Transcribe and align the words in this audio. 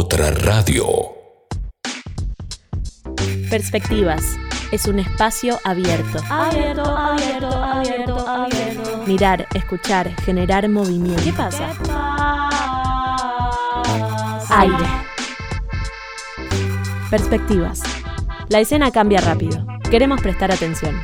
Otra 0.00 0.30
radio. 0.30 0.86
Perspectivas. 3.50 4.22
Es 4.70 4.86
un 4.86 5.00
espacio 5.00 5.58
abierto. 5.64 6.20
Abierto, 6.30 6.84
abierto, 6.84 7.48
abierto, 7.48 8.28
abierto. 8.28 9.02
Mirar, 9.08 9.48
escuchar, 9.54 10.14
generar 10.22 10.68
movimiento. 10.68 11.20
¿Qué 11.24 11.32
pasa? 11.32 11.74
Aire. 14.50 14.86
Perspectivas. 17.10 17.82
La 18.50 18.60
escena 18.60 18.92
cambia 18.92 19.20
rápido. 19.20 19.66
Queremos 19.90 20.22
prestar 20.22 20.52
atención. 20.52 20.94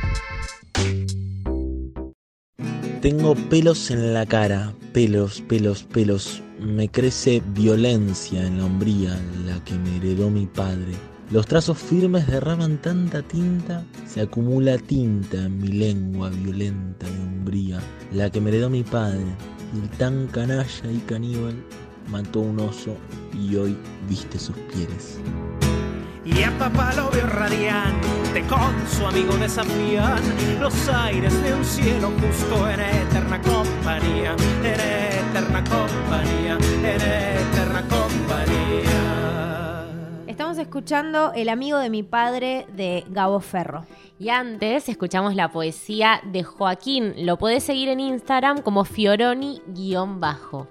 Tengo 3.01 3.35
pelos 3.35 3.91
en 3.91 4.13
la 4.13 4.25
cara, 4.25 4.71
pelos, 4.93 5.41
pelos, 5.41 5.83
pelos. 5.83 6.44
Me 6.59 6.87
crece 6.89 7.43
violencia 7.47 8.45
en 8.45 8.57
la 8.57 8.65
hombría, 8.65 9.19
la 9.45 9.61
que 9.65 9.73
me 9.73 9.97
heredó 9.97 10.29
mi 10.29 10.45
padre. 10.45 10.93
Los 11.29 11.47
trazos 11.47 11.77
firmes 11.77 12.27
derraman 12.27 12.77
tanta 12.77 13.21
tinta, 13.21 13.83
se 14.07 14.21
acumula 14.21 14.77
tinta 14.77 15.37
en 15.37 15.57
mi 15.59 15.67
lengua 15.67 16.29
violenta 16.29 17.07
de 17.07 17.19
hombría, 17.19 17.79
la 18.13 18.29
que 18.29 18.39
me 18.39 18.51
heredó 18.51 18.69
mi 18.69 18.83
padre. 18.83 19.25
Y 19.73 19.87
tan 19.97 20.27
canalla 20.27 20.91
y 20.91 20.99
caníbal 20.99 21.55
mató 22.09 22.39
un 22.39 22.59
oso 22.59 22.95
y 23.33 23.55
hoy 23.57 23.77
viste 24.07 24.39
sus 24.39 24.55
pieles. 24.73 25.19
Y 26.23 26.41
a 26.41 26.57
papá 26.57 26.93
lo 26.95 27.11
veo 27.11 27.27
radiante, 27.27 28.41
con 28.47 28.73
su 28.89 29.05
amigo 29.05 29.35
desafían 29.37 30.21
los 30.59 30.87
aires 30.87 31.33
de 31.43 31.53
un 31.53 31.65
cielo 31.65 32.11
justo 32.19 32.69
en 32.69 32.79
eterna 32.79 33.41
compañía, 33.41 34.35
eterna 35.35 35.61
compañía, 35.65 36.53
en 36.53 36.85
eterna 36.85 37.83
compañía. 37.89 39.83
Estamos 40.27 40.57
escuchando 40.57 41.33
El 41.33 41.49
amigo 41.49 41.77
de 41.77 41.89
mi 41.89 42.03
padre 42.03 42.65
de 42.73 43.03
Gabo 43.09 43.41
Ferro. 43.41 43.85
Y 44.17 44.29
antes 44.29 44.87
escuchamos 44.87 45.35
la 45.35 45.51
poesía 45.51 46.21
de 46.23 46.43
Joaquín. 46.43 47.25
Lo 47.25 47.37
podés 47.37 47.65
seguir 47.65 47.89
en 47.89 47.99
Instagram 47.99 48.61
como 48.61 48.85
Fioroni-bajo. 48.85 50.69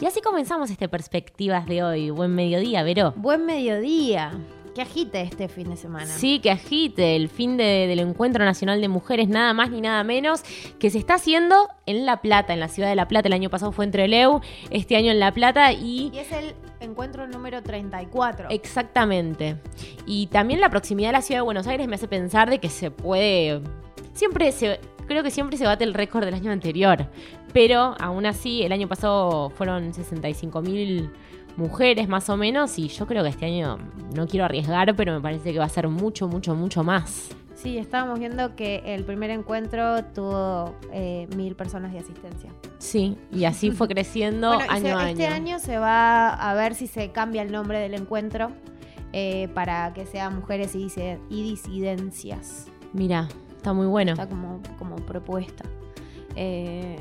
Y 0.00 0.06
así 0.06 0.20
comenzamos 0.20 0.72
este 0.72 0.88
Perspectivas 0.88 1.66
de 1.66 1.84
hoy. 1.84 2.10
Buen 2.10 2.34
mediodía, 2.34 2.82
Vero. 2.82 3.14
Buen 3.14 3.46
mediodía. 3.46 4.32
Que 4.74 4.82
agite 4.82 5.20
este 5.22 5.48
fin 5.48 5.68
de 5.70 5.76
semana. 5.76 6.06
Sí, 6.06 6.38
que 6.38 6.50
agite 6.50 7.16
el 7.16 7.28
fin 7.28 7.56
de- 7.56 7.86
del 7.88 7.98
Encuentro 7.98 8.44
Nacional 8.44 8.80
de 8.80 8.88
Mujeres, 8.88 9.28
nada 9.28 9.52
más 9.52 9.70
ni 9.70 9.80
nada 9.80 10.04
menos, 10.04 10.42
que 10.78 10.90
se 10.90 10.98
está 10.98 11.14
haciendo 11.14 11.68
en 11.86 12.06
La 12.06 12.22
Plata, 12.22 12.52
en 12.52 12.60
la 12.60 12.68
ciudad 12.68 12.88
de 12.88 12.94
La 12.94 13.08
Plata. 13.08 13.26
El 13.26 13.32
año 13.34 13.50
pasado 13.50 13.72
fue 13.72 13.84
en 13.84 13.90
Trelew, 13.90 14.40
este 14.70 14.94
año 14.96 15.10
en 15.10 15.18
La 15.18 15.32
Plata 15.32 15.72
y... 15.72 16.10
Y 16.14 16.18
es 16.18 16.30
el 16.30 16.54
encuentro 16.78 17.26
número 17.26 17.62
34. 17.62 18.48
Exactamente. 18.50 19.56
Y 20.06 20.28
también 20.28 20.60
la 20.60 20.70
proximidad 20.70 21.08
de 21.08 21.12
la 21.14 21.22
ciudad 21.22 21.40
de 21.40 21.44
Buenos 21.44 21.66
Aires 21.66 21.88
me 21.88 21.96
hace 21.96 22.06
pensar 22.08 22.48
de 22.48 22.58
que 22.60 22.68
se 22.68 22.90
puede... 22.92 23.60
Siempre 24.14 24.52
se... 24.52 24.78
Creo 25.08 25.24
que 25.24 25.32
siempre 25.32 25.56
se 25.56 25.64
bate 25.66 25.82
el 25.82 25.92
récord 25.94 26.24
del 26.24 26.34
año 26.34 26.52
anterior. 26.52 27.08
Pero 27.52 27.96
aún 27.98 28.26
así, 28.26 28.62
el 28.62 28.70
año 28.70 28.86
pasado 28.86 29.50
fueron 29.50 29.92
65 29.92 30.62
mil 30.62 31.10
mujeres 31.60 32.08
más 32.08 32.28
o 32.30 32.36
menos. 32.36 32.78
Y 32.78 32.88
yo 32.88 33.06
creo 33.06 33.22
que 33.22 33.28
este 33.28 33.46
año 33.46 33.78
no 34.14 34.26
quiero 34.26 34.44
arriesgar, 34.46 34.96
pero 34.96 35.12
me 35.14 35.20
parece 35.20 35.52
que 35.52 35.58
va 35.58 35.66
a 35.66 35.68
ser 35.68 35.86
mucho, 35.88 36.26
mucho, 36.26 36.54
mucho 36.54 36.82
más. 36.82 37.28
Sí, 37.54 37.76
estábamos 37.76 38.18
viendo 38.18 38.56
que 38.56 38.82
el 38.86 39.04
primer 39.04 39.28
encuentro 39.30 40.02
tuvo 40.14 40.74
eh, 40.92 41.28
mil 41.36 41.54
personas 41.54 41.92
de 41.92 41.98
asistencia. 41.98 42.50
Sí, 42.78 43.18
y 43.30 43.44
así 43.44 43.70
fue 43.70 43.86
creciendo 43.94 44.54
Bueno, 44.54 44.72
año 44.72 44.82
se- 44.82 44.92
a 44.92 44.98
año. 45.00 45.08
este 45.10 45.26
año 45.26 45.58
se 45.58 45.78
va 45.78 46.30
a 46.30 46.54
ver 46.54 46.74
si 46.74 46.86
se 46.86 47.10
cambia 47.12 47.42
el 47.42 47.52
nombre 47.52 47.78
del 47.78 47.92
encuentro 47.94 48.50
eh, 49.12 49.48
para 49.54 49.92
que 49.92 50.06
sea 50.06 50.30
Mujeres 50.30 50.74
y, 50.74 50.86
y 51.28 51.42
Disidencias. 51.42 52.66
Mira, 52.94 53.28
está 53.56 53.74
muy 53.74 53.86
bueno. 53.88 54.12
Está 54.12 54.26
como, 54.26 54.62
como 54.78 54.96
propuesta. 54.96 55.64
Eh, 56.36 56.96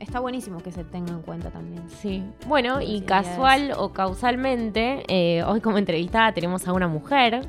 está 0.00 0.20
buenísimo 0.20 0.62
que 0.62 0.72
se 0.72 0.84
tenga 0.84 1.12
en 1.12 1.22
cuenta 1.22 1.50
también. 1.50 1.82
Sí. 2.00 2.22
Bueno, 2.46 2.80
y 2.80 3.00
casual 3.02 3.72
o 3.76 3.92
causalmente, 3.92 5.02
eh, 5.08 5.42
hoy 5.44 5.60
como 5.60 5.78
entrevistada 5.78 6.32
tenemos 6.32 6.66
a 6.68 6.72
una 6.72 6.88
mujer 6.88 7.48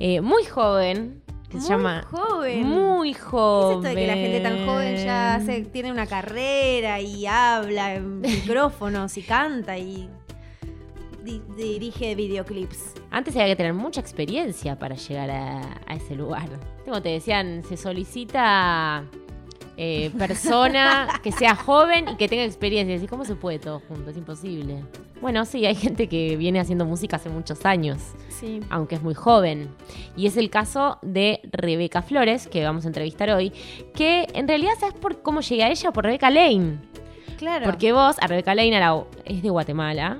eh, 0.00 0.20
muy 0.20 0.44
joven, 0.44 1.22
que 1.48 1.60
se 1.60 1.68
Muy 1.68 1.68
llama... 1.68 2.02
joven. 2.10 2.66
Muy 2.66 3.12
¿Qué 3.12 3.18
es 3.18 3.24
joven. 3.24 3.76
esto 3.78 3.88
de 3.88 3.94
que 3.94 4.06
la 4.06 4.14
gente 4.14 4.40
tan 4.40 4.66
joven 4.66 4.96
ya 4.96 5.34
hace- 5.34 5.62
tiene 5.64 5.92
una 5.92 6.06
carrera 6.06 7.00
y 7.00 7.26
habla 7.26 7.94
en 7.94 8.20
micrófonos 8.22 9.16
y 9.18 9.22
canta 9.22 9.76
y 9.76 10.08
di- 11.22 11.42
dirige 11.56 12.14
videoclips? 12.14 12.94
Antes 13.10 13.34
había 13.36 13.48
que 13.48 13.56
tener 13.56 13.74
mucha 13.74 14.00
experiencia 14.00 14.78
para 14.78 14.94
llegar 14.96 15.30
a, 15.30 15.60
a 15.86 15.94
ese 15.94 16.14
lugar. 16.14 16.48
Como 16.86 17.02
te 17.02 17.10
decían, 17.10 17.62
se 17.68 17.76
solicita 17.76 19.04
eh, 19.76 20.10
persona 20.18 21.20
que 21.22 21.32
sea 21.32 21.54
joven 21.54 22.08
y 22.10 22.16
que 22.16 22.28
tenga 22.28 22.44
experiencia. 22.44 22.96
¿Y 22.96 23.06
cómo 23.06 23.24
se 23.24 23.34
puede 23.36 23.58
todo 23.58 23.80
junto? 23.88 24.10
Es 24.10 24.16
imposible. 24.16 24.84
Bueno, 25.20 25.44
sí, 25.44 25.64
hay 25.66 25.74
gente 25.74 26.08
que 26.08 26.36
viene 26.36 26.58
haciendo 26.60 26.84
música 26.84 27.16
hace 27.16 27.28
muchos 27.28 27.64
años. 27.64 27.98
Sí. 28.28 28.58
aunque 28.70 28.96
es 28.96 29.02
muy 29.02 29.14
joven. 29.14 29.68
Y 30.16 30.26
es 30.26 30.36
el 30.36 30.50
caso 30.50 30.98
de 31.02 31.40
Rebeca 31.52 32.02
Flores, 32.02 32.48
que 32.48 32.64
vamos 32.64 32.84
a 32.84 32.88
entrevistar 32.88 33.30
hoy, 33.30 33.52
que 33.94 34.26
en 34.34 34.48
realidad 34.48 34.72
sabes 34.80 34.94
por 34.96 35.22
cómo 35.22 35.40
llegué 35.42 35.62
a 35.62 35.70
ella, 35.70 35.92
por 35.92 36.02
Rebeca 36.04 36.28
Lane. 36.28 36.78
Claro. 37.38 37.64
Porque 37.66 37.92
vos, 37.92 38.16
a 38.20 38.26
Rebeca 38.26 38.54
Lane 38.56 38.76
a 38.76 38.80
la- 38.80 39.04
es 39.24 39.42
de 39.42 39.48
Guatemala, 39.50 40.18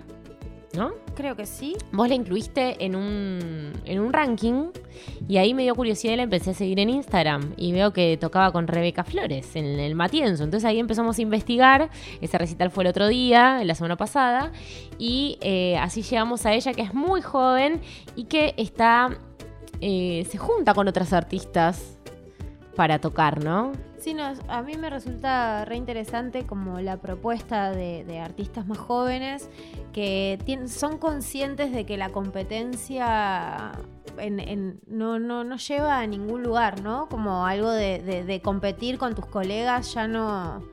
¿no? 0.77 0.93
Creo 1.15 1.37
que 1.37 1.47
sí. 1.47 1.77
Vos 1.93 2.09
la 2.09 2.15
incluiste 2.15 2.85
en 2.85 2.97
un, 2.97 3.73
en 3.85 4.01
un 4.01 4.13
ranking 4.13 4.71
y 5.29 5.37
ahí 5.37 5.53
me 5.53 5.63
dio 5.63 5.75
curiosidad 5.75 6.15
y 6.15 6.17
la 6.17 6.23
empecé 6.23 6.51
a 6.51 6.55
seguir 6.55 6.81
en 6.81 6.89
Instagram 6.91 7.53
y 7.57 7.73
veo 7.73 7.93
que 7.93 8.17
tocaba 8.17 8.51
con 8.51 8.67
Rebeca 8.67 9.05
Flores 9.05 9.55
en 9.57 9.67
el 9.67 9.95
Matienzo. 9.95 10.45
Entonces 10.45 10.67
ahí 10.69 10.79
empezamos 10.79 11.19
a 11.19 11.23
investigar. 11.23 11.91
Ese 12.21 12.39
recital 12.39 12.71
fue 12.71 12.85
el 12.85 12.89
otro 12.89 13.09
día, 13.09 13.63
la 13.65 13.75
semana 13.75 13.97
pasada, 13.97 14.53
y 14.99 15.39
eh, 15.43 15.77
así 15.79 16.03
llegamos 16.03 16.47
a 16.47 16.55
ella 16.55 16.73
que 16.73 16.83
es 16.83 16.95
muy 16.95 17.21
joven 17.21 17.81
y 18.17 18.25
que 18.25 18.55
está 18.57 19.19
eh, 19.81 20.27
se 20.31 20.39
junta 20.39 20.75
con 20.75 20.87
otras 20.87 21.13
artistas 21.13 21.99
para 22.77 23.01
tocar, 23.01 23.43
¿no? 23.43 23.73
Sí, 24.03 24.15
no, 24.15 24.25
a 24.49 24.63
mí 24.63 24.77
me 24.77 24.91
resulta 24.91 25.65
re 25.65 25.77
interesante 25.77 26.45
como 26.45 26.81
la 26.81 26.97
propuesta 26.97 27.71
de, 27.71 28.05
de 28.05 28.19
artistas 28.19 28.67
más 28.67 28.79
jóvenes 28.79 29.49
que 29.93 30.41
tien- 30.45 30.67
son 30.67 30.99
conscientes 30.99 31.71
de 31.71 31.87
que 31.87 31.97
la 31.97 32.09
competencia 32.09 33.71
en- 34.19 34.41
en- 34.41 34.81
no, 34.89 35.21
no, 35.21 35.45
no 35.45 35.57
lleva 35.57 36.01
a 36.01 36.07
ningún 36.09 36.43
lugar, 36.43 36.81
¿no? 36.83 37.09
Como 37.09 37.47
algo 37.47 37.71
de 37.71 38.41
competir 38.43 38.99
con 38.99 39.15
tus 39.15 39.27
colegas 39.27 39.95
ya 39.95 40.09
no, 40.09 40.65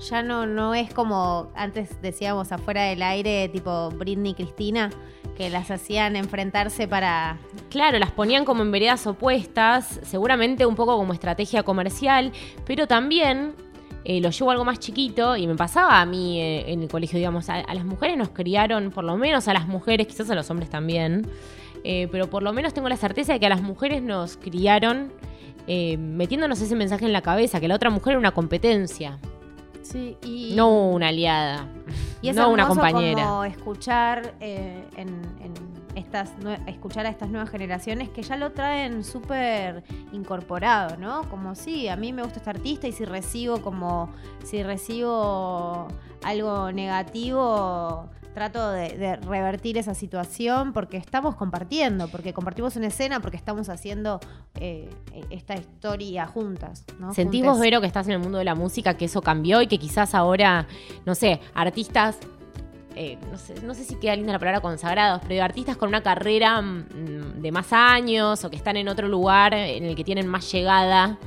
ya 0.00 0.22
no, 0.22 0.46
no 0.46 0.74
es 0.74 0.92
como 0.92 1.50
antes 1.54 2.00
decíamos 2.02 2.52
afuera 2.52 2.84
del 2.84 3.02
aire, 3.02 3.48
tipo 3.48 3.90
Britney 3.90 4.32
y 4.32 4.34
Cristina, 4.34 4.90
que 5.36 5.50
las 5.50 5.70
hacían 5.70 6.16
enfrentarse 6.16 6.88
para... 6.88 7.38
Claro, 7.70 7.98
las 7.98 8.10
ponían 8.10 8.44
como 8.44 8.62
en 8.62 8.70
veredas 8.70 9.06
opuestas, 9.06 10.00
seguramente 10.02 10.66
un 10.66 10.76
poco 10.76 10.96
como 10.96 11.12
estrategia 11.12 11.62
comercial, 11.62 12.32
pero 12.66 12.86
también 12.86 13.54
eh, 14.04 14.20
lo 14.20 14.30
llevo 14.30 14.50
algo 14.50 14.64
más 14.64 14.80
chiquito 14.80 15.36
y 15.36 15.46
me 15.46 15.54
pasaba 15.54 16.00
a 16.00 16.06
mí 16.06 16.40
eh, 16.40 16.72
en 16.72 16.82
el 16.82 16.88
colegio, 16.88 17.18
digamos, 17.18 17.48
a, 17.48 17.56
a 17.56 17.74
las 17.74 17.84
mujeres 17.84 18.16
nos 18.16 18.30
criaron, 18.30 18.90
por 18.90 19.04
lo 19.04 19.16
menos 19.16 19.46
a 19.48 19.52
las 19.52 19.68
mujeres, 19.68 20.06
quizás 20.06 20.28
a 20.30 20.34
los 20.34 20.50
hombres 20.50 20.70
también, 20.70 21.26
eh, 21.84 22.08
pero 22.10 22.28
por 22.28 22.42
lo 22.42 22.52
menos 22.52 22.74
tengo 22.74 22.88
la 22.88 22.96
certeza 22.96 23.32
de 23.32 23.40
que 23.40 23.46
a 23.46 23.50
las 23.50 23.62
mujeres 23.62 24.02
nos 24.02 24.36
criaron 24.36 25.12
metiéndonos 25.64 26.60
ese 26.60 26.74
mensaje 26.74 27.04
en 27.04 27.12
la 27.12 27.22
cabeza, 27.22 27.60
que 27.60 27.68
la 27.68 27.76
otra 27.76 27.88
mujer 27.88 28.12
era 28.12 28.18
una 28.18 28.32
competencia, 28.32 29.20
Sí, 29.82 30.16
y... 30.22 30.54
no 30.54 30.88
una 30.90 31.08
aliada, 31.08 31.66
Y 32.20 32.28
es 32.28 32.36
no 32.36 32.50
una 32.50 32.66
compañera. 32.68 33.24
como 33.24 33.44
escuchar 33.44 34.34
eh, 34.40 34.84
en, 34.96 35.08
en 35.40 35.52
estas 35.94 36.30
escuchar 36.66 37.06
a 37.06 37.10
estas 37.10 37.28
nuevas 37.28 37.50
generaciones 37.50 38.08
que 38.08 38.22
ya 38.22 38.36
lo 38.36 38.52
traen 38.52 39.04
súper 39.04 39.82
incorporado, 40.12 40.96
¿no? 40.96 41.28
Como 41.28 41.54
sí, 41.54 41.88
a 41.88 41.96
mí 41.96 42.12
me 42.12 42.22
gusta 42.22 42.38
este 42.38 42.50
artista 42.50 42.88
y 42.88 42.92
si 42.92 43.04
recibo 43.04 43.60
como 43.60 44.10
si 44.44 44.62
recibo 44.62 45.88
algo 46.22 46.72
negativo 46.72 48.08
trato 48.34 48.70
de, 48.70 48.90
de 48.90 49.16
revertir 49.16 49.78
esa 49.78 49.94
situación 49.94 50.72
porque 50.72 50.96
estamos 50.96 51.36
compartiendo, 51.36 52.08
porque 52.08 52.32
compartimos 52.32 52.76
una 52.76 52.88
escena, 52.88 53.20
porque 53.20 53.36
estamos 53.36 53.68
haciendo 53.68 54.20
eh, 54.54 54.88
esta 55.30 55.54
historia 55.54 56.26
juntas. 56.26 56.84
¿no? 56.98 57.12
¿Sentís 57.12 57.44
vos, 57.44 57.58
Vero, 57.58 57.80
que 57.80 57.86
estás 57.86 58.06
en 58.06 58.12
el 58.12 58.18
mundo 58.18 58.38
de 58.38 58.44
la 58.44 58.54
música, 58.54 58.96
que 58.96 59.06
eso 59.06 59.22
cambió 59.22 59.62
y 59.62 59.66
que 59.66 59.78
quizás 59.78 60.14
ahora, 60.14 60.66
no 61.04 61.14
sé, 61.14 61.40
artistas, 61.54 62.18
eh, 62.94 63.18
no, 63.30 63.38
sé, 63.38 63.54
no 63.62 63.74
sé 63.74 63.84
si 63.84 63.96
queda 63.96 64.16
linda 64.16 64.32
la 64.32 64.38
palabra 64.38 64.60
consagrados, 64.60 65.22
pero 65.26 65.42
artistas 65.42 65.76
con 65.76 65.88
una 65.88 66.02
carrera 66.02 66.60
mm, 66.60 67.40
de 67.40 67.52
más 67.52 67.72
años 67.72 68.44
o 68.44 68.50
que 68.50 68.56
están 68.56 68.76
en 68.76 68.88
otro 68.88 69.08
lugar 69.08 69.54
en 69.54 69.84
el 69.84 69.96
que 69.96 70.04
tienen 70.04 70.26
más 70.26 70.50
llegada, 70.52 71.18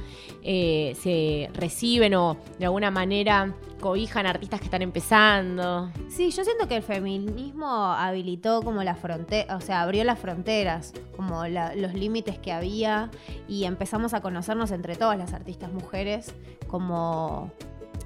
eh, 0.47 0.95
se 1.01 1.50
reciben 1.56 2.13
o 2.13 2.38
de 2.59 2.65
alguna 2.65 2.92
manera 2.92 3.51
cobijan 3.81 4.27
artistas 4.27 4.59
que 4.59 4.65
están 4.65 4.83
empezando. 4.83 5.89
Sí, 6.07 6.30
yo 6.30 6.44
siento 6.44 6.68
que 6.68 6.75
el 6.75 6.83
feminismo 6.83 7.68
habilitó 7.68 8.62
como 8.62 8.83
la 8.83 8.94
frontera, 8.94 9.56
o 9.57 9.59
sea, 9.62 9.81
abrió 9.81 10.03
las 10.03 10.19
fronteras, 10.19 10.94
como 11.15 11.47
los 11.47 11.95
límites 11.95 12.38
que 12.38 12.51
había 12.51 13.09
y 13.47 13.63
empezamos 13.63 14.13
a 14.13 14.21
conocernos 14.21 14.69
entre 14.69 14.95
todas 14.95 15.18
las 15.18 15.33
artistas 15.33 15.74
mujeres, 15.74 16.31
como 16.68 17.51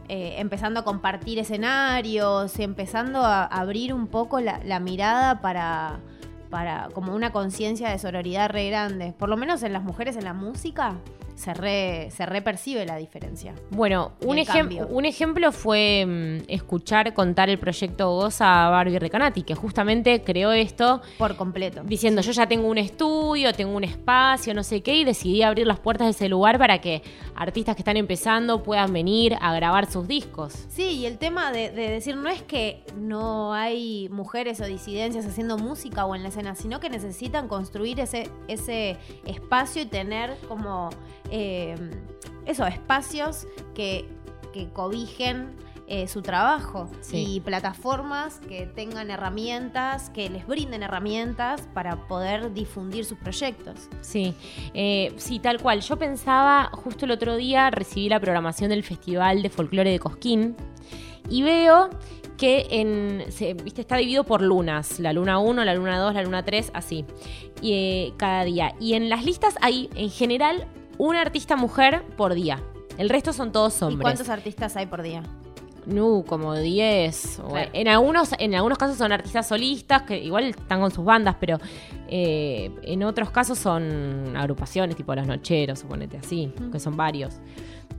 eh, 0.08 0.36
empezando 0.38 0.80
a 0.80 0.84
compartir 0.86 1.40
escenarios 1.40 2.58
empezando 2.58 3.20
a 3.20 3.44
abrir 3.44 3.94
un 3.94 4.08
poco 4.08 4.40
la, 4.40 4.62
la 4.64 4.80
mirada 4.80 5.42
para, 5.42 6.00
para 6.50 6.88
como 6.94 7.14
una 7.14 7.34
conciencia 7.34 7.90
de 7.90 8.00
sororidad 8.00 8.50
re 8.50 8.70
grande. 8.70 9.14
Por 9.20 9.28
lo 9.28 9.36
menos 9.36 9.62
en 9.64 9.74
las 9.74 9.84
mujeres 9.84 10.16
en 10.16 10.24
la 10.24 10.34
música 10.34 10.96
se 11.40 11.54
re, 11.54 12.10
se 12.12 12.26
re 12.26 12.42
percibe 12.42 12.86
la 12.86 12.98
diferencia. 12.98 13.56
Bueno, 13.70 14.12
un, 14.26 14.38
el 14.38 14.46
ejem- 14.46 14.54
cambio. 14.54 14.88
un 14.88 15.06
ejemplo 15.06 15.52
fue 15.54 16.06
mm, 16.06 16.52
escuchar 16.52 17.14
contar 17.14 17.50
el 17.50 17.58
proyecto 17.58 18.12
Goza 18.14 18.68
a 18.68 18.70
Barbie 18.70 19.00
Recanati, 19.00 19.44
que 19.44 19.56
justamente 19.56 20.22
creó 20.22 20.52
esto 20.52 21.02
Por 21.18 21.38
completo. 21.38 21.82
diciendo 21.86 22.22
yo 22.22 22.34
ya 22.34 22.46
tengo 22.48 22.68
un 22.68 22.78
estudio, 22.78 23.54
tengo 23.54 23.74
un 23.78 23.86
espacio, 23.86 24.54
no 24.54 24.64
sé 24.64 24.82
qué, 24.82 24.96
y 24.98 25.06
decidí 25.06 25.42
abrir 25.42 25.66
las 25.66 25.80
puertas 25.80 26.08
de 26.08 26.12
ese 26.12 26.28
lugar 26.28 26.58
para 26.58 26.82
que 26.82 27.04
artistas 27.36 27.76
que 27.78 27.84
están 27.84 27.96
empezando 27.96 28.62
puedan 28.62 28.92
venir 28.92 29.38
a 29.40 29.54
grabar 29.56 29.90
sus 29.90 30.10
discos. 30.10 30.66
Sí, 30.68 30.84
y 30.90 31.06
el 31.06 31.18
tema 31.18 31.54
de, 31.54 31.72
de 31.72 31.90
decir 31.90 32.18
no 32.18 32.28
es 32.30 32.42
que 32.44 32.84
no 32.98 33.54
hay 33.54 34.10
mujeres 34.10 34.60
o 34.60 34.66
disidencias 34.66 35.26
haciendo 35.26 35.58
música 35.58 36.06
o 36.06 36.16
en 36.16 36.24
la 36.24 36.30
escena, 36.30 36.56
sino 36.56 36.82
que 36.82 36.90
necesitan 36.90 37.48
construir 37.48 38.02
ese, 38.02 38.30
ese 38.50 38.98
espacio 39.26 39.84
y 39.84 39.86
tener 39.86 40.36
como 40.50 40.90
eh, 41.32 41.76
esos 42.46 42.68
espacios 42.70 43.48
que, 43.76 44.06
que 44.54 44.70
cobijen 44.70 45.56
eh, 45.92 46.08
su 46.08 46.22
trabajo 46.22 46.88
Sí. 47.02 47.26
y 47.38 47.40
plataformas 47.40 48.40
que 48.48 48.68
tengan 48.68 49.10
herramientas, 49.10 50.12
que 50.12 50.30
les 50.30 50.46
brinden 50.46 50.84
herramientas 50.84 51.68
para 51.74 52.08
poder 52.08 52.54
difundir 52.54 53.06
sus 53.06 53.18
proyectos. 53.18 53.90
Sí, 54.02 54.36
eh, 54.76 55.12
sí, 55.18 55.40
tal 55.40 55.60
cual. 55.60 55.82
Yo 55.82 55.98
pensaba, 55.98 56.70
justo 56.74 57.06
el 57.06 57.12
otro 57.12 57.36
día 57.38 57.72
recibí 57.72 58.08
la 58.08 58.20
programación 58.20 58.70
del 58.70 58.84
Festival 58.84 59.42
de 59.42 59.50
Folclore 59.50 59.90
de 59.90 59.98
Cosquín 60.00 60.56
y 61.28 61.42
veo 61.42 61.90
que 62.38 62.68
en, 62.70 63.26
se- 63.32 63.54
¿viste? 63.56 63.82
está 63.82 63.98
dividido 63.98 64.24
por 64.24 64.42
lunas, 64.44 65.00
la 65.00 65.12
luna 65.12 65.40
1, 65.40 65.66
la 65.66 65.74
luna 65.74 66.00
2, 66.00 66.14
la 66.14 66.22
luna 66.22 66.46
3, 66.46 66.72
así, 66.74 67.04
y, 67.62 67.74
eh, 67.74 68.14
cada 68.16 68.44
día. 68.46 68.76
Y 68.80 68.94
en 68.94 69.10
las 69.10 69.26
listas 69.26 69.56
hay, 69.62 69.90
en 69.96 70.10
general, 70.12 70.66
una 71.00 71.22
artista 71.22 71.56
mujer 71.56 72.04
por 72.16 72.36
día. 72.36 72.62
El 73.00 73.10
resto 73.10 73.34
son 73.34 73.52
todos 73.52 73.82
¿Y 73.82 73.86
hombres. 73.86 74.02
cuántos 74.04 74.30
artistas 74.30 74.76
hay 74.76 74.86
por 74.86 75.02
día? 75.02 75.24
No, 75.86 76.24
como 76.28 76.54
10. 76.56 77.40
o- 77.40 77.48
Claro. 77.48 77.70
En, 77.74 77.88
algunos, 77.88 78.30
en 78.38 78.54
algunos 78.54 78.78
casos 78.78 78.98
son 78.98 79.12
artistas 79.12 79.48
solistas 79.48 80.04
que 80.04 80.20
igual 80.22 80.44
están 80.44 80.82
con 80.82 80.92
sus 80.92 81.04
bandas, 81.04 81.36
pero 81.40 81.58
eh, 82.10 82.70
en 82.84 83.02
otros 83.04 83.32
casos 83.32 83.58
son 83.58 84.36
agrupaciones 84.38 84.96
tipo 84.96 85.16
Los 85.16 85.26
Nocheros, 85.26 85.80
suponete 85.80 86.18
así, 86.18 86.54
que 86.72 86.80
son 86.80 86.96
varios. 86.96 87.40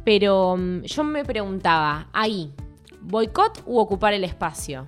Pero 0.05 0.57
mm, 0.57 0.83
yo 0.83 1.03
me 1.03 1.25
preguntaba, 1.25 2.09
ahí, 2.13 2.53
¿boicot 3.01 3.63
u 3.67 3.79
ocupar 3.79 4.13
el 4.13 4.25
espacio? 4.25 4.87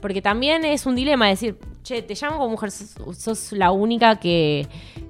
Porque 0.00 0.20
también 0.20 0.64
es 0.64 0.84
un 0.86 0.96
dilema 0.96 1.28
decir, 1.28 1.56
che, 1.82 2.02
te 2.02 2.14
llamo 2.14 2.36
como 2.38 2.50
mujer, 2.50 2.70
sos, 2.70 3.16
sos 3.16 3.52
la 3.52 3.70
única 3.70 4.16
que 4.16 4.66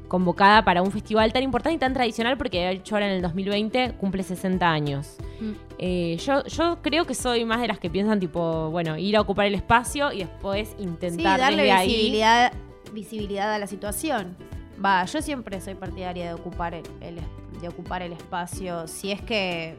convocada 0.09 0.65
para 0.65 0.83
un 0.83 0.91
festival 0.91 1.33
tan 1.33 1.43
importante 1.43 1.77
y 1.77 1.79
tan 1.79 1.93
tradicional 1.95 2.37
porque 2.39 2.59
de 2.61 2.71
hecho 2.73 2.97
ahora 2.97 3.07
en 3.09 3.13
el 3.17 3.23
2020 3.23 3.93
cumple 3.99 4.23
60 4.23 4.67
años. 4.71 5.17
Mm. 5.41 5.53
Eh, 5.79 6.17
yo, 6.25 6.45
yo 6.47 6.79
creo 6.83 7.05
que 7.05 7.15
soy 7.15 7.45
más 7.45 7.61
de 7.61 7.69
las 7.69 7.79
que 7.79 7.91
piensan 7.91 8.19
tipo, 8.19 8.71
bueno, 8.71 8.97
ir 8.99 9.17
a 9.17 9.21
ocupar 9.21 9.47
el 9.47 9.55
espacio 9.55 10.11
y 10.13 10.19
después 10.21 10.71
Sí, 10.77 10.83
intentar 10.83 11.39
darle 11.39 11.59
desde 11.63 11.73
ahí. 11.73 11.89
visibilidad, 11.89 12.53
visibilidad 12.93 13.55
a 13.55 13.59
la 13.59 13.67
situación. 13.67 14.37
Va, 14.85 15.05
yo 15.05 15.21
siempre 15.23 15.61
soy 15.61 15.75
partidaria 15.75 16.27
de 16.27 16.35
ocupar 16.35 16.75
el, 16.75 16.85
el- 17.01 17.21
de 17.61 17.69
ocupar 17.69 18.03
el 18.03 18.13
espacio, 18.13 18.87
si 18.87 19.11
es 19.11 19.21
que 19.23 19.77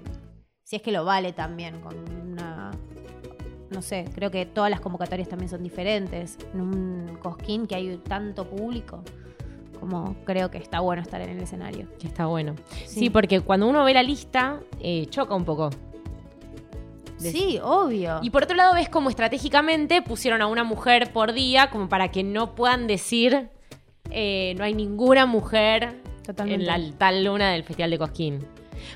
si 0.63 0.75
es 0.75 0.81
que 0.81 0.91
lo 0.91 1.05
vale 1.05 1.31
también 1.33 1.79
con 1.81 1.95
una 2.31 2.71
no 3.71 3.81
sé, 3.83 4.05
creo 4.15 4.31
que 4.31 4.45
todas 4.47 4.69
las 4.71 4.79
convocatorias 4.81 5.29
también 5.29 5.47
son 5.49 5.61
diferentes. 5.63 6.37
En 6.53 6.61
un 6.61 7.17
cosquín 7.21 7.67
que 7.67 7.75
hay 7.75 7.97
tanto 7.97 8.45
público, 8.49 9.03
como 9.79 10.15
creo 10.25 10.49
que 10.51 10.57
está 10.57 10.79
bueno 10.81 11.01
estar 11.01 11.21
en 11.21 11.29
el 11.29 11.39
escenario. 11.41 11.87
Que 11.99 12.07
está 12.07 12.25
bueno. 12.27 12.55
Sí, 12.85 12.99
Sí. 12.99 13.09
porque 13.09 13.41
cuando 13.41 13.67
uno 13.67 13.83
ve 13.83 13.93
la 13.93 14.03
lista, 14.03 14.59
eh, 14.79 15.05
choca 15.09 15.33
un 15.35 15.45
poco. 15.45 15.69
De- 17.19 17.31
Sí, 17.31 17.59
obvio. 17.61 18.19
Y 18.21 18.29
por 18.29 18.43
otro 18.43 18.55
lado, 18.55 18.73
ves 18.75 18.87
como 18.89 19.09
estratégicamente 19.09 20.01
pusieron 20.01 20.41
a 20.41 20.47
una 20.47 20.63
mujer 20.63 21.11
por 21.11 21.33
día, 21.33 21.69
como 21.69 21.89
para 21.89 22.09
que 22.11 22.23
no 22.23 22.55
puedan 22.55 22.87
decir 22.87 23.49
eh, 24.11 24.55
no 24.57 24.63
hay 24.63 24.73
ninguna 24.73 25.25
mujer 25.27 26.01
Totalmente. 26.25 26.65
en 26.65 26.89
la 26.91 26.97
tal 26.97 27.23
luna 27.23 27.51
del 27.51 27.63
Festival 27.63 27.91
de 27.91 27.97
Cosquín. 27.99 28.39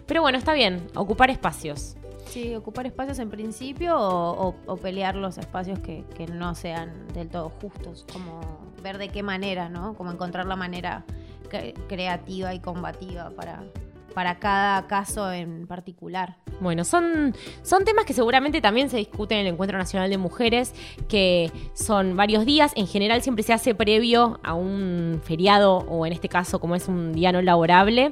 Pero 0.07 0.21
bueno, 0.21 0.37
está 0.39 0.53
bien, 0.53 0.87
ocupar 0.95 1.29
espacios. 1.29 1.97
Sí, 2.25 2.55
ocupar 2.55 2.85
espacios 2.87 3.19
en 3.19 3.29
principio 3.29 3.95
o, 3.99 4.47
o- 4.49 4.55
o 4.65 4.77
pelear 4.77 5.15
los 5.15 5.37
espacios 5.37 5.79
que, 5.79 6.03
que 6.15 6.25
no 6.27 6.55
sean 6.55 7.07
del 7.13 7.29
todo 7.29 7.49
justos, 7.61 8.05
como 8.11 8.41
ver 8.81 8.97
de 8.97 9.09
qué 9.09 9.21
manera, 9.23 9.69
¿no? 9.69 9.93
Como 9.93 10.11
encontrar 10.11 10.45
la 10.47 10.55
manera 10.55 11.05
cre- 11.49 11.73
creativa 11.87 12.53
y 12.53 12.59
combativa 12.59 13.29
para, 13.31 13.63
para 14.13 14.39
cada 14.39 14.87
caso 14.87 15.31
en 15.31 15.67
particular. 15.67 16.37
Bueno, 16.59 16.83
son, 16.83 17.35
son 17.61 17.83
temas 17.83 18.05
que 18.05 18.13
seguramente 18.13 18.61
también 18.61 18.89
se 18.89 18.97
discuten 18.97 19.39
en 19.39 19.47
el 19.47 19.53
Encuentro 19.53 19.77
Nacional 19.77 20.09
de 20.09 20.17
Mujeres, 20.17 20.73
que 21.07 21.51
son 21.73 22.15
varios 22.15 22.45
días. 22.45 22.71
En 22.75 22.87
general 22.87 23.21
siempre 23.21 23.43
se 23.43 23.53
hace 23.53 23.75
previo 23.75 24.39
a 24.43 24.53
un 24.53 25.21
feriado, 25.23 25.77
o 25.77 26.05
en 26.05 26.13
este 26.13 26.29
caso, 26.29 26.59
como 26.59 26.75
es 26.75 26.87
un 26.87 27.13
día 27.13 27.31
no 27.31 27.41
laborable. 27.41 28.11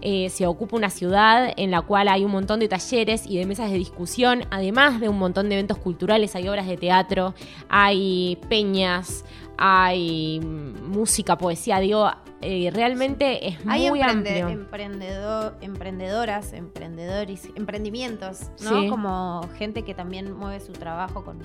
Eh, 0.00 0.30
se 0.30 0.46
ocupa 0.46 0.76
una 0.76 0.90
ciudad 0.90 1.52
en 1.56 1.70
la 1.70 1.82
cual 1.82 2.08
hay 2.08 2.24
un 2.24 2.32
montón 2.32 2.60
de 2.60 2.68
talleres 2.68 3.24
y 3.26 3.38
de 3.38 3.46
mesas 3.46 3.70
de 3.70 3.78
discusión, 3.78 4.44
además 4.50 5.00
de 5.00 5.08
un 5.08 5.18
montón 5.18 5.48
de 5.48 5.54
eventos 5.54 5.78
culturales, 5.78 6.34
hay 6.34 6.48
obras 6.48 6.66
de 6.66 6.76
teatro, 6.76 7.34
hay 7.68 8.36
peñas, 8.48 9.24
hay 9.58 10.40
música, 10.40 11.36
poesía, 11.38 11.78
digo, 11.78 12.10
eh, 12.40 12.70
realmente 12.72 13.48
es 13.48 13.58
Hay 13.66 13.88
muy 13.88 14.00
emprende- 14.00 14.40
amplio. 14.42 14.48
emprendedor, 14.48 15.56
emprendedoras, 15.60 16.52
emprendedores, 16.52 17.48
emprendimientos, 17.54 18.40
¿no? 18.62 18.80
Sí. 18.82 18.88
Como 18.88 19.48
gente 19.56 19.82
que 19.84 19.94
también 19.94 20.32
mueve 20.36 20.60
su 20.60 20.72
trabajo 20.72 21.24
con, 21.24 21.38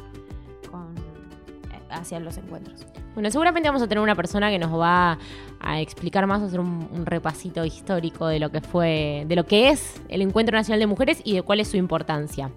hacia 1.89 2.19
los 2.19 2.37
encuentros. 2.37 2.85
Bueno, 3.13 3.31
seguramente 3.31 3.67
vamos 3.67 3.81
a 3.81 3.87
tener 3.87 4.03
una 4.03 4.15
persona 4.15 4.49
que 4.49 4.59
nos 4.59 4.77
va 4.79 5.17
a 5.59 5.81
explicar 5.81 6.27
más, 6.27 6.41
hacer 6.41 6.59
un, 6.59 6.87
un 6.94 7.06
repasito 7.06 7.65
histórico 7.65 8.27
de 8.27 8.39
lo 8.39 8.51
que 8.51 8.61
fue, 8.61 9.25
de 9.27 9.35
lo 9.35 9.45
que 9.45 9.69
es 9.69 10.01
el 10.09 10.21
Encuentro 10.21 10.56
Nacional 10.56 10.79
de 10.79 10.87
Mujeres 10.87 11.21
y 11.23 11.33
de 11.33 11.41
cuál 11.41 11.59
es 11.59 11.67
su 11.69 11.77
importancia. 11.77 12.51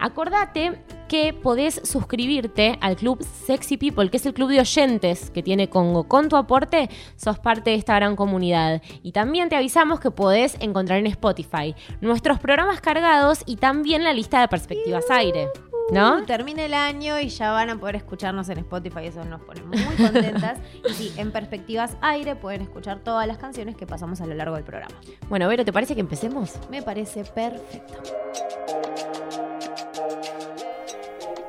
Acordate 0.00 0.82
que 1.10 1.32
podés 1.32 1.80
suscribirte 1.84 2.78
al 2.80 2.96
club 2.96 3.22
Sexy 3.22 3.76
People, 3.76 4.08
que 4.10 4.16
es 4.16 4.26
el 4.26 4.32
club 4.32 4.48
de 4.48 4.60
oyentes 4.60 5.30
que 5.30 5.42
tiene 5.42 5.68
Congo. 5.68 6.04
Con 6.04 6.28
tu 6.28 6.36
aporte 6.36 6.88
sos 7.16 7.38
parte 7.38 7.70
de 7.70 7.76
esta 7.76 7.96
gran 7.96 8.14
comunidad. 8.14 8.80
Y 9.02 9.12
también 9.12 9.48
te 9.48 9.56
avisamos 9.56 10.00
que 10.00 10.10
podés 10.10 10.56
encontrar 10.60 11.00
en 11.00 11.06
Spotify 11.06 11.74
nuestros 12.00 12.38
programas 12.38 12.80
cargados 12.80 13.42
y 13.44 13.56
también 13.56 14.04
la 14.04 14.12
lista 14.12 14.40
de 14.40 14.48
perspectivas 14.48 15.04
aire. 15.10 15.48
¿No? 15.92 16.24
Termina 16.24 16.64
el 16.64 16.74
año 16.74 17.18
y 17.18 17.28
ya 17.28 17.52
van 17.52 17.70
a 17.70 17.78
poder 17.78 17.96
escucharnos 17.96 18.48
en 18.48 18.58
Spotify, 18.58 19.06
eso 19.06 19.24
nos 19.24 19.40
pone 19.40 19.62
muy 19.62 19.78
contentas. 19.96 20.58
y 20.88 20.92
sí, 20.92 21.12
en 21.16 21.32
Perspectivas 21.32 21.96
Aire 22.00 22.36
pueden 22.36 22.62
escuchar 22.62 23.00
todas 23.00 23.26
las 23.26 23.38
canciones 23.38 23.76
que 23.76 23.86
pasamos 23.86 24.20
a 24.20 24.26
lo 24.26 24.34
largo 24.34 24.54
del 24.54 24.64
programa. 24.64 24.94
Bueno, 25.28 25.48
Vero, 25.48 25.64
¿te 25.64 25.72
parece 25.72 25.94
que 25.94 26.00
empecemos? 26.00 26.58
Me 26.70 26.82
parece 26.82 27.24
perfecto. 27.24 28.02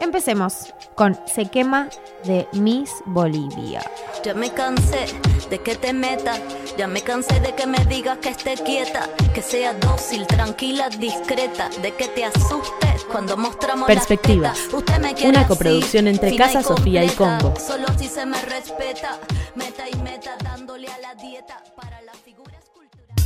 Empecemos 0.01 0.73
con 0.95 1.15
Se 1.27 1.45
quema 1.45 1.87
de 2.25 2.47
Miss 2.53 2.89
Bolivia. 3.05 3.83
Ya 4.23 4.33
me 4.33 4.49
cansé 4.51 5.05
de 5.47 5.59
que 5.59 5.75
te 5.75 5.93
metas, 5.93 6.41
ya 6.75 6.87
me 6.87 7.03
cansé 7.03 7.39
de 7.39 7.53
que 7.53 7.67
me 7.67 7.77
digas 7.85 8.17
que 8.17 8.29
esté 8.29 8.55
quieta, 8.55 9.07
que 9.31 9.43
sea 9.43 9.75
dócil, 9.75 10.25
tranquila, 10.25 10.89
discreta, 10.89 11.69
de 11.83 11.93
que 11.93 12.07
te 12.07 12.25
asustes 12.25 13.03
cuando 13.11 13.37
mostramos 13.37 13.87
las 13.87 13.95
Perspectivas. 13.95 14.57
tetas. 14.57 14.73
Usted 14.73 14.97
me 15.01 15.13
quiere 15.13 15.29
Una 15.29 15.41
así, 15.41 15.49
coproducción 15.49 16.07
entre 16.07 16.31
fina 16.31 16.45
y 16.45 16.47
Casa 16.47 16.63
Sofía 16.67 17.03
y 17.03 17.09
Congo. 17.09 17.53
Solo 17.59 17.85
así 17.87 18.07
se 18.07 18.25
me 18.25 18.41
respeta, 18.41 19.19
meta 19.53 19.83
y 19.87 19.95
meta 19.97 20.31
dándole 20.43 20.87
a 20.87 20.97
la 20.97 21.13
dieta 21.13 21.61
para 21.75 22.01
la 22.01 22.13
figura 22.13 22.57
escultural. 22.57 23.17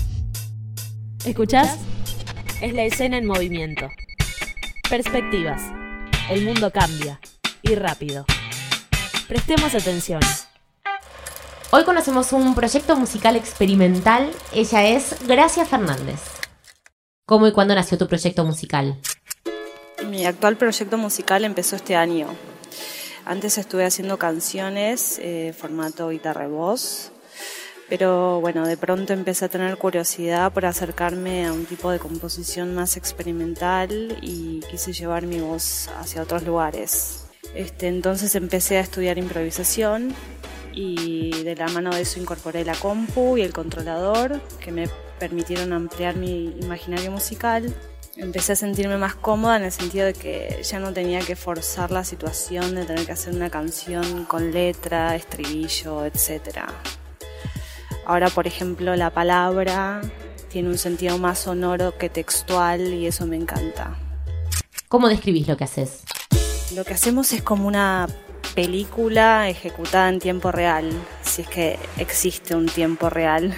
¿Escuchás? 1.26 1.78
Es 2.62 2.74
la 2.74 2.84
escena 2.84 3.18
en 3.18 3.26
movimiento. 3.26 3.88
Perspectivas. 4.90 5.62
El 6.28 6.44
mundo 6.44 6.72
cambia. 6.72 7.20
Y 7.62 7.76
rápido. 7.76 8.26
Prestemos 9.28 9.76
atención. 9.76 10.22
Hoy 11.70 11.84
conocemos 11.84 12.34
un 12.34 12.56
proyecto 12.56 12.96
musical 12.96 13.36
experimental. 13.36 14.32
Ella 14.52 14.88
es 14.88 15.16
Gracia 15.28 15.66
Fernández. 15.66 16.20
¿Cómo 17.28 17.48
y 17.48 17.52
cuándo 17.52 17.76
nació 17.76 18.00
tu 18.00 18.08
proyecto 18.08 18.44
musical? 18.44 19.00
Mi 20.10 20.26
actual 20.26 20.58
proyecto 20.58 20.98
musical 20.98 21.46
empezó 21.46 21.76
este 21.76 21.96
año. 21.96 22.28
Antes 23.26 23.60
estuve 23.60 23.86
haciendo 23.86 24.18
canciones, 24.18 25.20
eh, 25.22 25.54
formato 25.56 26.10
guitarra 26.10 26.46
y 26.46 26.50
voz, 26.50 27.12
pero 27.90 28.42
bueno, 28.42 28.66
de 28.66 28.78
pronto 28.78 29.14
empecé 29.14 29.46
a 29.46 29.50
tener 29.50 29.78
curiosidad 29.78 30.52
por 30.52 30.66
acercarme 30.66 31.46
a 31.46 31.54
un 31.54 31.66
tipo 31.66 31.92
de 31.92 32.00
composición 32.00 32.74
más 32.74 32.98
experimental 32.98 34.18
y 34.22 34.62
quise 34.72 34.92
llevar 34.94 35.28
mi 35.28 35.40
voz 35.40 35.90
hacia 36.00 36.24
otros 36.24 36.44
lugares. 36.44 37.26
Este, 37.54 37.88
entonces 37.88 38.36
empecé 38.36 38.78
a 38.78 38.82
estudiar 38.82 39.18
improvisación 39.18 40.14
y 40.74 41.44
de 41.44 41.56
la 41.56 41.68
mano 41.68 41.92
de 41.92 42.02
eso 42.02 42.20
incorporé 42.20 42.66
la 42.66 42.76
compu 42.76 43.38
y 43.38 43.42
el 43.42 43.54
controlador 43.54 44.42
que 44.60 44.72
me 44.72 44.90
permitieron 45.20 45.72
ampliar 45.72 46.16
mi 46.16 46.58
imaginario 46.62 47.12
musical. 47.12 47.74
Empecé 48.18 48.54
a 48.54 48.56
sentirme 48.56 48.98
más 48.98 49.16
cómoda 49.16 49.58
en 49.58 49.64
el 49.64 49.72
sentido 49.72 50.06
de 50.06 50.14
que 50.14 50.62
ya 50.64 50.80
no 50.80 50.92
tenía 50.92 51.20
que 51.20 51.36
forzar 51.36 51.92
la 51.92 52.04
situación 52.04 52.76
de 52.76 52.86
tener 52.86 53.06
que 53.06 53.12
hacer 53.12 53.34
una 53.34 53.50
canción 53.50 54.26
con 54.26 54.52
letra, 54.52 55.16
estribillo, 55.16 56.06
etc. 56.06 56.66
Ahora, 58.06 58.30
por 58.30 58.46
ejemplo, 58.46 58.96
la 58.96 59.10
palabra 59.10 60.02
tiene 60.50 60.70
un 60.70 60.78
sentido 60.78 61.18
más 61.18 61.40
sonoro 61.40 61.98
que 61.98 62.10
textual 62.10 62.94
y 62.94 63.08
eso 63.08 63.26
me 63.26 63.36
encanta. 63.36 63.98
¿Cómo 64.88 65.10
describís 65.10 65.48
lo 65.48 65.58
que 65.58 65.64
haces? 65.64 66.04
Lo 66.76 66.86
que 66.86 66.94
hacemos 66.94 67.34
es 67.34 67.42
como 67.42 67.68
una 67.68 68.08
película 68.54 69.50
ejecutada 69.50 70.10
en 70.10 70.20
tiempo 70.20 70.52
real, 70.52 70.92
si 71.24 71.42
es 71.42 71.50
que 71.50 71.80
existe 71.98 72.56
un 72.56 72.68
tiempo 72.68 73.10
real 73.10 73.54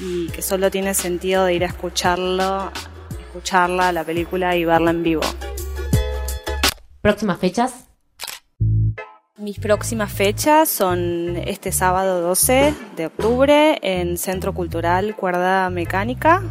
y 0.00 0.28
que 0.28 0.42
solo 0.42 0.70
tiene 0.70 0.92
sentido 0.92 1.44
de 1.44 1.54
ir 1.54 1.64
a 1.64 1.68
escucharlo, 1.68 2.70
escucharla, 3.18 3.92
la 3.92 4.04
película 4.04 4.56
y 4.56 4.64
verla 4.64 4.90
en 4.90 5.02
vivo. 5.02 5.22
¿Próximas 7.00 7.38
fechas? 7.38 7.83
Mis 9.44 9.58
próximas 9.58 10.10
fechas 10.10 10.70
son 10.70 11.36
este 11.36 11.70
sábado 11.70 12.22
12 12.22 12.72
de 12.96 13.04
octubre 13.04 13.78
en 13.82 14.16
Centro 14.16 14.54
Cultural 14.54 15.14
Cuerda 15.14 15.68
Mecánica, 15.68 16.42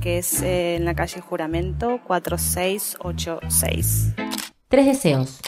que 0.00 0.18
es 0.18 0.42
eh, 0.42 0.74
en 0.74 0.84
la 0.84 0.96
calle 0.96 1.20
Juramento 1.20 2.00
4686. 2.04 4.14
Tres 4.66 4.86
deseos. 4.86 5.38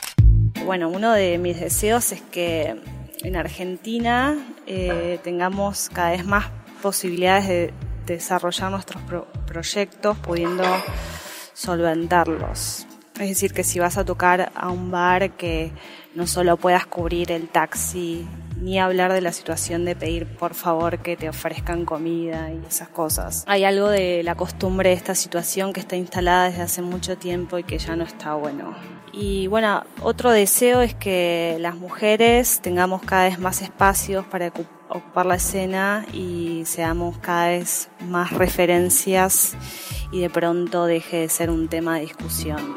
Bueno, 0.65 0.89
uno 0.89 1.11
de 1.11 1.37
mis 1.39 1.59
deseos 1.59 2.13
es 2.13 2.23
que 2.23 2.81
en 3.25 3.35
Argentina 3.35 4.39
eh, 4.69 5.19
tengamos 5.25 5.91
cada 5.93 6.13
vez 6.13 6.25
más 6.25 6.47
posibilidades 6.81 7.49
de 7.49 7.75
desarrollar 8.07 8.71
nuestros 8.71 9.03
proyectos 9.49 10.17
pudiendo 10.19 10.63
solventarlos. 11.55 12.87
Es 13.19 13.29
decir, 13.29 13.53
que 13.53 13.65
si 13.65 13.81
vas 13.81 13.99
a 13.99 14.05
tocar 14.05 14.53
a 14.55 14.71
un 14.71 14.93
bar 14.93 15.33
que 15.33 15.73
no 16.15 16.27
solo 16.27 16.57
puedas 16.57 16.87
cubrir 16.87 17.33
el 17.33 17.49
taxi, 17.49 18.27
ni 18.61 18.79
hablar 18.79 19.13
de 19.13 19.21
la 19.21 19.33
situación 19.33 19.85
de 19.85 19.97
pedir 19.97 20.27
por 20.27 20.55
favor 20.55 20.99
que 20.99 21.17
te 21.17 21.29
ofrezcan 21.29 21.85
comida 21.85 22.51
y 22.51 22.67
esas 22.67 22.89
cosas. 22.89 23.45
Hay 23.47 23.65
algo 23.65 23.89
de 23.89 24.23
la 24.23 24.35
costumbre 24.35 24.91
de 24.91 24.95
esta 24.95 25.15
situación 25.15 25.73
que 25.73 25.81
está 25.81 25.97
instalada 25.97 26.49
desde 26.49 26.63
hace 26.63 26.83
mucho 26.83 27.19
tiempo 27.19 27.59
y 27.59 27.65
que 27.65 27.79
ya 27.79 27.97
no 27.97 28.05
está 28.05 28.35
bueno. 28.35 28.75
Y 29.13 29.47
bueno, 29.47 29.85
otro 30.03 30.31
deseo 30.31 30.83
es 30.83 30.95
que 30.95 31.57
las 31.61 31.77
mujeres 31.77 32.61
tengamos 32.61 33.03
cada 33.03 33.25
vez 33.25 33.39
más 33.39 33.63
espacios 33.63 34.25
para 34.27 34.53
ocupar 34.89 35.27
la 35.27 35.37
escena 35.37 36.05
y 36.13 36.63
seamos 36.65 37.19
cada 37.19 37.49
vez 37.49 37.89
más 38.09 38.33
referencias 38.33 39.57
y 40.11 40.21
de 40.21 40.31
pronto 40.31 40.87
deje 40.87 41.19
de 41.19 41.29
ser 41.29 41.51
un 41.51 41.69
tema 41.69 41.97
de 41.97 42.03
discusión. 42.03 42.77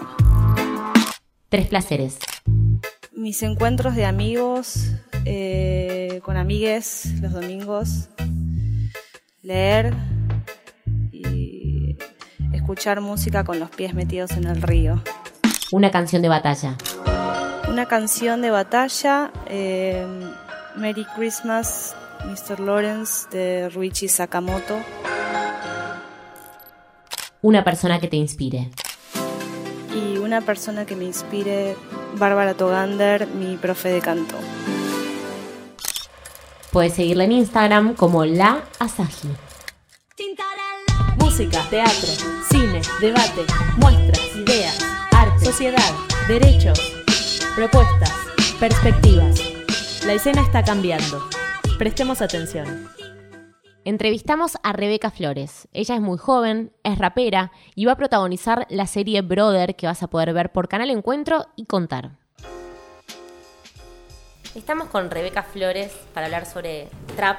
Tres 1.50 1.68
placeres. 1.68 2.20
Mis 3.18 3.42
encuentros 3.42 3.96
de 3.96 4.06
amigos, 4.06 4.92
eh, 5.26 6.22
con 6.24 6.38
amigues 6.38 7.20
los 7.20 7.34
domingos, 7.34 8.10
leer 9.42 9.92
y 11.12 11.98
escuchar 12.54 13.02
música 13.02 13.44
con 13.44 13.60
los 13.60 13.72
pies 13.72 13.96
metidos 13.96 14.34
en 14.34 14.46
el 14.46 14.62
río. 14.62 15.02
Una 15.72 15.90
canción 15.90 16.22
de 16.22 16.30
batalla. 16.30 16.78
Una 17.68 17.88
canción 17.88 18.44
de 18.44 18.52
batalla, 18.52 19.32
eh, 19.48 20.06
Merry 20.76 21.08
Christmas, 21.16 21.96
Mr. 22.24 22.60
Lawrence 22.60 23.28
de 23.32 23.70
Ruichi 23.70 24.10
Sakamoto. 24.10 24.78
Una 27.42 27.64
persona 27.64 28.00
que 28.00 28.10
te 28.10 28.18
inspire. 28.18 28.70
Y 29.96 30.20
una 30.20 30.42
persona 30.42 30.86
que 30.86 30.96
me 30.96 31.06
inspire, 31.06 31.76
Bárbara 32.18 32.54
Togander, 32.54 33.28
mi 33.28 33.58
profe 33.58 33.90
de 33.90 34.02
canto. 34.02 34.36
Puedes 36.72 36.94
seguirla 36.94 37.24
en 37.24 37.32
Instagram 37.32 37.94
como 37.96 38.26
La 38.26 38.64
Asahi. 38.80 39.36
Música, 41.18 41.64
teatro, 41.70 42.10
cine, 42.50 42.82
debate, 43.02 43.46
muestras, 43.78 44.36
ideas 44.36 44.98
sociedad, 45.48 45.94
derechos, 46.28 46.80
propuestas, 47.56 48.12
perspectivas. 48.60 49.42
La 50.06 50.14
escena 50.14 50.42
está 50.42 50.64
cambiando. 50.64 51.26
Prestemos 51.78 52.22
atención. 52.22 52.90
Entrevistamos 53.88 54.58
a 54.64 54.74
Rebeca 54.74 55.12
Flores. 55.12 55.70
Ella 55.72 55.96
es 55.96 56.02
muy 56.02 56.18
joven, 56.18 56.74
es 56.84 56.98
rapera 56.98 57.54
y 57.74 57.86
va 57.86 57.94
a 57.94 57.96
protagonizar 57.96 58.68
la 58.70 58.86
serie 58.86 59.22
Brother 59.22 59.78
que 59.78 59.88
vas 59.88 60.04
a 60.04 60.08
poder 60.08 60.34
ver 60.34 60.52
por 60.52 60.68
Canal 60.68 60.90
Encuentro 60.90 61.46
y 61.56 61.68
contar. 61.68 62.12
Estamos 64.56 64.90
con 64.90 65.10
Rebeca 65.10 65.42
Flores 65.42 65.94
para 66.14 66.26
hablar 66.26 66.46
sobre 66.46 66.90
trap, 67.16 67.38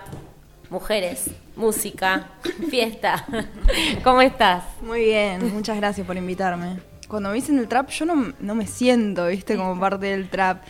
mujeres, 0.71 1.31
música, 1.55 2.31
fiesta. 2.71 3.27
¿Cómo 4.03 4.23
estás? 4.23 4.65
Muy 4.81 5.05
bien, 5.05 5.53
muchas 5.53 5.77
gracias 5.77 6.07
por 6.07 6.17
invitarme 6.17 6.79
cuando 7.09 7.29
me 7.29 7.35
dicen 7.35 7.59
el 7.59 7.69
trap, 7.69 7.91
yo 7.91 8.07
no, 8.07 8.55
me 8.55 8.67
siento, 8.67 9.27
viste, 9.27 9.57
como 9.57 9.79
parte 9.81 10.07
del 10.07 10.29
trap. 10.29 10.63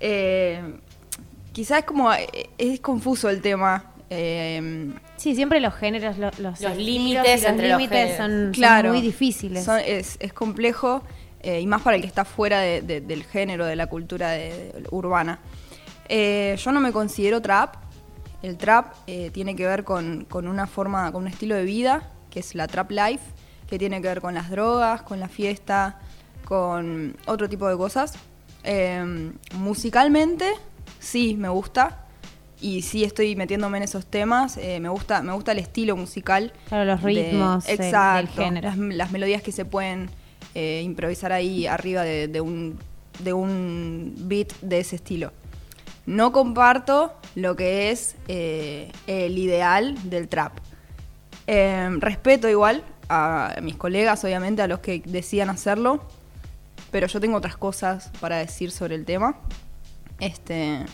Eh, 0.00 0.78
quizás 1.52 1.80
es 1.80 1.84
como, 1.84 2.12
eh, 2.12 2.50
es 2.56 2.80
confuso 2.80 3.28
el 3.28 3.42
tema. 3.42 3.91
Eh, 4.14 4.92
sí, 5.16 5.34
siempre 5.34 5.60
los 5.60 5.74
géneros, 5.74 6.18
los, 6.18 6.38
los, 6.38 6.60
límites 6.76 7.44
entre 7.44 7.70
los 7.70 7.78
límites 7.78 8.16
son, 8.16 8.52
muy 8.88 9.00
difíciles. 9.00 9.66
es, 9.86 10.32
complejo 10.34 11.02
y 11.42 11.66
más 11.66 11.82
para 11.82 11.96
el 11.96 12.02
que 12.02 12.08
está 12.08 12.24
fuera 12.24 12.60
del 12.60 13.24
género, 13.24 13.64
de 13.64 13.76
la 13.76 13.86
cultura 13.86 14.36
urbana. 14.90 15.38
yo 16.08 16.72
no 16.72 16.80
me 16.80 16.92
considero 16.92 17.40
trap. 17.40 17.76
El 18.42 18.56
trap 18.56 18.94
tiene 19.32 19.56
que 19.56 19.66
ver 19.66 19.84
con, 19.84 20.26
con, 20.26 20.46
una 20.46 20.66
forma, 20.66 21.10
con 21.12 21.22
un 21.22 21.28
estilo 21.28 21.54
de 21.54 21.64
vida, 21.64 22.10
que 22.30 22.40
es 22.40 22.54
la 22.54 22.66
trap 22.66 22.90
life 22.90 23.24
que 23.72 23.78
tiene 23.78 24.02
que 24.02 24.08
ver 24.08 24.20
con 24.20 24.34
las 24.34 24.50
drogas, 24.50 25.00
con 25.00 25.18
la 25.18 25.28
fiesta, 25.28 25.98
con 26.44 27.16
otro 27.24 27.48
tipo 27.48 27.66
de 27.66 27.74
cosas. 27.78 28.12
Em, 28.64 29.32
musicalmente, 29.54 30.44
sí, 30.98 31.36
me 31.38 31.48
gusta. 31.48 32.01
Y 32.62 32.82
sí 32.82 33.02
estoy 33.02 33.34
metiéndome 33.34 33.78
en 33.78 33.82
esos 33.82 34.06
temas. 34.06 34.56
Eh, 34.56 34.78
me 34.78 34.88
gusta, 34.88 35.20
me 35.20 35.32
gusta 35.32 35.50
el 35.50 35.58
estilo 35.58 35.96
musical. 35.96 36.52
Claro, 36.68 36.84
los 36.84 37.02
ritmos. 37.02 37.68
exacto. 37.68 38.40
género. 38.40 38.72
Las, 38.76 39.10
melodías 39.10 39.42
que 39.42 39.50
se 39.50 39.64
pueden 39.64 40.08
eh, 40.54 40.80
improvisar 40.84 41.32
ahí 41.32 41.66
arriba 41.66 42.04
de, 42.04 42.40
un, 42.40 42.78
de 43.18 43.32
un 43.32 44.14
beat 44.16 44.52
de 44.60 44.78
ese 44.78 44.96
estilo. 44.96 45.32
No 46.06 46.30
comparto 46.30 47.12
lo 47.34 47.56
que 47.56 47.90
es 47.90 48.14
eh, 48.28 48.92
el 49.08 49.36
ideal 49.38 49.96
del 50.08 50.28
trap. 50.28 50.52
Em, 51.48 52.00
respeto 52.00 52.48
igual 52.48 52.84
a 53.08 53.56
mis 53.60 53.76
colegas, 53.76 54.22
obviamente, 54.24 54.62
a 54.62 54.68
los 54.68 54.78
que 54.78 55.02
decidan 55.04 55.50
hacerlo, 55.50 56.06
pero 56.92 57.08
yo 57.08 57.20
tengo 57.20 57.36
otras 57.36 57.56
cosas 57.56 58.12
para 58.20 58.36
decir 58.36 58.70
sobre 58.70 58.94
el 58.94 59.04
tema. 59.04 59.36
Este, 60.20 60.84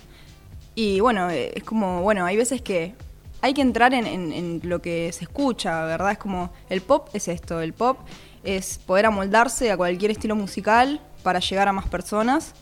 y 0.78 1.00
bueno, 1.00 1.28
es 1.28 1.64
como, 1.64 2.02
bueno, 2.02 2.25
hay 2.25 2.37
veces 2.37 2.62
que 2.62 2.94
hay 3.40 3.52
que 3.52 3.62
entrar 3.62 3.92
en, 3.94 4.61
lo 4.62 4.80
que 4.80 5.11
se 5.11 5.25
escucha, 5.25 5.85
¿verdad? 5.85 6.12
Es 6.12 6.18
como, 6.18 6.52
el 6.70 6.82
pop 6.82 7.08
es 7.14 7.26
esto, 7.26 7.61
el 7.61 7.73
pop 7.73 7.99
es 8.44 8.78
poder 8.87 9.06
amoldarse 9.06 9.73
a 9.73 9.76
cualquier 9.76 10.12
estilo 10.12 10.37
musical 10.37 11.00
para 11.25 11.40
llegar 11.40 11.66
a 11.66 11.73
más 11.73 11.88
personas. 11.88 12.54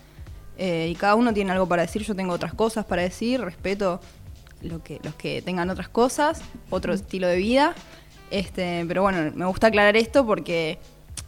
Eh, 0.57 0.89
y 0.91 0.95
cada 0.95 1.15
uno 1.15 1.35
tiene 1.35 1.53
algo 1.53 1.69
para 1.69 1.83
decir, 1.83 2.05
yo 2.05 2.15
tengo 2.15 2.33
otras 2.33 2.55
cosas 2.55 2.87
para 2.87 3.03
decir, 3.03 3.39
respeto 3.43 4.01
lo 4.63 4.83
que, 4.83 4.99
los 5.03 5.15
que 5.17 5.43
tengan 5.43 5.69
otras 5.69 5.91
cosas, 5.91 6.41
otro 6.71 6.95
estilo 6.95 7.29
de 7.29 7.37
vida. 7.37 7.75
Este, 8.31 8.83
pero 8.89 9.03
bueno, 9.03 9.31
me 9.35 9.45
gusta 9.45 9.67
aclarar 9.67 9.95
esto 9.95 10.25
porque 10.25 10.79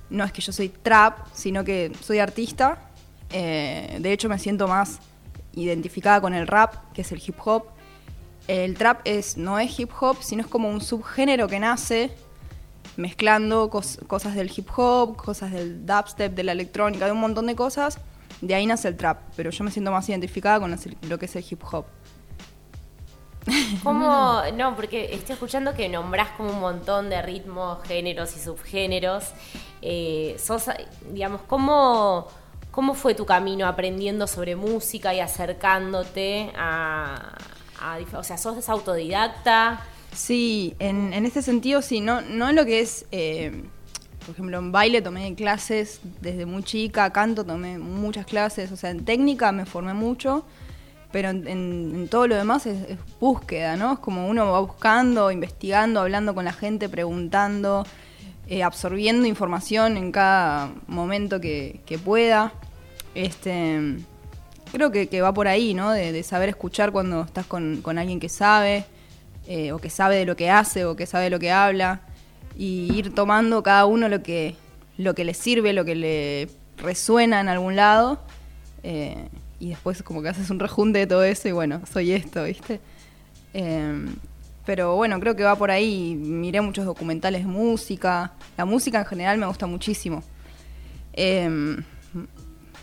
no 0.08 0.24
es 0.24 0.32
que 0.32 0.40
yo 0.40 0.52
soy 0.52 0.70
trap, 0.70 1.18
sino 1.34 1.64
que 1.64 1.92
soy 2.00 2.18
artista. 2.18 2.78
Eh, 3.30 3.98
de 4.00 4.10
hecho, 4.10 4.30
me 4.30 4.38
siento 4.38 4.66
más 4.66 5.00
identificada 5.62 6.20
con 6.20 6.34
el 6.34 6.46
rap, 6.46 6.74
que 6.92 7.02
es 7.02 7.12
el 7.12 7.22
hip 7.24 7.36
hop. 7.44 7.64
El 8.46 8.76
trap 8.76 9.00
es, 9.04 9.36
no 9.36 9.58
es 9.58 9.78
hip 9.78 9.90
hop, 10.00 10.16
sino 10.22 10.42
es 10.42 10.48
como 10.48 10.68
un 10.70 10.80
subgénero 10.80 11.48
que 11.48 11.58
nace 11.60 12.10
mezclando 12.96 13.70
cos- 13.70 14.04
cosas 14.06 14.34
del 14.34 14.50
hip 14.56 14.68
hop, 14.76 15.16
cosas 15.16 15.52
del 15.52 15.84
dubstep, 15.86 16.34
de 16.34 16.42
la 16.44 16.52
electrónica, 16.52 17.06
de 17.06 17.12
un 17.12 17.20
montón 17.20 17.46
de 17.46 17.54
cosas. 17.54 17.98
De 18.40 18.54
ahí 18.54 18.66
nace 18.66 18.88
el 18.88 18.96
trap, 18.96 19.18
pero 19.36 19.50
yo 19.50 19.64
me 19.64 19.70
siento 19.70 19.90
más 19.90 20.08
identificada 20.08 20.60
con 20.60 20.74
lo 21.08 21.18
que 21.18 21.26
es 21.26 21.36
el 21.36 21.44
hip 21.48 21.62
hop. 21.72 21.84
¿Cómo? 23.82 24.42
No, 24.54 24.74
porque 24.76 25.14
estoy 25.14 25.34
escuchando 25.34 25.74
que 25.74 25.88
nombrás 25.88 26.30
como 26.30 26.50
un 26.50 26.60
montón 26.60 27.08
de 27.10 27.20
ritmos, 27.22 27.78
géneros 27.86 28.36
y 28.36 28.40
subgéneros. 28.40 29.24
Eh, 29.82 30.36
sos, 30.42 30.64
digamos, 31.10 31.42
¿cómo, 31.46 32.28
¿cómo 32.78 32.94
fue 32.94 33.12
tu 33.12 33.26
camino 33.26 33.66
aprendiendo 33.66 34.28
sobre 34.28 34.54
música 34.54 35.12
y 35.12 35.18
acercándote 35.18 36.52
a... 36.56 37.36
o 38.16 38.22
sea, 38.22 38.38
¿sos 38.38 38.68
autodidacta? 38.68 39.80
Sí, 40.12 40.76
en, 40.78 41.12
en 41.12 41.26
este 41.26 41.42
sentido 41.42 41.82
sí, 41.82 42.00
no, 42.00 42.20
no 42.20 42.50
en 42.50 42.54
lo 42.54 42.64
que 42.64 42.78
es, 42.78 43.04
eh, 43.10 43.64
por 44.20 44.30
ejemplo, 44.30 44.58
en 44.58 44.70
baile 44.70 45.02
tomé 45.02 45.34
clases 45.34 46.00
desde 46.20 46.46
muy 46.46 46.62
chica, 46.62 47.12
canto 47.12 47.44
tomé 47.44 47.78
muchas 47.78 48.26
clases, 48.26 48.70
o 48.70 48.76
sea, 48.76 48.90
en 48.90 49.04
técnica 49.04 49.50
me 49.50 49.66
formé 49.66 49.92
mucho, 49.92 50.44
pero 51.10 51.30
en, 51.30 52.06
todo 52.08 52.28
lo 52.28 52.36
demás 52.36 52.66
es, 52.66 52.96
búsqueda, 53.18 53.74
¿no? 53.74 53.94
Es 53.94 53.98
como 53.98 54.28
uno 54.28 54.52
va 54.52 54.60
buscando, 54.60 55.32
investigando, 55.32 55.98
hablando 55.98 56.32
con 56.32 56.44
la 56.44 56.52
gente, 56.52 56.88
preguntando, 56.88 57.84
eh, 58.46 58.62
absorbiendo 58.62 59.26
información 59.26 59.96
en 59.96 60.12
cada 60.12 60.70
momento 60.86 61.40
que 61.40 62.00
pueda. 62.04 62.52
Este, 63.18 63.96
creo 64.70 64.92
que, 64.92 65.20
va 65.20 65.34
por 65.34 65.48
ahí, 65.48 65.74
¿no? 65.74 65.90
De, 65.90 66.22
saber 66.22 66.50
escuchar 66.50 66.92
cuando 66.92 67.22
estás 67.22 67.46
con, 67.46 67.82
alguien 67.98 68.20
que 68.20 68.28
sabe, 68.28 68.84
eh, 69.48 69.72
o 69.72 69.78
que 69.78 69.90
sabe 69.90 70.14
de 70.14 70.24
lo 70.24 70.36
que 70.36 70.50
hace, 70.50 70.84
o 70.84 70.94
que 70.94 71.04
sabe 71.04 71.24
de 71.24 71.30
lo 71.30 71.40
que 71.40 71.50
habla, 71.50 72.02
y 72.56 72.92
ir 72.94 73.12
tomando 73.16 73.64
cada 73.64 73.86
uno 73.86 74.08
lo 74.08 74.22
que, 74.22 74.54
lo 74.98 75.16
que 75.16 75.24
le 75.24 75.34
sirve, 75.34 75.72
lo 75.72 75.84
que 75.84 75.96
le 75.96 76.48
resuena 76.76 77.40
en 77.40 77.48
algún 77.48 77.74
lado, 77.74 78.20
eh, 78.84 79.28
y 79.58 79.70
después 79.70 80.00
como 80.04 80.22
que 80.22 80.28
haces 80.28 80.48
un 80.50 80.60
rejunte 80.60 81.00
de 81.00 81.08
todo 81.08 81.24
eso 81.24 81.48
y 81.48 81.52
bueno, 81.52 81.80
soy 81.92 82.12
esto, 82.12 82.44
¿viste? 82.44 82.78
Eh, 83.52 84.06
pero 84.64 84.94
bueno, 84.94 85.18
creo 85.18 85.34
que 85.34 85.42
va 85.42 85.56
por 85.56 85.72
ahí. 85.72 86.14
Miré 86.14 86.60
muchos 86.60 86.84
documentales 86.84 87.46
música. 87.46 88.34
La 88.56 88.64
música 88.64 89.00
en 89.00 89.06
general 89.06 89.38
me 89.38 89.46
gusta 89.46 89.66
muchísimo. 89.66 90.22
Eh, 91.14 91.78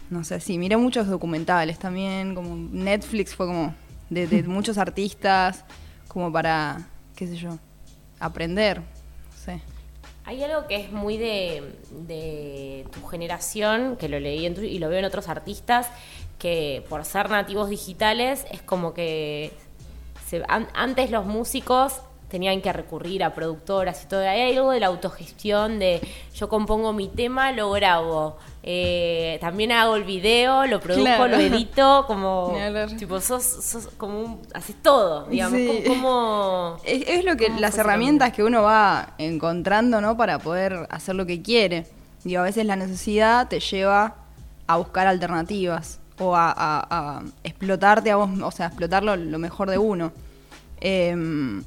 no 0.10 0.24
sé, 0.24 0.40
sí, 0.40 0.58
miré 0.58 0.78
muchos 0.78 1.08
documentales 1.08 1.80
también, 1.80 2.36
como 2.36 2.56
Netflix 2.56 3.34
fue 3.36 3.48
como 3.48 3.74
de, 4.10 4.28
de 4.28 4.44
muchos 4.48 4.78
artistas, 4.78 5.66
como 6.08 6.32
para, 6.32 6.88
qué 7.16 7.28
sé 7.28 7.36
yo, 7.38 7.58
aprender, 8.20 8.80
no 8.80 9.38
sé. 9.38 9.62
Hay 10.28 10.44
algo 10.44 10.68
que 10.68 10.78
es 10.78 10.92
muy 10.92 11.18
de, 11.18 11.76
de 12.08 12.86
tu 12.92 13.06
generación, 13.08 13.96
que 13.96 14.10
lo 14.10 14.20
leí 14.20 14.46
en 14.46 14.56
tu- 14.56 14.62
y 14.62 14.80
lo 14.80 14.90
veo 14.90 15.00
en 15.00 15.06
otros 15.06 15.28
artistas, 15.28 15.88
que 16.40 16.84
por 16.90 17.06
ser 17.06 17.30
nativos 17.30 17.70
digitales 17.70 18.46
es 18.52 18.62
como 18.62 18.94
que 18.94 19.52
se- 20.28 20.44
an- 20.48 20.68
antes 20.74 21.12
los 21.12 21.26
músicos 21.26 22.02
tenían 22.30 22.62
que 22.62 22.74
recurrir 22.74 23.24
a 23.24 23.34
productoras 23.34 24.04
y 24.04 24.08
todo. 24.08 24.22
Hay 24.28 24.56
algo 24.56 24.72
de 24.72 24.80
la 24.80 24.88
autogestión, 24.88 25.80
de 25.80 26.02
yo 26.36 26.50
compongo 26.50 26.92
mi 26.94 27.08
tema, 27.08 27.52
lo 27.52 27.72
grabo. 27.72 28.38
eh, 28.68 29.38
también 29.42 29.72
hago 29.72 29.96
el 29.96 30.04
video, 30.06 30.66
lo 30.66 30.80
produzco, 30.80 31.04
Claro. 31.06 31.28
lo 31.28 31.38
edito, 31.38 32.04
como 32.08 32.52
tipo 32.98 33.22
sos, 33.22 33.44
sos 33.44 33.90
como 33.96 34.20
un, 34.20 34.42
haces 34.56 34.76
todo, 34.82 35.26
digamos, 35.28 35.60
Sí. 35.60 35.84
como, 35.86 35.96
como- 36.02 36.78
Es, 36.84 37.08
es 37.08 37.24
lo 37.26 37.38
que 37.38 37.46
¿Cómo 37.48 37.60
las 37.60 37.78
herramientas 37.78 38.34
que 38.34 38.44
uno 38.44 38.64
va 38.64 39.14
encontrando, 39.20 40.02
¿no? 40.02 40.18
Para 40.18 40.40
poder 40.40 40.88
hacer 40.90 41.14
lo 41.14 41.28
que 41.28 41.44
quiere. 41.44 41.86
Digo, 42.24 42.40
a 42.42 42.44
veces 42.46 42.66
la 42.66 42.76
necesidad 42.76 43.48
te 43.50 43.60
lleva 43.60 44.16
a 44.66 44.78
buscar 44.78 45.06
alternativas 45.06 46.00
o 46.18 46.36
a, 46.36 46.50
a- 46.50 46.88
a 46.90 47.22
explotarte 47.44 48.10
a 48.10 48.16
vos, 48.16 48.32
o 48.42 48.50
sea, 48.50 48.66
explotar 48.66 49.04
lo, 49.04 49.16
mejor 49.38 49.70
de 49.70 49.78
uno. 49.78 50.12
Em, 50.82 51.64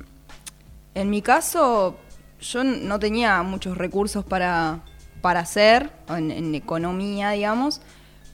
en 1.01 1.11
mi 1.11 1.23
caso, 1.23 1.97
yo 2.41 2.65
no 2.65 2.99
tenía 2.99 3.43
muchos 3.43 3.77
recursos 3.79 4.25
para, 4.25 4.81
para 5.21 5.41
hacer, 5.41 5.91
en, 6.09 6.55
economía, 6.55 7.31
digamos, 7.31 7.81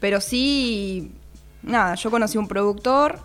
pero 0.00 0.20
sí, 0.20 1.12
nada, 1.62 1.94
yo 1.94 2.10
conocí 2.10 2.38
un 2.38 2.48
productor, 2.48 3.20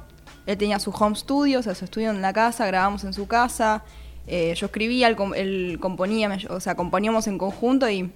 él 0.45 0.57
tenía 0.57 0.79
su 0.79 0.91
home 0.91 1.15
studio, 1.15 1.59
o 1.59 1.63
sea, 1.63 1.75
su 1.75 1.85
estudio 1.85 2.09
en 2.09 2.21
la 2.21 2.33
casa, 2.33 2.65
grabamos 2.65 3.03
en 3.03 3.13
su 3.13 3.27
casa, 3.27 3.83
eh, 4.27 4.53
yo 4.55 4.65
escribía, 4.67 5.07
él, 5.07 5.15
com- 5.15 5.33
él 5.33 5.77
componía, 5.81 6.37
o 6.49 6.59
sea, 6.59 6.75
componíamos 6.75 7.27
en 7.27 7.37
conjunto 7.37 7.89
y 7.89 8.11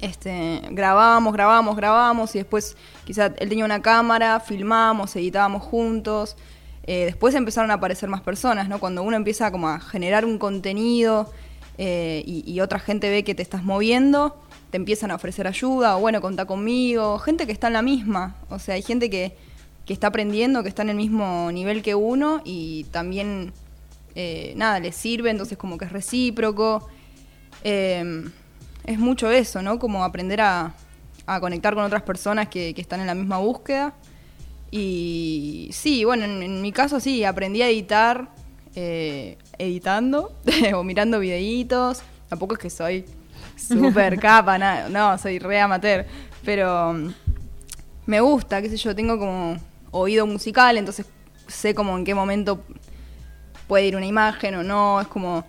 este, 0.00 0.62
grabábamos, 0.70 1.32
grabábamos, 1.32 1.76
grabábamos 1.76 2.34
y 2.34 2.38
después 2.38 2.76
quizá 3.04 3.26
él 3.26 3.48
tenía 3.48 3.64
una 3.64 3.82
cámara, 3.82 4.40
filmábamos, 4.40 5.14
editábamos 5.16 5.62
juntos. 5.62 6.36
Eh, 6.86 7.04
después 7.04 7.34
empezaron 7.34 7.70
a 7.70 7.74
aparecer 7.74 8.08
más 8.08 8.20
personas, 8.22 8.68
¿no? 8.68 8.80
Cuando 8.80 9.02
uno 9.02 9.16
empieza 9.16 9.50
como 9.50 9.68
a 9.68 9.80
generar 9.80 10.24
un 10.24 10.38
contenido 10.38 11.30
eh, 11.82 12.22
y, 12.26 12.60
otra 12.60 12.78
gente 12.78 13.08
ve 13.08 13.24
que 13.24 13.34
te 13.34 13.40
estás 13.40 13.64
moviendo, 13.64 14.36
te 14.70 14.76
empiezan 14.76 15.10
a 15.10 15.14
ofrecer 15.14 15.46
ayuda 15.46 15.96
o 15.96 16.00
bueno, 16.00 16.20
contá 16.20 16.44
conmigo. 16.44 17.18
Gente 17.18 17.46
que 17.46 17.52
está 17.52 17.68
en 17.68 17.72
la 17.72 17.80
misma, 17.80 18.36
o 18.50 18.58
sea, 18.58 18.74
hay 18.74 18.82
gente 18.82 19.08
que, 19.08 19.34
que 19.86 19.94
está 19.94 20.08
aprendiendo, 20.08 20.62
que 20.62 20.68
está 20.68 20.82
en 20.82 20.90
el 20.90 20.96
mismo 20.96 21.50
nivel 21.52 21.82
que 21.82 21.94
uno 21.94 22.42
y 22.44 22.84
también, 22.90 23.54
eh, 24.14 24.52
nada, 24.56 24.78
les 24.78 24.94
sirve, 24.94 25.30
entonces 25.30 25.56
como 25.56 25.78
que 25.78 25.86
es 25.86 25.92
recíproco. 25.92 26.86
Eh, 27.64 28.24
es 28.84 28.98
mucho 28.98 29.30
eso, 29.30 29.62
¿no? 29.62 29.78
Como 29.78 30.04
aprender 30.04 30.42
a, 30.42 30.74
a 31.24 31.40
conectar 31.40 31.74
con 31.74 31.84
otras 31.84 32.02
personas 32.02 32.48
que, 32.48 32.74
que 32.74 32.82
están 32.82 33.00
en 33.00 33.06
la 33.06 33.14
misma 33.14 33.38
búsqueda. 33.38 33.94
Y 34.70 35.70
sí, 35.72 36.04
bueno, 36.04 36.24
en, 36.24 36.42
en 36.42 36.62
mi 36.62 36.72
caso 36.72 37.00
sí, 37.00 37.24
aprendí 37.24 37.62
a 37.62 37.68
editar 37.68 38.28
eh, 38.76 39.36
editando 39.58 40.32
o 40.74 40.84
mirando 40.84 41.18
videitos. 41.18 42.02
Tampoco 42.28 42.54
es 42.54 42.60
que 42.60 42.70
soy 42.70 43.04
súper 43.56 44.18
capa, 44.20 44.58
na- 44.58 44.88
no, 44.88 45.18
soy 45.18 45.38
re 45.38 45.60
amateur. 45.60 46.06
Pero 46.44 46.92
mm, 46.92 47.08
me 48.06 48.20
gusta, 48.20 48.62
qué 48.62 48.68
sé 48.68 48.76
yo, 48.76 48.94
tengo 48.94 49.18
como 49.18 49.56
oído 49.90 50.26
musical, 50.26 50.78
entonces 50.78 51.06
sé 51.48 51.74
como 51.74 51.96
en 51.98 52.04
qué 52.04 52.14
momento 52.14 52.62
puede 53.66 53.86
ir 53.86 53.96
una 53.96 54.06
imagen 54.06 54.54
o 54.54 54.62
no, 54.62 55.00
es 55.00 55.08
como, 55.08 55.44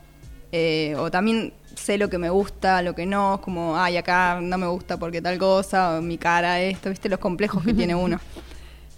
eh, 0.51 0.95
o 0.97 1.09
también 1.11 1.53
sé 1.75 1.97
lo 1.97 2.09
que 2.09 2.17
me 2.17 2.29
gusta, 2.29 2.81
lo 2.81 2.93
que 2.95 3.05
no, 3.05 3.35
es 3.35 3.41
como, 3.41 3.77
ay, 3.77 3.97
acá 3.97 4.39
no 4.41 4.57
me 4.57 4.67
gusta 4.67 4.97
porque 4.97 5.21
tal 5.21 5.37
cosa, 5.37 5.97
o 5.97 6.01
mi 6.01 6.17
cara, 6.17 6.59
esto, 6.59 6.89
viste, 6.89 7.07
los 7.09 7.19
complejos 7.19 7.63
que 7.63 7.73
tiene 7.73 7.93
uno. 7.95 8.19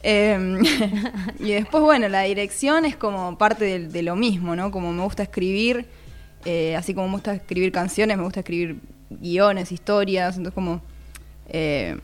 Eh, 0.04 0.60
y 1.39 1.52
después, 1.54 1.82
bueno, 1.82 2.10
la 2.10 2.22
dirección 2.22 2.86
es 2.86 2.96
como 2.96 3.38
parte 3.38 3.66
de, 3.66 3.88
de 3.88 4.04
lo 4.04 4.16
mismo, 4.16 4.56
¿no? 4.56 4.70
Como 4.72 4.92
me 4.92 5.02
gusta 5.04 5.24
escribir, 5.24 5.88
eh, 6.46 6.76
así 6.76 6.94
como 6.94 7.08
me 7.08 7.13
gusta 7.13 7.34
escribir 7.34 7.72
canciones, 7.72 8.18
me 8.18 8.24
gusta 8.24 8.42
escribir 8.42 8.80
guiones, 9.10 9.72
historias, 9.72 10.36
entonces 10.36 10.54
como 10.54 10.82
eh, 11.48 11.98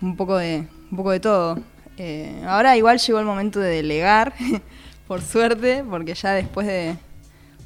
un 0.00 0.16
poco 0.16 0.36
de 0.36 0.66
un 0.90 0.96
poco 0.96 1.10
de 1.12 1.20
todo. 1.20 1.58
Eh, 1.98 2.42
ahora 2.46 2.76
igual 2.76 2.98
llegó 2.98 3.18
el 3.18 3.24
momento 3.24 3.60
de 3.60 3.70
delegar, 3.70 4.34
por 5.06 5.22
suerte, 5.22 5.84
porque 5.88 6.14
ya 6.14 6.32
después 6.32 6.66
de 6.66 6.96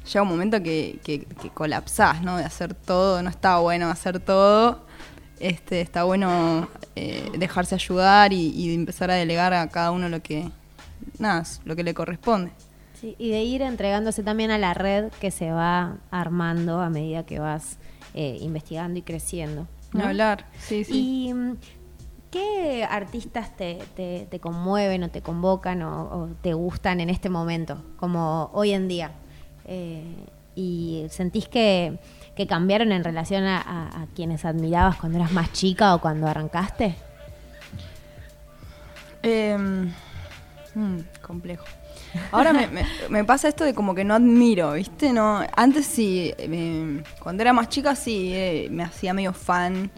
llega 0.05 0.23
un 0.23 0.29
momento 0.29 0.61
que, 0.63 0.99
que, 1.03 1.25
que 1.25 1.49
colapsás, 1.49 2.21
¿no? 2.21 2.37
De 2.37 2.43
hacer 2.43 2.73
todo, 2.73 3.21
no 3.21 3.29
está 3.29 3.57
bueno 3.57 3.89
hacer 3.89 4.19
todo. 4.19 4.85
Este, 5.41 5.81
está 5.81 6.03
bueno 6.03 6.67
eh, 6.95 7.29
dejarse 7.37 7.75
ayudar 7.75 8.31
y, 8.33 8.49
y 8.49 8.73
empezar 8.73 9.09
a 9.11 9.15
delegar 9.15 9.53
a 9.53 9.67
cada 9.69 9.91
uno 9.91 10.07
lo 10.09 10.21
que 10.21 10.49
nada, 11.19 11.43
lo 11.65 11.75
que 11.75 11.83
le 11.83 11.93
corresponde. 11.93 12.51
Sí, 12.99 13.15
y 13.17 13.31
de 13.31 13.41
ir 13.43 13.63
entregándose 13.63 14.21
también 14.21 14.51
a 14.51 14.59
la 14.59 14.73
red 14.75 15.11
que 15.19 15.31
se 15.31 15.51
va 15.51 15.97
armando 16.11 16.79
a 16.79 16.89
medida 16.91 17.25
que 17.25 17.39
vas 17.39 17.77
eh, 18.13 18.37
investigando 18.41 18.99
y 18.99 19.01
creciendo. 19.01 19.67
¿no? 19.93 20.05
hablar, 20.05 20.45
sí, 20.59 20.83
sí. 20.83 21.25
¿Y 21.29 21.33
mm, 21.33 21.55
qué 22.29 22.83
artistas 22.89 23.57
te, 23.57 23.79
te- 23.95 24.27
te 24.29 24.39
conmueven 24.39 25.03
o 25.03 25.09
te 25.09 25.21
convocan 25.21 25.81
o, 25.81 26.03
o 26.03 26.27
te 26.41 26.53
gustan 26.53 26.99
en 26.99 27.09
este 27.09 27.29
momento, 27.29 27.81
como 27.97 28.51
hoy 28.53 28.71
en 28.71 28.87
día? 28.87 29.11
Eh, 29.65 30.03
¿Y 30.55 31.05
sentís 31.09 31.47
que, 31.47 31.97
que 32.35 32.47
cambiaron 32.47 32.91
en 32.91 33.03
relación 33.03 33.43
a, 33.45 34.07
quienes 34.15 34.45
admirabas 34.45 34.95
cuando 34.97 35.17
eras 35.19 35.31
más 35.31 35.51
chica 35.53 35.93
o 35.95 36.01
cuando 36.01 36.27
arrancaste? 36.27 36.95
Em, 39.23 39.91
mm, 40.75 40.97
complejo. 41.21 41.65
Ahora 42.31 42.51
me, 42.51 42.67
me- 43.09 43.23
pasa 43.23 43.47
esto 43.47 43.63
de 43.63 43.73
como 43.73 43.95
que 43.95 44.03
no 44.03 44.13
admiro, 44.15 44.73
¿viste? 44.73 45.13
No, 45.13 45.41
antes 45.55 45.85
sí, 45.85 46.33
em, 46.37 47.03
cuando 47.21 47.41
era 47.43 47.53
más 47.53 47.69
chica 47.69 47.95
sí, 47.95 48.31
eh, 48.33 48.67
me 48.71 48.83
hacía 48.83 49.13
medio 49.13 49.33
fan. 49.33 49.89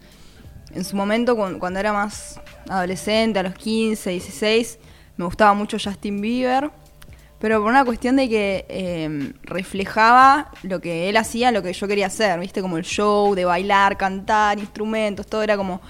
En 0.74 0.84
su 0.84 0.96
momento, 0.96 1.36
cu- 1.36 1.58
cuando 1.60 1.80
era 1.80 1.94
más 1.94 2.40
adolescente, 2.70 3.40
a 3.40 3.44
los 3.44 3.54
15, 3.56 4.12
16, 4.12 4.80
me 5.18 5.26
gustaba 5.26 5.54
mucho 5.54 5.78
Justin 5.84 6.20
Bieber. 6.22 6.72
Pero 7.44 7.62
por 7.62 7.72
una 7.72 7.84
cuestión 7.84 8.16
de 8.16 8.30
que 8.30 8.66
eh, 8.70 9.34
reflejaba 9.42 10.50
lo 10.62 10.80
que 10.80 11.10
él 11.10 11.18
hacía, 11.18 11.52
lo 11.52 11.62
que 11.62 11.74
yo 11.74 11.90
quería 11.90 12.06
hacer, 12.06 12.40
¿viste? 12.40 12.62
Como 12.62 12.78
el 12.78 12.86
show, 12.86 13.36
de 13.36 13.44
bailar, 13.44 13.98
cantar, 13.98 14.60
instrumentos, 14.60 15.28
todo 15.28 15.44
era 15.44 15.58
como, 15.58 15.82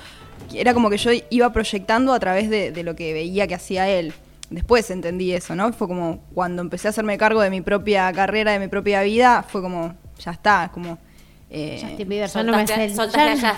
era 0.52 0.74
como 0.74 0.90
que 0.90 0.98
yo 0.98 1.12
iba 1.30 1.54
proyectando 1.54 2.12
a 2.12 2.20
través 2.20 2.50
de, 2.50 2.72
de 2.72 2.82
lo 2.82 2.96
que 2.96 3.14
veía 3.14 3.46
que 3.46 3.54
hacía 3.54 3.88
él. 3.88 4.16
Después 4.50 4.90
entendí 4.90 5.32
eso, 5.32 5.54
¿no? 5.54 5.72
Fue 5.74 5.88
como 5.88 6.24
cuando 6.34 6.64
empecé 6.64 6.88
a 6.88 6.90
hacerme 6.90 7.20
cargo 7.20 7.42
de 7.42 7.52
mi 7.52 7.62
propia 7.62 8.12
carrera, 8.14 8.54
de 8.54 8.58
mi 8.58 8.68
propia 8.68 9.04
vida, 9.04 9.46
fue 9.48 9.62
como, 9.62 9.94
ya 10.18 10.32
está, 10.32 10.72
como... 10.74 10.98
eh, 11.56 11.80
Justin 11.82 12.10
Bieber, 12.10 12.28
ya 12.30 12.44
no 12.44 12.52
me 12.58 12.66
ya- 12.66 12.88
Justin. 12.88 13.52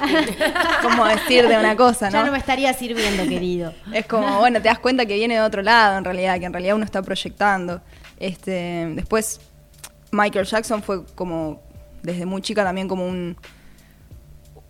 como 0.84 1.06
decir 1.06 1.48
de 1.48 1.58
una 1.58 1.76
cosa, 1.78 2.10
Ya 2.10 2.20
¿no? 2.20 2.26
no 2.26 2.32
me 2.34 2.38
estaría 2.38 2.74
sirviendo, 2.74 3.24
querido. 3.24 3.74
Es 3.94 4.06
como, 4.06 4.40
bueno, 4.40 4.62
te 4.62 4.68
das 4.68 4.80
cuenta 4.80 5.06
que 5.06 5.16
viene 5.16 5.36
de 5.36 5.42
otro 5.42 5.62
lado, 5.62 5.98
en 5.98 6.04
realidad, 6.04 6.38
que 6.40 6.46
en 6.46 6.54
realidad 6.54 6.76
uno 6.76 6.84
está 6.86 7.02
proyectando. 7.02 7.82
Este, 8.20 8.88
después, 8.96 9.40
Michael 10.12 10.46
Jackson 10.46 10.84
fue 10.84 11.06
como, 11.16 11.62
desde 12.04 12.26
muy 12.26 12.42
chica 12.42 12.64
también 12.64 12.88
como 12.90 13.06
un, 13.08 13.38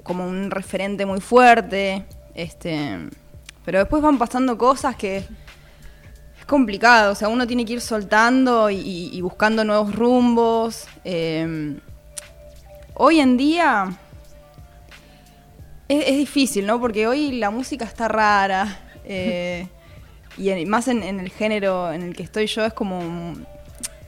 como 0.03 0.25
un 0.27 0.51
referente 0.51 1.05
muy 1.05 1.19
fuerte. 1.19 2.05
Este, 2.35 2.97
pero 3.63 3.79
después 3.79 4.03
van 4.03 4.17
pasando 4.19 4.57
cosas 4.57 4.95
que 4.95 5.17
es 5.17 6.45
complicado, 6.45 7.11
o 7.13 7.15
sea, 7.15 7.27
uno 7.29 7.47
tiene 7.47 7.65
que 7.65 7.73
ir 7.73 7.81
soltando 7.81 8.69
y, 8.69 8.75
y- 8.75 9.09
y 9.17 9.21
buscando 9.21 9.63
nuevos 9.63 9.95
rumbos. 9.95 10.85
Eh, 11.03 11.77
hoy 12.95 13.19
en 13.19 13.38
día 13.38 13.95
es, 15.88 16.03
es 16.08 16.17
difícil, 16.17 16.65
¿no? 16.65 16.79
Porque 16.79 17.08
hoy 17.08 17.34
la 17.34 17.49
música 17.51 17.86
está 17.86 18.08
rara. 18.08 18.79
eh, 19.05 19.67
y 20.38 20.49
en- 20.49 20.67
más 20.69 20.88
en, 20.88 21.03
en 21.03 21.19
el 21.19 21.29
género 21.29 21.91
en 21.93 22.01
el 22.01 22.15
que 22.15 22.23
estoy 22.23 22.47
yo 22.47 22.65
es 22.65 22.73
como. 22.73 23.34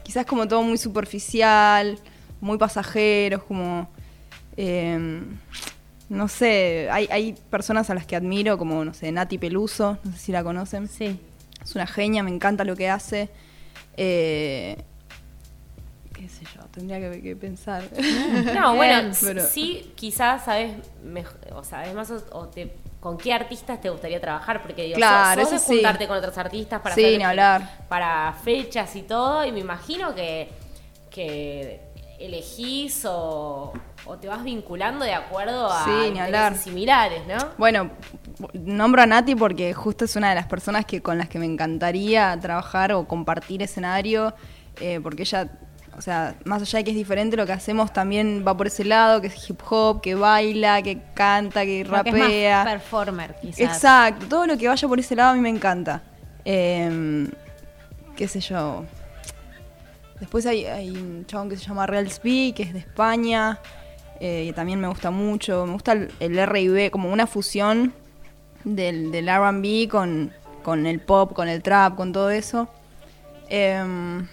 Quizás 0.04 0.26
como 0.26 0.48
todo 0.48 0.64
muy 0.64 0.78
superficial, 0.78 2.00
muy 2.42 2.58
pasajeros, 2.58 3.44
como. 3.44 3.90
eh, 4.56 5.22
no 6.10 6.30
sé, 6.30 6.88
hay, 6.90 7.06
hay 7.12 7.34
personas 7.50 7.90
a 7.90 7.94
las 7.94 8.06
que 8.06 8.16
admiro, 8.16 8.58
como, 8.58 8.86
no 8.86 8.94
sé, 8.94 9.12
Nati 9.12 9.38
Peluso, 9.38 9.98
no 10.06 10.12
sé 10.14 10.18
si 10.18 10.32
la 10.32 10.42
conocen. 10.42 10.88
Sí. 10.88 11.20
Es 11.62 11.76
una 11.76 11.86
genia, 11.86 12.24
me 12.24 12.32
encanta 12.32 12.64
lo 12.64 12.78
que 12.78 12.90
hace. 12.90 13.30
Eh, 13.98 14.78
qué 16.14 16.30
sé 16.30 16.46
yo, 16.56 16.57
tendría 16.78 17.00
que, 17.12 17.22
que 17.22 17.36
pensar. 17.36 17.84
No, 18.54 18.76
bueno, 18.76 19.12
Pero- 19.22 19.46
sí, 19.46 19.92
quizás 19.96 20.46
sabes, 20.46 20.74
mej- 21.04 21.54
o 21.54 21.64
sabes 21.64 21.94
más 21.94 22.10
o, 22.12 22.24
o 22.32 22.48
te, 22.48 22.76
con 23.00 23.18
qué 23.18 23.34
artistas 23.34 23.80
te 23.82 23.90
gustaría 23.90 24.20
trabajar, 24.22 24.62
porque 24.62 24.84
digo, 24.84 24.98
Claro, 24.98 25.42
sos, 25.42 25.50
sos 25.50 25.62
eso 25.62 25.64
de 25.64 25.68
sí. 25.70 25.76
juntarte 25.84 26.08
con 26.08 26.18
otros 26.18 26.38
artistas 26.38 26.82
para 26.82 26.96
Sí, 26.96 27.04
hacer- 27.06 27.18
ni 27.18 27.24
hablar. 27.24 27.86
para 27.90 28.34
fechas 28.44 28.96
y 28.96 29.04
todo, 29.04 29.46
y 29.46 29.52
me 29.52 29.60
imagino 29.60 30.14
que, 30.16 30.50
que 31.10 31.82
elegís 32.20 33.06
o, 33.06 33.72
o 34.06 34.18
te 34.18 34.28
vas 34.28 34.44
vinculando 34.44 35.06
de 35.06 35.14
acuerdo 35.14 35.70
a 35.72 35.84
Sí, 35.86 36.60
similares, 36.64 37.22
¿no? 37.28 37.38
Bueno, 37.60 37.92
nombro 38.54 39.04
a 39.04 39.06
Nati 39.06 39.36
porque 39.36 39.74
justo 39.74 40.06
es 40.06 40.16
una 40.16 40.30
de 40.30 40.36
las 40.36 40.48
personas 40.48 40.86
que 40.86 41.02
con 41.02 41.18
las 41.20 41.30
que 41.30 41.38
me 41.38 41.46
encantaría 41.46 42.36
trabajar 42.42 42.92
o 42.94 43.08
compartir 43.08 43.62
escenario, 43.62 44.34
eh, 44.82 45.00
porque 45.02 45.22
ella, 45.24 45.48
o 45.98 46.02
sea, 46.02 46.36
más 46.46 46.62
allá 46.62 46.78
de 46.78 46.84
que 46.86 46.92
es 46.92 46.98
diferente, 46.98 47.36
lo 47.36 47.46
que 47.46 47.54
hacemos 47.54 47.92
también 47.92 48.44
va 48.48 48.56
por 48.56 48.68
ese 48.68 48.86
lado, 48.86 49.20
que 49.20 49.28
es 49.28 49.50
hip 49.50 49.60
hop, 49.70 50.00
que 50.02 50.14
baila, 50.14 50.82
que 50.84 51.02
canta, 51.16 51.66
que 51.66 51.84
Como 51.84 52.04
que 52.04 52.10
es 52.10 52.16
más 52.16 52.24
rapea. 52.24 52.64
performer, 52.64 53.36
quizás. 53.42 53.60
Exacto, 53.60 54.28
todo 54.28 54.46
lo 54.46 54.58
que 54.58 54.68
vaya 54.68 54.88
por 54.88 55.00
ese 55.00 55.16
lado 55.16 55.32
a 55.32 55.34
mí 55.34 55.42
me 55.42 55.50
encanta. 55.50 56.04
Eh, 56.46 57.28
qué 58.16 58.28
sé 58.28 58.40
yo. 58.40 58.86
Después 60.20 60.46
hay, 60.46 60.66
hay 60.66 60.90
un 60.92 61.26
chabón 61.26 61.50
que 61.50 61.58
se 61.58 61.66
llama 61.66 61.86
Real 61.88 62.10
Speak, 62.10 62.56
que 62.56 62.64
es 62.64 62.74
de 62.74 62.80
España, 62.80 63.60
eh, 64.20 64.46
que 64.48 64.54
también 64.54 64.80
me 64.80 64.88
gusta 64.88 65.12
mucho. 65.12 65.66
Me 65.66 65.74
gusta 65.74 65.94
el, 65.94 66.12
el 66.20 66.38
R&B, 66.38 66.92
como 66.92 67.12
una 67.12 67.28
fusión 67.28 67.94
del, 68.64 69.12
del 69.12 69.30
R&B 69.30 69.88
con, 69.90 70.32
con 70.64 70.86
el 70.86 71.00
pop, 71.00 71.34
con 71.34 71.48
el 71.48 71.62
trap, 71.64 71.96
con 71.96 72.12
todo 72.14 72.30
eso. 72.30 72.68
Em, 73.50 74.28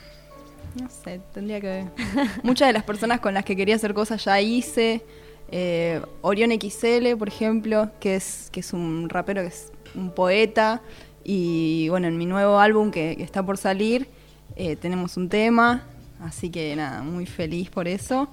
no 0.80 0.88
sé, 0.88 1.20
tendría 1.32 1.60
que... 1.60 1.86
Muchas 2.42 2.68
de 2.68 2.72
las 2.72 2.84
personas 2.84 3.20
con 3.20 3.34
las 3.34 3.44
que 3.44 3.56
quería 3.56 3.76
hacer 3.76 3.94
cosas 3.94 4.24
ya 4.24 4.40
hice. 4.40 5.02
Eh, 5.50 6.00
Orión 6.22 6.50
XL, 6.50 7.16
por 7.18 7.28
ejemplo, 7.28 7.90
que 8.00 8.16
es, 8.16 8.48
que 8.50 8.60
es 8.60 8.72
un 8.72 9.08
rapero, 9.08 9.42
que 9.42 9.48
es 9.48 9.72
un 9.94 10.10
poeta. 10.10 10.82
Y 11.22 11.88
bueno, 11.88 12.08
en 12.08 12.18
mi 12.18 12.26
nuevo 12.26 12.58
álbum 12.58 12.90
que, 12.90 13.16
que 13.16 13.22
está 13.22 13.42
por 13.44 13.56
salir, 13.56 14.08
eh, 14.56 14.76
tenemos 14.76 15.16
un 15.16 15.28
tema. 15.28 15.84
Así 16.20 16.50
que 16.50 16.74
nada, 16.76 17.02
muy 17.02 17.26
feliz 17.26 17.70
por 17.70 17.88
eso. 17.88 18.28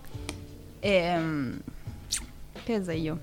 Em, 0.81 1.59
¿Qué 2.65 2.83
sé 2.83 3.01
yo? 3.01 3.17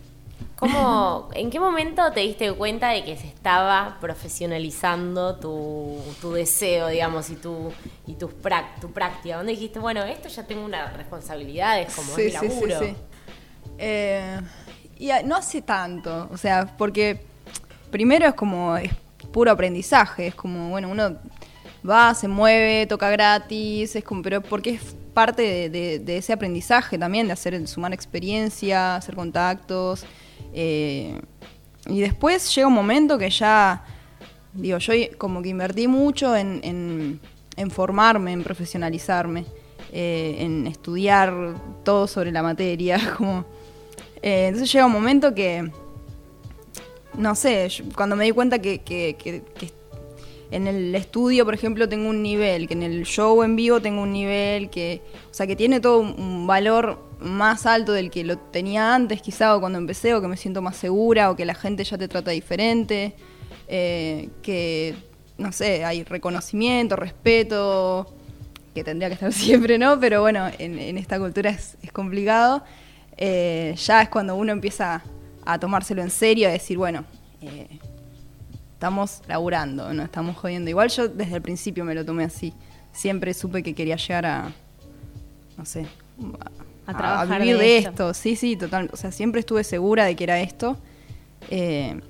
¿Cómo, 0.56 1.28
¿En 1.34 1.50
qué 1.50 1.60
momento 1.60 2.10
te 2.12 2.20
diste 2.20 2.52
cuenta 2.52 2.88
de 2.88 3.04
que 3.04 3.16
se 3.16 3.28
estaba 3.28 3.96
profesionalizando 4.00 5.36
tu, 5.36 6.00
tu 6.20 6.32
deseo, 6.32 6.88
digamos, 6.88 7.30
y 7.30 7.36
tu, 7.36 7.72
y 8.08 8.14
tus 8.14 8.30
prac- 8.32 8.80
tu 8.80 8.90
práctica? 8.90 9.36
¿Dónde 9.36 9.52
dijiste, 9.52 9.78
bueno, 9.78 10.02
esto 10.02 10.28
ya 10.28 10.44
tengo 10.44 10.64
una 10.64 10.90
responsabilidad, 10.92 11.80
es 11.80 11.94
como 11.94 12.12
es 12.18 12.18
mi 12.18 12.32
laburo? 12.32 12.96
Eh, 13.78 14.40
y 14.98 15.10
no 15.24 15.36
hace 15.36 15.62
tanto, 15.62 16.28
o 16.32 16.36
sea, 16.36 16.74
porque 16.76 17.20
primero 17.92 18.26
es 18.26 18.34
como, 18.34 18.76
es 18.76 18.90
puro 19.32 19.52
aprendizaje, 19.52 20.26
es 20.28 20.34
como, 20.34 20.70
bueno, 20.70 20.88
uno 20.88 21.16
va, 21.88 22.14
se 22.14 22.26
mueve, 22.26 22.86
toca 22.86 23.10
gratis, 23.10 23.94
es 23.94 24.02
como, 24.02 24.22
pero 24.22 24.40
porque 24.40 24.70
es 24.70 24.96
parte 25.14 25.42
de, 25.42 25.70
de- 25.70 25.98
de 26.00 26.16
ese 26.16 26.32
aprendizaje 26.32 26.98
también, 26.98 27.28
de 27.28 27.32
hacer, 27.34 27.68
sumar 27.68 27.92
experiencia, 27.92 28.96
hacer 28.96 29.14
contactos. 29.14 30.04
Eh, 30.52 31.20
y 31.86 32.00
después 32.00 32.54
llega 32.54 32.66
un 32.68 32.74
momento 32.74 33.16
que 33.18 33.30
ya, 33.30 33.84
digo, 34.52 34.78
yo 34.78 34.92
como 35.16 35.40
que 35.42 35.48
invertí 35.48 35.88
mucho 35.88 36.36
en, 36.36 36.60
en- 36.62 37.20
formarme, 37.70 38.32
en 38.32 38.42
profesionalizarme, 38.44 39.44
eh, 39.92 40.36
en 40.40 40.66
estudiar 40.66 41.32
todo 41.84 42.06
sobre 42.06 42.30
la 42.30 42.42
materia, 42.42 42.98
como... 43.16 43.44
eh, 44.22 44.46
entonces 44.48 44.70
llega 44.72 44.86
un 44.86 44.92
momento 44.92 45.34
que, 45.34 45.70
no 47.14 47.34
sé, 47.34 47.68
cuando 47.96 48.14
me 48.16 48.24
di 48.24 48.30
cuenta 48.32 48.58
que- 48.58 48.80
que- 48.82 49.16
que 49.16 49.42
en 50.50 50.66
el 50.66 50.94
estudio, 50.94 51.44
por 51.44 51.54
ejemplo, 51.54 51.88
tengo 51.88 52.08
un 52.08 52.22
nivel, 52.22 52.66
que 52.66 52.74
en 52.74 52.82
el 52.82 53.04
show 53.04 53.42
en 53.42 53.56
vivo 53.56 53.80
tengo 53.80 54.02
un 54.02 54.12
nivel, 54.12 54.70
que, 54.70 55.02
o 55.30 55.34
sea, 55.34 55.46
que 55.46 55.56
tiene 55.56 55.80
todo 55.80 56.00
un, 56.00 56.46
valor 56.46 56.98
más 57.20 57.66
alto 57.66 57.92
del 57.92 58.10
que 58.10 58.24
lo 58.24 58.38
tenía 58.38 58.94
antes, 58.94 59.20
quizá, 59.20 59.54
o 59.54 59.60
cuando 59.60 59.78
empecé, 59.78 60.14
o 60.14 60.22
que 60.22 60.28
me 60.28 60.36
siento 60.36 60.62
más 60.62 60.76
segura, 60.76 61.30
o 61.30 61.36
que 61.36 61.44
la 61.44 61.54
gente 61.54 61.84
ya 61.84 61.98
te 61.98 62.08
trata 62.08 62.30
diferente, 62.30 63.14
eh, 63.66 64.30
que, 64.42 64.94
no 65.36 65.52
sé, 65.52 65.84
hay 65.84 66.04
reconocimiento, 66.04 66.96
respeto, 66.96 68.06
que 68.74 68.84
tendría 68.84 69.08
que 69.08 69.14
estar 69.14 69.32
siempre, 69.34 69.78
¿no? 69.78 70.00
Pero 70.00 70.22
bueno, 70.22 70.48
en, 70.58 70.96
esta 70.96 71.18
cultura 71.18 71.50
es, 71.50 71.76
es 71.82 71.92
complicado. 71.92 72.64
Eh, 73.18 73.74
ya 73.76 74.00
es 74.00 74.08
cuando 74.08 74.36
uno 74.36 74.52
empieza 74.52 75.02
a 75.44 75.58
tomárselo 75.58 76.00
en 76.02 76.10
serio, 76.10 76.48
a 76.48 76.52
decir, 76.52 76.78
bueno, 76.78 77.04
eh, 77.42 77.68
estamos 78.78 79.22
laburando, 79.26 79.92
no 79.92 80.04
estamos 80.04 80.36
jodiendo. 80.36 80.70
Igual 80.70 80.88
yo 80.88 81.08
desde 81.08 81.34
el 81.34 81.42
principio 81.42 81.84
me 81.84 81.96
lo 81.96 82.04
tomé 82.04 82.22
así. 82.22 82.54
Siempre 82.92 83.34
supe 83.34 83.64
que 83.64 83.74
quería 83.74 83.96
llegar 83.96 84.24
a, 84.24 84.52
no 85.56 85.64
sé, 85.64 85.88
A 86.86 86.96
trabajar 86.96 87.40
vivir 87.40 87.56
de 87.56 87.64
de, 87.64 87.78
esto. 87.78 87.90
esto. 87.90 88.14
Sí, 88.14 88.36
sí, 88.36 88.56
total. 88.56 88.88
O 88.92 88.96
sea, 88.96 89.10
siempre 89.10 89.40
estuve 89.40 89.64
segura 89.64 90.04
de 90.04 90.14
que 90.14 90.22
era 90.22 90.40
esto. 90.40 90.76
Eh, 91.50 92.00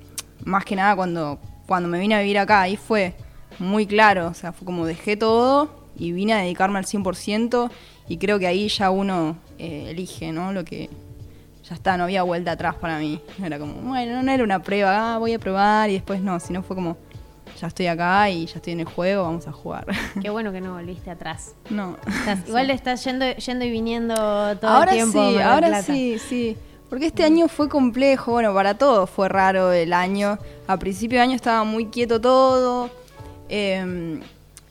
más 0.45 0.63
que 0.63 0.75
nada 0.75 0.95
cuando, 0.95 1.39
cuando 1.65 1.89
me 1.89 1.97
vine 1.97 2.13
a 2.13 2.19
vivir 2.19 2.37
acá, 2.37 2.61
ahí 2.61 2.77
fue 2.77 3.15
muy 3.57 3.87
claro. 3.87 4.27
O 4.27 4.35
sea, 4.35 4.51
fue 4.51 4.63
como 4.63 4.85
dejé 4.85 5.17
todo 5.17 5.71
y 5.97 6.11
vine 6.11 6.33
a 6.33 6.37
dedicarme 6.37 6.77
al 6.77 6.85
100% 6.85 7.71
y 8.07 8.17
creo 8.17 8.37
que 8.37 8.45
ahí 8.45 8.67
ya 8.67 8.91
uno 8.91 9.37
eh, 9.57 9.87
elige, 9.89 10.31
¿no? 10.31 10.53
Lo 10.53 10.63
que, 10.63 10.87
ya 11.69 11.75
está, 11.75 11.97
no 11.97 12.05
había 12.05 12.23
vuelta 12.23 12.51
atrás 12.51 12.75
para 12.75 12.97
mí. 12.97 13.21
No 13.37 13.45
Era 13.45 13.59
como, 13.59 13.73
bueno, 13.75 14.23
no 14.23 14.31
era 14.31 14.43
una 14.43 14.59
prueba, 14.61 15.15
ah, 15.15 15.17
voy 15.19 15.33
a 15.33 15.39
probar 15.39 15.89
y 15.89 15.93
después 15.93 16.21
no, 16.21 16.39
sino 16.39 16.63
fue 16.63 16.75
como, 16.75 16.97
ya 17.61 17.67
estoy 17.67 17.87
acá 17.87 18.29
y 18.29 18.45
ya 18.47 18.55
estoy 18.55 18.73
en 18.73 18.79
el 18.81 18.85
juego, 18.87 19.23
vamos 19.23 19.47
a 19.47 19.51
jugar. 19.51 19.85
Qué 20.21 20.29
bueno 20.29 20.51
que 20.51 20.61
no 20.61 20.73
volviste 20.73 21.11
atrás. 21.11 21.53
no. 21.69 21.97
Estás- 22.07 22.47
igual 22.47 22.69
estás 22.71 23.03
yendo, 23.03 23.25
yendo 23.35 23.65
y 23.65 23.69
viniendo 23.71 24.15
todo 24.15 24.71
ahora 24.71 24.91
el 24.91 24.97
tiempo. 24.97 25.29
sí, 25.29 25.37
ahora 25.39 25.67
Plata. 25.67 25.83
sí, 25.83 26.17
sí. 26.19 26.57
Porque 26.89 27.05
este 27.05 27.23
año 27.23 27.47
fue 27.47 27.69
complejo, 27.69 28.31
bueno, 28.31 28.51
para 28.51 28.73
todos 28.75 29.07
fue 29.11 29.29
raro 29.29 29.71
el 29.71 29.93
año. 29.93 30.39
A 30.67 30.77
principio 30.77 31.19
de 31.19 31.23
año 31.23 31.35
estaba 31.35 31.63
muy 31.63 31.85
quieto 31.85 32.19
todo. 32.19 32.89
eh, 33.47 34.19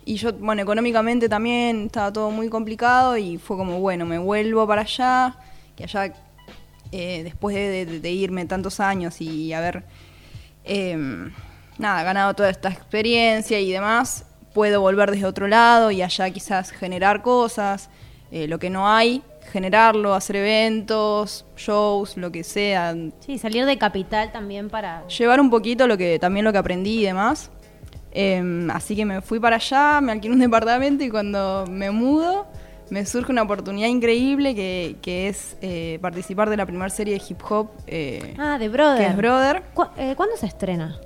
y 0.05 0.17
yo, 0.17 0.33
bueno, 0.33 0.63
económicamente 0.63 1.29
también 1.29 1.85
estaba 1.87 2.11
todo 2.13 2.31
muy 2.31 2.49
complicado 2.49 3.17
y 3.19 3.37
fue 3.37 3.59
como, 3.59 3.79
bueno, 3.79 4.07
me 4.07 4.17
vuelvo 4.17 4.67
para 4.67 4.81
allá, 4.81 5.37
que 5.77 5.85
allá, 5.85 6.15
eh, 6.93 7.23
después 7.25 7.55
de, 7.55 7.85
de- 7.87 8.01
de 8.01 8.11
irme 8.11 8.45
tantos 8.47 8.81
años 8.81 9.21
y 9.21 9.53
haber, 9.53 9.85
eh, 10.65 10.97
nada, 11.79 12.03
ganado 12.03 12.35
toda 12.35 12.51
esta 12.51 12.69
experiencia 12.69 13.59
y 13.61 13.71
demás, 13.71 14.25
puedo 14.55 14.81
volver 14.81 15.11
desde 15.11 15.27
otro 15.27 15.47
lado 15.49 15.91
y 15.91 16.03
allá 16.03 16.31
quizás 16.31 16.71
generar 16.71 17.23
cosas, 17.23 17.91
eh, 18.31 18.49
lo 18.49 18.59
que 18.59 18.71
no 18.71 18.89
hay, 18.89 19.23
generarlo, 19.53 20.15
hacer 20.15 20.37
eventos, 20.37 21.47
shows, 21.57 22.17
lo 22.17 22.31
que 22.31 22.45
sea, 22.45 22.95
Sí, 23.21 23.39
salir 23.39 23.65
de 23.65 23.79
capital 23.79 24.31
también 24.33 24.69
para... 24.69 25.07
llevar 25.07 25.41
un 25.41 25.49
poquito 25.51 25.87
lo 25.87 25.97
que 25.97 26.19
también 26.19 26.45
lo 26.45 26.53
que 26.53 26.59
aprendí 26.59 27.01
y 27.01 27.05
demás. 27.05 27.51
Em, 28.11 28.71
así 28.71 28.97
que 28.97 29.05
me 29.05 29.21
fui 29.21 29.39
para 29.39 29.57
allá, 29.57 30.01
me 30.01 30.13
alquilé 30.13 30.35
un 30.35 30.41
departamento 30.41 31.05
y 31.05 31.11
cuando 31.11 31.65
me 31.71 31.91
mudo 31.91 32.47
me 32.91 33.05
surge 33.07 33.33
una 33.33 33.43
oportunidad 33.43 33.89
increíble 33.89 34.55
que, 34.55 34.97
que 35.03 35.29
es 35.29 35.57
eh, 35.61 35.99
participar 36.01 36.49
de 36.51 36.57
la 36.57 36.67
primera 36.67 36.91
serie 36.91 37.15
de 37.19 37.23
hip 37.29 37.41
hop 37.49 37.71
eh, 37.87 38.35
Ah, 38.39 38.59
de 38.59 38.69
Brother. 38.69 38.99
que 38.99 39.11
es 39.11 39.17
Brother. 39.17 39.63
Cu- 39.75 39.87
eh, 39.97 40.15
¿Cuándo 40.17 40.37
se 40.37 40.47
estrena? 40.47 40.99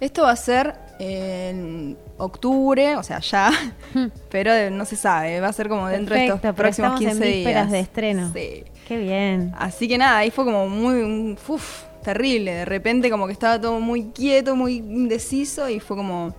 Esto 0.00 0.22
va 0.22 0.30
a 0.30 0.36
ser 0.36 0.74
en 1.00 1.96
octubre, 2.18 2.96
o 2.96 3.02
sea, 3.02 3.18
ya, 3.20 3.50
pero 4.30 4.52
eh, 4.52 4.70
no 4.70 4.84
se 4.84 4.94
sabe, 4.96 5.40
va 5.40 5.48
a 5.48 5.52
ser 5.52 5.68
como 5.68 5.88
dentro 5.88 6.14
de 6.14 6.24
estos 6.26 6.40
pero 6.40 6.54
próximos 6.54 6.92
estamos 7.00 7.12
en 7.16 7.18
15 7.22 7.36
vísperas 7.36 7.62
días. 7.66 7.72
de 7.72 7.80
estreno. 7.80 8.32
Sí. 8.32 8.64
Qué 8.86 8.96
bien. 8.96 9.52
Así 9.58 9.86
que 9.88 9.98
nada, 9.98 10.18
ahí 10.18 10.30
fue 10.30 10.44
como 10.44 10.68
muy, 10.68 11.36
uf, 11.48 11.82
terrible. 12.02 12.54
De 12.54 12.64
repente 12.64 13.10
como 13.10 13.26
que 13.26 13.32
estaba 13.32 13.60
todo 13.60 13.80
muy 13.80 14.04
quieto, 14.14 14.54
muy 14.56 14.76
indeciso 14.76 15.68
y 15.68 15.78
fue 15.80 15.96
como... 15.96 16.34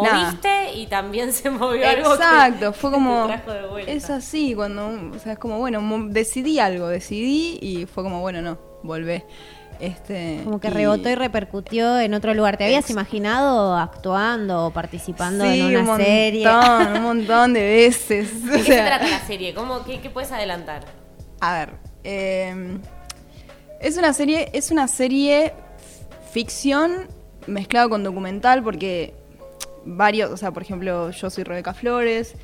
nada. 0.00 0.24
Moviste 0.26 0.72
y 0.74 0.86
también 0.86 1.32
se 1.32 1.50
movió 1.50 1.86
algo. 1.88 2.10
que 2.10 2.14
Exacto, 2.14 2.72
fue 2.72 2.90
te 2.90 2.94
como... 2.94 3.26
trajo 3.26 3.50
de 3.52 3.66
vuelta. 3.66 3.92
Es 3.92 4.08
así, 4.08 4.54
cuando... 4.54 4.88
O 5.14 5.18
sea, 5.18 5.32
es 5.32 5.38
como, 5.38 5.58
bueno, 5.58 5.82
decidí 6.08 6.58
algo, 6.60 6.88
decidí 6.88 7.58
y 7.60 7.86
fue 7.86 8.02
como, 8.02 8.20
bueno, 8.20 8.40
no, 8.40 8.58
volvé. 8.82 9.26
Este, 9.80 10.42
Como 10.44 10.60
que 10.60 10.70
rebotó 10.70 11.08
y 11.08 11.16
repercutió 11.16 11.98
en 11.98 12.14
otro 12.14 12.34
lugar. 12.34 12.56
¿Te 12.56 12.64
habías 12.64 12.88
imaginado 12.90 13.76
actuando 13.76 14.66
o 14.66 14.70
participando 14.70 15.44
Sí, 15.44 15.58
en 15.58 15.66
un 15.66 15.70
una 15.72 15.82
montón, 15.82 16.06
serie? 16.06 16.48
un 16.94 17.02
montón 17.02 17.52
de 17.52 17.62
veces. 17.62 18.44
¿De 18.44 18.50
o 18.54 18.56
qué 18.58 18.62
se 18.62 18.72
sea, 18.74 18.86
trata 18.86 19.08
la 19.08 19.26
serie? 19.26 19.52
¿Cómo, 19.54 19.82
qué, 19.84 20.00
qué 20.00 20.08
puedes 20.08 20.30
adelantar? 20.30 20.84
A 21.40 21.54
ver, 21.54 21.70
eh, 22.04 22.78
es 23.80 23.96
una 23.96 24.12
serie, 24.12 24.50
es 24.52 24.70
una 24.70 24.86
serie 24.86 25.52
ficción 26.30 27.08
mezclado 27.48 27.90
con 27.90 28.04
documental 28.04 28.62
porque 28.62 29.14
varios, 29.84 30.30
o 30.30 30.36
sea, 30.36 30.50
por 30.50 30.62
ejemplo, 30.62 31.10
yo 31.10 31.30
soy 31.30 31.44
Rebeca 31.44 31.74
Flores, 31.74 32.34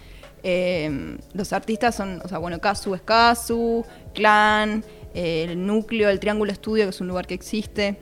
eh, 0.42 1.18
los 1.32 1.52
artistas 1.52 1.94
son, 1.94 2.20
o 2.24 2.28
sea, 2.28 2.38
bueno, 2.38 2.60
Kazu 2.60 2.94
es 2.94 3.02
Kazu, 3.02 3.84
Clan, 4.14 4.84
eh, 5.14 5.46
el 5.48 5.66
núcleo, 5.66 6.08
el 6.08 6.20
Triángulo 6.20 6.52
Estudio, 6.52 6.84
que 6.84 6.90
es 6.90 7.00
un 7.00 7.08
lugar 7.08 7.26
que 7.26 7.34
existe. 7.34 7.98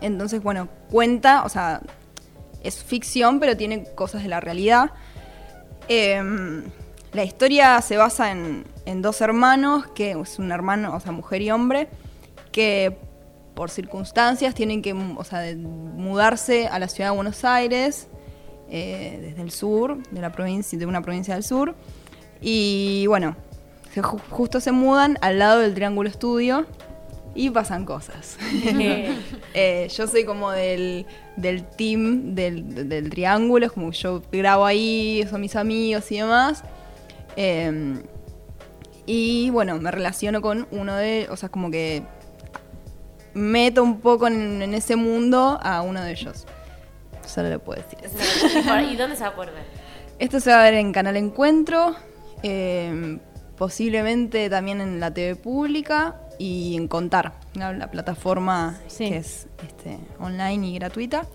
Entonces, 0.00 0.42
bueno, 0.42 0.68
cuenta, 0.90 1.44
o 1.44 1.48
sea, 1.48 1.80
es 2.62 2.82
ficción, 2.82 3.40
pero 3.40 3.56
tiene 3.56 3.84
cosas 3.94 4.22
de 4.22 4.28
la 4.28 4.40
realidad. 4.40 4.90
Em, 5.88 6.64
la 7.12 7.24
historia 7.24 7.80
se 7.82 7.96
basa 7.96 8.32
en, 8.32 8.64
en 8.86 9.02
dos 9.02 9.20
hermanos, 9.20 9.86
que 9.94 10.12
es 10.12 10.38
un 10.38 10.50
hermano, 10.50 10.96
o 10.96 11.00
sea, 11.00 11.12
mujer 11.12 11.42
y 11.42 11.50
hombre, 11.50 11.88
que 12.50 12.96
por 13.54 13.70
circunstancias 13.70 14.54
tienen 14.54 14.82
que 14.82 14.92
o 14.92 15.24
sea, 15.24 15.42
mudarse 15.56 16.66
a 16.66 16.78
la 16.78 16.88
ciudad 16.88 17.10
de 17.10 17.16
Buenos 17.16 17.44
Aires, 17.44 18.08
eh, 18.76 19.18
desde 19.22 19.42
el 19.42 19.52
sur, 19.52 20.02
de, 20.10 20.20
la 20.20 20.32
provincia, 20.32 20.76
de 20.76 20.84
una 20.84 21.00
provincia 21.00 21.34
del 21.34 21.44
sur. 21.44 21.76
Y 22.40 23.06
bueno, 23.06 23.36
se 23.92 24.02
ju- 24.02 24.20
justo 24.30 24.58
se 24.60 24.72
mudan 24.72 25.16
al 25.20 25.38
lado 25.38 25.60
del 25.60 25.74
Triángulo 25.74 26.08
Estudio 26.08 26.66
y 27.36 27.50
pasan 27.50 27.84
cosas. 27.84 28.36
Eh, 29.56 29.86
yo 29.96 30.08
soy 30.08 30.24
como 30.24 30.50
del, 30.50 31.06
del 31.36 31.62
team 31.64 32.34
del, 32.34 32.88
del 32.88 33.08
triángulo, 33.08 33.66
es 33.66 33.70
como 33.70 33.92
que 33.92 33.96
yo 33.98 34.20
grabo 34.32 34.66
ahí, 34.66 35.24
son 35.30 35.40
mis 35.42 35.54
amigos 35.54 36.10
y 36.10 36.16
demás. 36.18 36.64
Eh, 37.36 38.02
y 39.06 39.50
bueno, 39.50 39.78
me 39.78 39.92
relaciono 39.92 40.42
con 40.42 40.66
uno 40.72 40.96
de, 40.96 41.28
o 41.30 41.36
sea, 41.36 41.50
como 41.50 41.70
que 41.70 42.02
meto 43.34 43.84
un 43.84 44.00
poco 44.00 44.26
en, 44.26 44.60
en 44.62 44.74
ese 44.74 44.96
mundo 44.96 45.60
a 45.62 45.82
uno 45.82 46.02
de 46.02 46.10
ellos. 46.10 46.46
Solo 47.26 47.50
lo 47.50 47.58
puedo 47.58 47.82
decir. 47.82 47.98
¿Y 48.92 48.96
dónde 48.96 49.16
se 49.16 49.22
va 49.22 49.28
a 49.30 49.34
poder 49.34 49.52
ver? 49.52 49.64
Esto 50.18 50.40
se 50.40 50.50
va 50.50 50.60
a 50.60 50.64
ver 50.64 50.74
en 50.74 50.92
Canal 50.92 51.16
Encuentro, 51.16 51.96
eh, 52.42 53.18
posiblemente 53.56 54.48
también 54.50 54.80
en 54.80 55.00
la 55.00 55.12
TV 55.12 55.34
pública 55.36 56.20
y 56.38 56.76
en 56.76 56.86
Contar, 56.88 57.32
la, 57.54 57.72
la 57.72 57.90
plataforma 57.90 58.78
Sí. 58.86 59.08
que 59.08 59.16
es 59.18 59.46
este, 59.66 59.98
online 60.20 60.66
y 60.68 60.74
gratuita. 60.78 61.26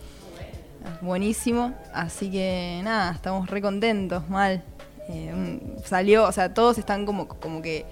Buenísimo, 1.02 1.74
así 1.94 2.32
que 2.32 2.80
nada, 2.84 3.12
estamos 3.12 3.50
re 3.50 3.62
contentos, 3.62 4.28
mal. 4.30 4.64
Eh, 5.10 5.32
un- 5.34 5.76
salió, 5.86 6.24
o 6.26 6.32
sea, 6.32 6.54
todos 6.54 6.78
están 6.78 7.06
como, 7.06 7.28
como 7.28 7.62
que 7.62 7.86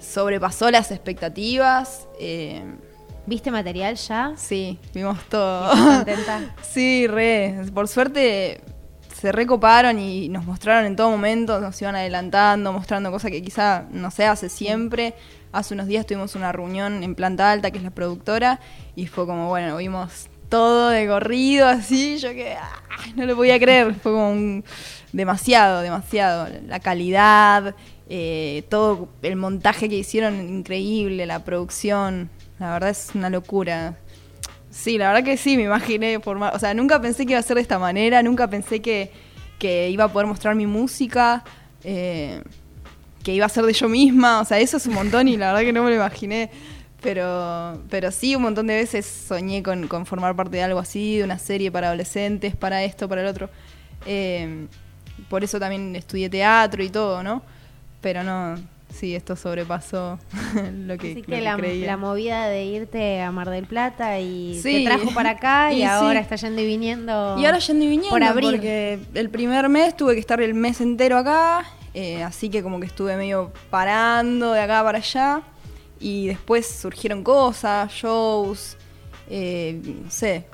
sobrepasó 0.00 0.70
las 0.70 0.90
expectativas. 0.90 2.08
eh, 2.18 2.62
¿Viste 3.26 3.50
material 3.50 3.94
ya? 3.96 4.32
sí, 4.36 4.78
vimos 4.94 5.18
todo. 5.28 5.72
¿Estás 5.72 5.96
contenta? 5.96 6.40
Sí, 6.62 7.06
re. 7.06 7.54
Por 7.72 7.86
suerte 7.88 8.60
se 9.14 9.30
recoparon 9.30 9.98
y 10.00 10.28
nos 10.28 10.44
mostraron 10.44 10.84
en 10.86 10.96
todo 10.96 11.08
momento, 11.10 11.60
nos 11.60 11.80
iban 11.80 11.94
adelantando, 11.94 12.72
mostrando 12.72 13.12
cosas 13.12 13.30
que 13.30 13.40
quizá 13.42 13.84
no 13.92 14.10
se 14.10 14.26
hace 14.26 14.48
siempre. 14.48 15.14
Hace 15.52 15.74
unos 15.74 15.86
días 15.86 16.06
tuvimos 16.06 16.34
una 16.34 16.50
reunión 16.50 17.04
en 17.04 17.14
planta 17.14 17.52
alta, 17.52 17.70
que 17.70 17.78
es 17.78 17.84
la 17.84 17.90
productora, 17.90 18.58
y 18.96 19.06
fue 19.06 19.26
como, 19.26 19.48
bueno, 19.48 19.76
vimos 19.76 20.28
todo 20.48 20.88
de 20.88 21.06
corrido 21.06 21.68
así, 21.68 22.18
yo 22.18 22.30
que 22.30 22.56
no 23.14 23.26
lo 23.26 23.36
podía 23.36 23.58
creer, 23.60 23.94
fue 24.02 24.12
como 24.12 24.30
un- 24.32 24.64
demasiado, 25.12 25.82
demasiado. 25.82 26.48
La 26.66 26.80
calidad, 26.80 27.74
eh, 28.08 28.64
todo 28.70 29.08
el 29.22 29.36
montaje 29.36 29.88
que 29.88 29.96
hicieron, 29.96 30.40
increíble, 30.48 31.26
la 31.26 31.44
producción, 31.44 32.28
la 32.58 32.72
verdad 32.72 32.90
es 32.90 33.10
una 33.14 33.30
locura. 33.30 33.96
Sí, 34.70 34.96
la 34.96 35.08
verdad 35.08 35.24
que 35.24 35.36
sí, 35.36 35.56
me 35.56 35.64
imaginé 35.64 36.18
formar. 36.20 36.54
O 36.54 36.58
sea, 36.58 36.72
nunca 36.74 37.00
pensé 37.00 37.26
que 37.26 37.32
iba 37.32 37.40
a 37.40 37.42
ser 37.42 37.56
de 37.56 37.62
esta 37.62 37.78
manera, 37.78 38.22
nunca 38.22 38.48
pensé 38.48 38.80
que, 38.80 39.10
que 39.58 39.90
iba 39.90 40.04
a 40.04 40.08
poder 40.08 40.26
mostrar 40.26 40.54
mi 40.54 40.66
música, 40.66 41.44
eh, 41.84 42.42
que 43.22 43.34
iba 43.34 43.46
a 43.46 43.48
ser 43.48 43.64
de 43.64 43.72
yo 43.72 43.88
misma. 43.88 44.40
O 44.40 44.44
sea, 44.44 44.58
eso 44.60 44.78
es 44.78 44.86
un 44.86 44.94
montón 44.94 45.28
y 45.28 45.36
la 45.36 45.48
verdad 45.52 45.66
que 45.66 45.72
no 45.72 45.82
me 45.82 45.90
lo 45.90 45.96
imaginé. 45.96 46.50
Pero, 47.02 47.82
pero 47.90 48.10
sí, 48.12 48.36
un 48.36 48.42
montón 48.42 48.68
de 48.68 48.76
veces 48.76 49.04
soñé 49.04 49.62
con, 49.62 49.88
con 49.88 50.06
formar 50.06 50.36
parte 50.36 50.56
de 50.56 50.62
algo 50.62 50.78
así, 50.78 51.18
de 51.18 51.24
una 51.24 51.38
serie 51.38 51.70
para 51.70 51.88
adolescentes, 51.88 52.54
para 52.54 52.84
esto, 52.84 53.08
para 53.08 53.22
el 53.22 53.26
otro. 53.26 53.50
Eh, 54.06 54.68
por 55.28 55.44
eso 55.44 55.58
también 55.58 55.94
estudié 55.96 56.30
teatro 56.30 56.82
y 56.82 56.88
todo, 56.88 57.22
¿no? 57.22 57.42
Pero 58.00 58.22
no, 58.22 58.56
sí, 58.92 59.14
esto 59.16 59.34
sobrepasó 59.36 60.18
lo 60.72 60.96
que, 60.98 61.12
Así 61.12 61.20
lo 61.20 61.26
que 61.26 61.32
que 61.32 61.40
la, 61.40 61.56
creía. 61.56 61.86
la 61.86 61.96
movida 61.96 62.46
de 62.48 62.64
irte 62.64 63.20
a 63.20 63.30
Mar 63.32 63.50
del 63.50 63.66
Plata 63.66 64.18
y 64.20 64.60
Sí. 64.62 64.84
te 64.84 64.84
trajo 64.84 65.12
para 65.14 65.30
acá 65.30 65.72
y, 65.72 65.78
Y 65.78 65.82
ahora 65.84 66.20
sí. 66.20 66.22
está 66.30 66.36
yendo 66.36 66.60
y 66.62 66.66
viniendo. 66.66 67.36
Y 67.38 67.46
ahora 67.46 67.58
yendo 67.58 67.84
y 67.84 67.88
viniendo, 67.88 68.10
Por 68.10 68.22
abrir. 68.22 68.50
porque 68.52 69.00
el 69.14 69.30
primer 69.30 69.68
mes 69.68 69.96
tuve 69.96 70.14
que 70.14 70.20
estar 70.20 70.40
el 70.40 70.54
mes 70.54 70.80
entero 70.80 71.16
acá, 71.18 71.64
eh, 71.94 72.22
así 72.22 72.48
que 72.48 72.62
como 72.62 72.78
que 72.80 72.86
estuve 72.86 73.16
medio 73.16 73.52
parando 73.70 74.52
de 74.52 74.60
acá 74.60 74.82
para 74.84 74.98
allá. 74.98 75.42
Y 76.00 76.26
después 76.26 76.66
surgieron 76.66 77.22
cosas, 77.22 77.92
shows, 77.92 78.76
eh, 79.30 79.80
no 80.04 80.10
sé, 80.10 80.46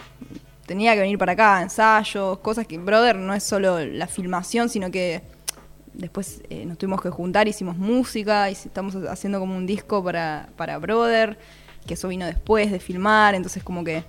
tenía 0.67 0.93
que 0.95 1.01
venir 1.01 1.17
para 1.17 1.33
acá, 1.33 1.63
ensayos, 1.63 2.39
cosas 2.41 2.67
que, 2.67 2.77
brother, 2.77 3.17
no 3.17 3.33
es 3.33 3.45
solo 3.45 3.79
la 3.85 4.07
filmación, 4.07 4.69
sino 4.69 4.91
que 4.91 5.23
después 5.99 6.43
eh, 6.49 6.65
nos 6.65 6.79
tuvimos 6.79 7.03
que 7.03 7.11
juntar, 7.11 7.49
hicimos 7.49 7.77
música, 7.77 8.49
y 8.49 8.55
estamos 8.55 8.95
haciendo 9.11 9.41
como 9.41 9.57
un 9.57 9.67
disco 9.67 10.03
para, 10.03 10.49
para 10.57 10.79
Brother, 10.79 11.39
que 11.87 11.95
eso 11.95 12.09
vino 12.09 12.25
después 12.25 12.71
de 12.71 12.81
filmar, 12.81 13.35
entonces 13.35 13.63
como 13.63 13.85
que, 13.85 14.05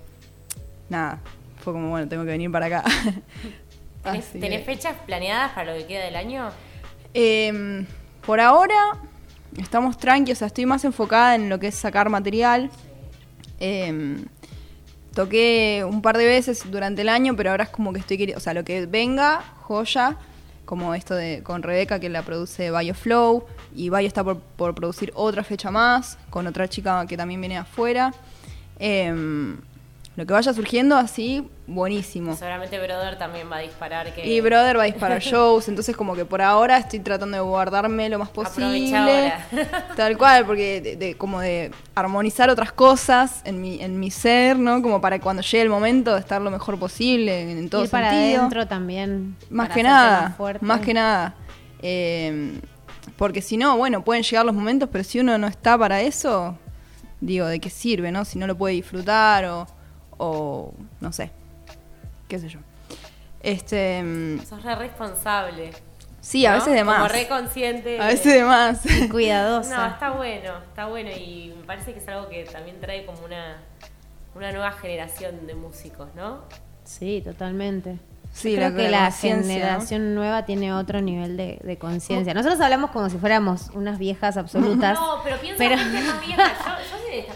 nada, 0.88 1.18
fue 1.62 1.72
como, 1.72 1.90
bueno, 1.90 2.08
tengo 2.08 2.24
que 2.24 2.30
venir 2.30 2.50
para 2.50 2.66
acá. 2.66 2.84
¿Tenés, 4.32 4.64
fechas 4.64 4.96
planeadas 5.04 5.52
para 5.52 5.72
lo 5.72 5.78
que 5.78 5.86
queda 5.86 6.04
del 6.04 6.16
año? 6.16 6.50
Em, 7.12 7.84
por 8.24 8.40
ahora 8.40 8.96
estamos 9.58 9.98
tranquilos, 9.98 10.38
o 10.38 10.40
sea, 10.40 10.46
estoy 10.46 10.64
más 10.64 10.84
enfocada 10.84 11.34
en 11.34 11.48
lo 11.48 11.58
que 11.58 11.66
es 11.66 11.74
sacar 11.74 12.08
material. 12.08 12.70
Em, 13.58 14.24
toqué 15.12 15.84
un 15.86 16.00
par 16.00 16.16
de 16.16 16.24
veces 16.24 16.70
durante 16.70 17.02
el 17.02 17.08
año, 17.08 17.34
pero 17.36 17.50
ahora 17.50 17.64
es 17.64 17.70
como 17.70 17.92
que 17.92 17.98
estoy 17.98 18.16
queriendo, 18.16 18.38
o 18.38 18.40
sea, 18.40 18.54
lo 18.54 18.64
que 18.64 18.86
venga, 18.86 19.42
joya, 19.62 20.16
como 20.70 20.94
esto 20.94 21.16
de 21.16 21.42
con 21.42 21.64
Rebeca 21.64 21.98
que 21.98 22.08
la 22.08 22.22
produce 22.22 22.70
Bioflow 22.70 23.44
y 23.74 23.90
Bio 23.90 24.06
está 24.06 24.22
por, 24.22 24.38
por 24.38 24.72
producir 24.72 25.10
otra 25.16 25.42
fecha 25.42 25.72
más 25.72 26.16
con 26.30 26.46
otra 26.46 26.68
chica 26.68 27.04
que 27.08 27.16
también 27.16 27.40
viene 27.40 27.58
afuera. 27.58 28.14
Em, 28.78 29.58
Lo 30.16 30.26
que 30.26 30.32
vaya 30.34 30.52
surgiendo 30.52 30.96
así, 30.96 31.48
buenísimo. 31.68 32.34
Seguramente 32.34 32.78
Brother 32.78 33.16
también 33.16 33.50
va 33.50 33.56
a 33.56 33.60
disparar 33.60 34.12
que... 34.12 34.26
Y 34.26 34.40
Brother 34.40 34.76
va 34.76 34.82
a 34.82 34.86
disparar 34.86 35.20
shows, 35.22 35.68
entonces 35.68 35.96
como 35.96 36.14
que 36.16 36.24
por 36.24 36.42
ahora 36.42 36.78
estoy 36.78 36.98
tratando 36.98 37.36
de 37.36 37.42
guardarme 37.42 38.08
lo 38.08 38.18
más 38.18 38.28
posible. 38.28 39.28
Aprovecha 39.32 39.94
Tal 39.96 40.18
cual, 40.18 40.44
porque 40.44 40.80
de, 40.80 40.96
de- 40.96 41.14
como 41.16 41.40
de 41.40 41.70
armonizar 41.94 42.50
otras 42.50 42.72
cosas 42.72 43.40
en 43.44 43.60
mi, 43.62 43.80
en 43.80 44.00
mi 44.00 44.10
ser, 44.10 44.58
¿no? 44.58 44.82
Como 44.82 45.00
para 45.00 45.20
cuando 45.20 45.42
llegue 45.42 45.62
el 45.62 45.70
momento 45.70 46.12
de 46.14 46.20
estar 46.20 46.42
lo 46.42 46.50
mejor 46.50 46.76
posible 46.78 47.42
en, 47.42 47.50
en 47.58 47.70
todo 47.70 47.84
Ir 47.84 47.90
para 47.90 48.10
sentido. 48.10 48.38
adentro 48.40 48.66
también. 48.66 49.36
Más 49.48 49.68
para 49.68 49.74
que 49.76 49.82
nada, 49.84 50.36
más 50.60 50.80
que 50.80 50.92
nada. 50.92 51.34
Eh, 51.82 52.60
porque 53.16 53.40
si 53.40 53.56
no, 53.56 53.76
bueno, 53.76 54.02
pueden 54.02 54.22
llegar 54.24 54.44
los 54.44 54.54
momentos, 54.54 54.88
pero 54.90 55.04
si 55.04 55.20
uno 55.20 55.38
no 55.38 55.46
está 55.46 55.78
para 55.78 56.02
eso, 56.02 56.58
digo, 57.20 57.46
¿de 57.46 57.60
qué 57.60 57.70
sirve, 57.70 58.10
no? 58.10 58.24
Si 58.24 58.38
no 58.38 58.46
lo 58.46 58.56
puede 58.56 58.74
disfrutar 58.74 59.44
o, 59.46 59.66
o 60.22 60.72
no 61.00 61.12
sé, 61.12 61.30
qué 62.28 62.38
sé 62.38 62.48
yo. 62.48 62.60
Este, 63.42 64.02
mm, 64.02 64.40
Sos 64.44 64.62
re 64.62 64.74
responsable. 64.74 65.70
sí, 66.20 66.44
a 66.44 66.50
¿no? 66.52 66.56
veces 66.58 66.74
de 66.74 66.80
Como 66.80 66.90
más. 66.92 67.10
re 67.12 67.26
consciente. 67.28 68.00
A 68.00 68.06
veces 68.08 68.34
de 68.34 68.44
más. 68.44 68.80
Cuidadosa. 69.10 69.76
No, 69.76 69.86
está 69.94 70.10
bueno, 70.10 70.58
está 70.68 70.86
bueno 70.86 71.10
y 71.10 71.54
me 71.58 71.64
parece 71.64 71.92
que 71.94 72.00
es 72.00 72.08
algo 72.08 72.28
que 72.28 72.44
también 72.44 72.78
trae 72.80 73.06
como 73.06 73.24
una, 73.24 73.62
una 74.34 74.52
nueva 74.52 74.72
generación 74.72 75.46
de 75.46 75.54
músicos, 75.54 76.08
¿no? 76.14 76.42
Sí, 76.84 77.22
totalmente. 77.24 77.98
Sí, 78.32 78.50
Yo 78.52 78.56
creo 78.58 78.70
la- 78.70 78.76
que 78.76 78.82
la 78.84 78.90
la 78.90 79.04
conciencia, 79.06 79.54
generación 79.54 80.14
nueva 80.14 80.44
tiene 80.44 80.72
otro 80.74 81.00
nivel 81.00 81.36
de, 81.36 81.58
de 81.64 81.78
conciencia. 81.78 82.32
Nosotros 82.34 82.60
hablamos 82.60 82.90
como 82.90 83.08
si 83.08 83.16
fuéramos 83.18 83.70
unas 83.74 83.98
viejas 83.98 84.36
absolutas. 84.36 84.98
No, 85.00 85.20
pero 85.24 85.36
piensa 85.38 85.64
gente 85.68 86.00
más 86.06 86.20
vieja. 86.26 86.52
Yo, 86.58 86.84
yo 86.84 86.98
soy 86.98 87.10
de 87.10 87.18
esta 87.20 87.34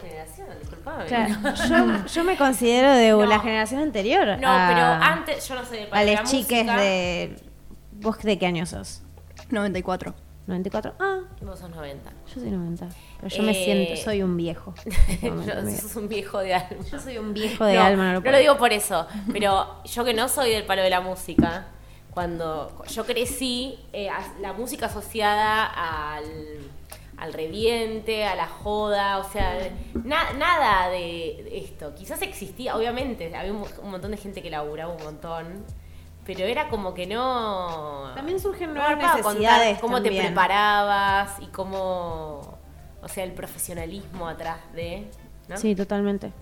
Claro, 0.85 1.07
yo, 1.69 2.07
yo 2.07 2.25
me 2.25 2.37
considero 2.37 2.93
de 2.93 3.11
No. 3.11 3.25
la 3.27 3.41
generación 3.41 3.81
anterior. 3.81 4.39
No, 4.39 4.49
a- 4.53 4.69
pero 4.69 4.83
antes 4.87 5.49
yo 5.49 5.55
no 5.55 5.65
soy 5.65 5.79
de 5.79 5.85
A 5.85 5.91
palo 5.91 6.07
de 6.07 6.13
las 6.15 6.25
la 6.25 6.31
chiques 6.31 6.67
de. 6.67 7.37
¿Vos 7.93 8.19
de 8.19 8.39
qué 8.39 8.47
año 8.47 8.67
sos? 8.67 9.03
94. 9.51 10.15
¿94? 10.47 10.93
Ah, 11.01 11.21
Vos 11.41 11.59
sos 11.59 11.71
90. 11.71 12.11
yo 12.27 12.41
soy 12.41 12.51
90. 12.51 12.87
Pero 13.21 13.35
yo 13.35 13.43
me 13.43 13.53
Eh, 13.53 13.65
siento, 13.65 14.03
soy 14.03 14.23
un 14.23 14.37
viejo. 14.37 14.75
este 15.09 15.31
Yo, 15.31 15.71
sos 15.81 15.97
un 15.97 16.09
viejo 16.09 16.39
de 16.41 16.55
alma. 16.55 16.85
Yo 16.91 16.99
soy 17.01 17.17
un 17.19 17.33
viejo 17.33 17.65
de 17.65 17.75
no, 17.77 17.83
alma, 17.83 18.03
no 18.05 18.09
lo 18.09 18.15
no 18.17 18.21
puedo. 18.23 18.33
lo 18.33 18.39
digo 18.39 18.57
por 18.59 18.73
eso, 18.73 19.07
pero 19.33 19.83
yo 19.85 20.05
que 20.05 20.13
no 20.13 20.29
soy 20.29 20.51
del 20.51 20.65
palo 20.65 20.83
de 20.83 20.91
la 20.91 21.01
música, 21.01 21.67
cuando 22.11 22.85
yo 22.91 23.07
crecí, 23.07 23.79
eh, 23.93 24.09
la 24.41 24.53
música 24.53 24.87
asociada 24.87 25.65
al, 25.65 26.25
al 27.25 27.33
reviente, 27.33 28.25
a 28.25 28.35
la 28.37 28.47
joda, 28.47 29.19
o 29.19 29.25
sea, 29.31 29.59
na- 30.05 30.33
nada 30.35 30.89
de 30.91 31.59
esto. 31.65 31.95
Quizás 31.95 32.23
existía, 32.23 32.77
obviamente, 32.77 33.35
había 33.35 33.53
un, 33.53 33.65
un 33.83 33.91
montón 33.91 34.11
de 34.13 34.17
gente 34.17 34.43
que 34.43 34.51
laburaba 34.51 34.93
un 34.93 35.03
montón, 35.03 35.65
pero 36.25 36.41
era 36.41 36.69
como 36.69 36.95
que 36.95 37.07
no... 37.07 38.13
También 38.15 38.39
surgen 38.41 38.69
no 38.69 38.75
nuevas 38.75 38.95
contar 38.95 39.17
necesidades 39.17 39.79
Cómo 39.81 40.03
te 40.03 40.11
preparabas 40.11 41.39
y 41.41 41.47
cómo... 41.47 42.59
O 43.03 43.09
sea, 43.09 43.25
el 43.25 43.33
profesionalismo 43.33 44.29
atrás 44.29 44.59
de... 44.75 45.07
¿no? 45.49 45.57
Sí, 45.59 45.75
totalmente. 45.75 46.33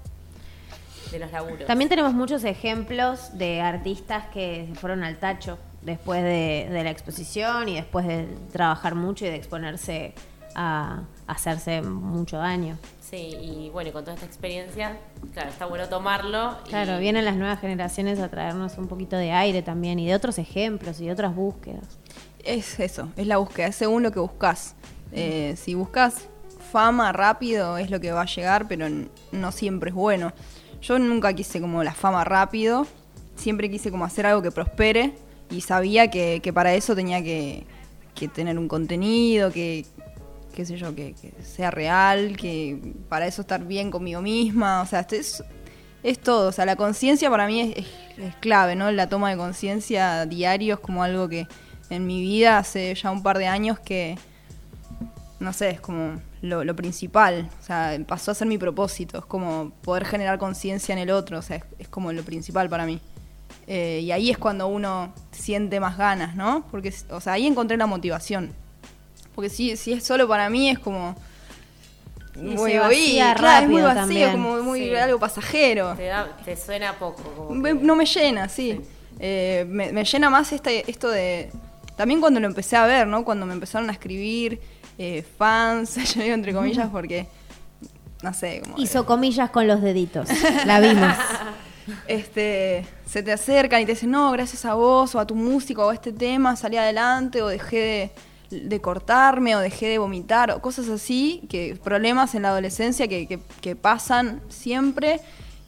De 1.10 1.18
los 1.18 1.30
laburos. 1.32 1.66
También 1.66 1.88
tenemos 1.88 2.12
muchos 2.14 2.44
ejemplos 2.44 3.36
de 3.36 3.60
artistas 3.60 4.26
que 4.32 4.66
se 4.68 4.74
fueron 4.76 5.02
al 5.04 5.18
tacho 5.18 5.58
después 5.82 6.22
de, 6.22 6.68
de 6.70 6.84
la 6.84 6.90
exposición 6.90 7.68
y 7.68 7.74
después 7.74 8.06
de 8.06 8.28
trabajar 8.52 8.94
mucho 8.94 9.26
y 9.26 9.30
de 9.30 9.34
exponerse 9.36 10.14
a, 10.54 11.02
hacerse 11.26 11.80
mucho 11.82 12.36
daño. 12.36 12.76
Sí, 13.00 13.16
y 13.16 13.70
bueno, 13.70 13.90
y 13.90 13.92
con 13.92 14.04
toda 14.04 14.14
esta 14.14 14.26
experiencia, 14.26 14.98
claro, 15.32 15.50
está 15.50 15.66
bueno 15.66 15.88
tomarlo. 15.88 16.56
y- 16.66 16.70
Claro, 16.70 16.98
vienen 16.98 17.24
las 17.24 17.36
nuevas 17.36 17.60
generaciones 17.60 18.18
a 18.20 18.28
traernos 18.28 18.76
un 18.78 18.88
poquito 18.88 19.16
de 19.16 19.32
aire 19.32 19.62
también 19.62 19.98
y 19.98 20.06
de 20.06 20.14
otros 20.14 20.38
ejemplos 20.38 21.00
y 21.00 21.06
de 21.06 21.12
otras 21.12 21.34
búsquedas. 21.34 21.98
Es 22.44 22.80
eso, 22.80 23.08
es 23.16 23.26
la 23.26 23.36
búsqueda, 23.36 23.68
es 23.68 23.76
según 23.76 24.02
lo 24.02 24.10
que 24.12 24.20
buscas. 24.20 24.74
Eh, 25.12 25.54
si 25.56 25.74
buscas 25.74 26.28
fama 26.72 27.12
rápido 27.12 27.76
es 27.76 27.90
lo 27.90 28.00
que 28.00 28.12
va 28.12 28.22
a 28.22 28.26
llegar, 28.26 28.66
pero 28.66 28.86
no 29.30 29.52
siempre 29.52 29.90
es 29.90 29.94
bueno. 29.94 30.32
Yo 30.80 30.98
nunca 30.98 31.32
quise 31.34 31.60
como 31.60 31.84
la 31.84 31.92
fama 31.94 32.24
rápido, 32.24 32.86
siempre 33.36 33.70
quise 33.70 33.90
como 33.90 34.04
hacer 34.04 34.26
algo 34.26 34.42
que 34.42 34.50
prospere 34.50 35.12
y 35.50 35.60
sabía 35.60 36.10
que, 36.10 36.40
que 36.42 36.52
para 36.52 36.74
eso 36.74 36.96
tenía 36.96 37.22
que, 37.22 37.64
que 38.14 38.26
tener 38.26 38.58
un 38.58 38.68
contenido, 38.68 39.52
que 39.52 39.84
qué 40.52 40.64
sé 40.66 40.76
yo, 40.76 40.94
que, 40.94 41.14
que 41.14 41.32
sea 41.42 41.70
real, 41.70 42.36
que 42.36 42.94
para 43.08 43.26
eso 43.26 43.42
estar 43.42 43.64
bien 43.64 43.90
conmigo 43.90 44.20
misma, 44.22 44.82
o 44.82 44.86
sea, 44.86 45.06
es, 45.10 45.42
es 46.02 46.18
todo, 46.20 46.48
o 46.48 46.52
sea, 46.52 46.64
la 46.66 46.76
conciencia 46.76 47.30
para 47.30 47.46
mí 47.46 47.60
es, 47.60 47.76
es- 47.78 47.86
es 48.18 48.34
clave, 48.36 48.76
¿no? 48.76 48.90
La 48.92 49.08
toma 49.08 49.30
de 49.30 49.36
conciencia 49.36 50.26
diario 50.26 50.74
es 50.74 50.80
como 50.80 51.02
algo 51.02 51.28
que 51.28 51.46
en 51.90 52.06
mi 52.06 52.20
vida 52.20 52.58
hace 52.58 52.94
ya 52.94 53.10
un 53.10 53.22
par 53.22 53.38
de 53.38 53.46
años 53.46 53.78
que, 53.80 54.16
no 55.40 55.52
sé, 55.52 55.70
es 55.70 55.80
como 55.80 56.20
lo, 56.40 56.64
lo 56.64 56.76
principal, 56.76 57.48
o 57.60 57.62
sea, 57.64 57.98
pasó 58.06 58.30
a 58.30 58.34
ser 58.34 58.46
mi 58.46 58.58
propósito, 58.58 59.18
es 59.18 59.24
como 59.24 59.70
poder 59.82 60.04
generar 60.04 60.38
conciencia 60.38 60.92
en 60.92 60.98
el 60.98 61.10
otro, 61.10 61.38
o 61.38 61.42
sea, 61.42 61.56
es, 61.56 61.64
es 61.78 61.88
como 61.88 62.12
lo 62.12 62.22
principal 62.22 62.68
para 62.68 62.86
mí. 62.86 63.00
Eh, 63.66 64.00
y 64.02 64.10
ahí 64.12 64.30
es 64.30 64.38
cuando 64.38 64.66
uno 64.66 65.12
siente 65.30 65.78
más 65.80 65.96
ganas, 65.96 66.34
¿no? 66.36 66.64
Porque, 66.70 66.92
o 67.10 67.20
sea, 67.20 67.34
ahí 67.34 67.46
encontré 67.46 67.76
la 67.76 67.86
motivación. 67.86 68.52
Porque 69.34 69.48
si, 69.50 69.76
si 69.76 69.92
es 69.92 70.04
solo 70.04 70.26
para 70.28 70.48
mí 70.50 70.68
es 70.70 70.78
como... 70.78 71.14
Voy, 72.34 72.78
vacía 72.78 73.34
claro, 73.34 73.64
es 73.64 73.70
muy 73.70 73.82
vacío, 73.82 74.00
también. 74.00 74.32
como 74.32 74.62
muy 74.62 74.80
Sí. 74.88 74.94
algo 74.94 75.18
pasajero. 75.18 75.94
Te, 75.94 76.06
da- 76.06 76.34
te 76.44 76.56
suena 76.56 76.94
poco. 76.98 77.22
Como 77.22 77.50
Me- 77.60 77.76
que- 77.76 77.84
no 77.84 77.94
me 77.94 78.06
llena, 78.06 78.48
sí. 78.48 78.80
Eh, 79.20 79.66
me, 79.68 79.92
me 79.92 80.04
llena 80.04 80.30
más 80.30 80.50
este, 80.52 80.90
esto 80.90 81.10
de... 81.10 81.50
También 81.96 82.20
cuando 82.20 82.40
lo 82.40 82.46
empecé 82.46 82.76
a 82.76 82.86
ver, 82.86 83.06
¿no? 83.06 83.22
Cuando 83.24 83.44
me 83.44 83.52
empezaron 83.52 83.88
a 83.90 83.92
escribir 83.92 84.60
eh, 84.98 85.22
fans, 85.36 85.94
yo 86.14 86.22
digo 86.22 86.34
entre 86.34 86.54
comillas 86.54 86.88
porque, 86.90 87.26
no 88.22 88.32
sé, 88.32 88.62
como... 88.64 88.78
Hizo 88.78 89.04
comillas 89.04 89.50
con 89.50 89.66
los 89.68 89.82
deditos. 89.82 90.28
La 90.64 90.80
vimos. 90.80 91.14
este, 92.08 92.86
se 93.06 93.22
te 93.22 93.32
acercan 93.32 93.82
y 93.82 93.84
te 93.84 93.92
dicen, 93.92 94.10
no, 94.10 94.30
gracias 94.32 94.64
a 94.64 94.72
vos 94.74 95.14
o 95.14 95.18
a 95.20 95.26
tu 95.26 95.34
música 95.34 95.82
o 95.84 95.90
a 95.90 95.94
este 95.94 96.12
tema 96.12 96.56
salí 96.56 96.78
adelante 96.78 97.42
o 97.42 97.48
dejé 97.48 97.76
de, 97.76 98.10
de 98.52 98.80
cortarme 98.80 99.56
o 99.56 99.60
dejé 99.60 99.86
de 99.88 99.98
vomitar 99.98 100.50
o 100.52 100.60
cosas 100.60 100.88
así, 100.88 101.42
que 101.48 101.76
problemas 101.82 102.34
en 102.34 102.42
la 102.42 102.48
adolescencia 102.50 103.08
que, 103.08 103.26
que- 103.26 103.40
que 103.60 103.74
pasan 103.76 104.40
siempre 104.48 105.20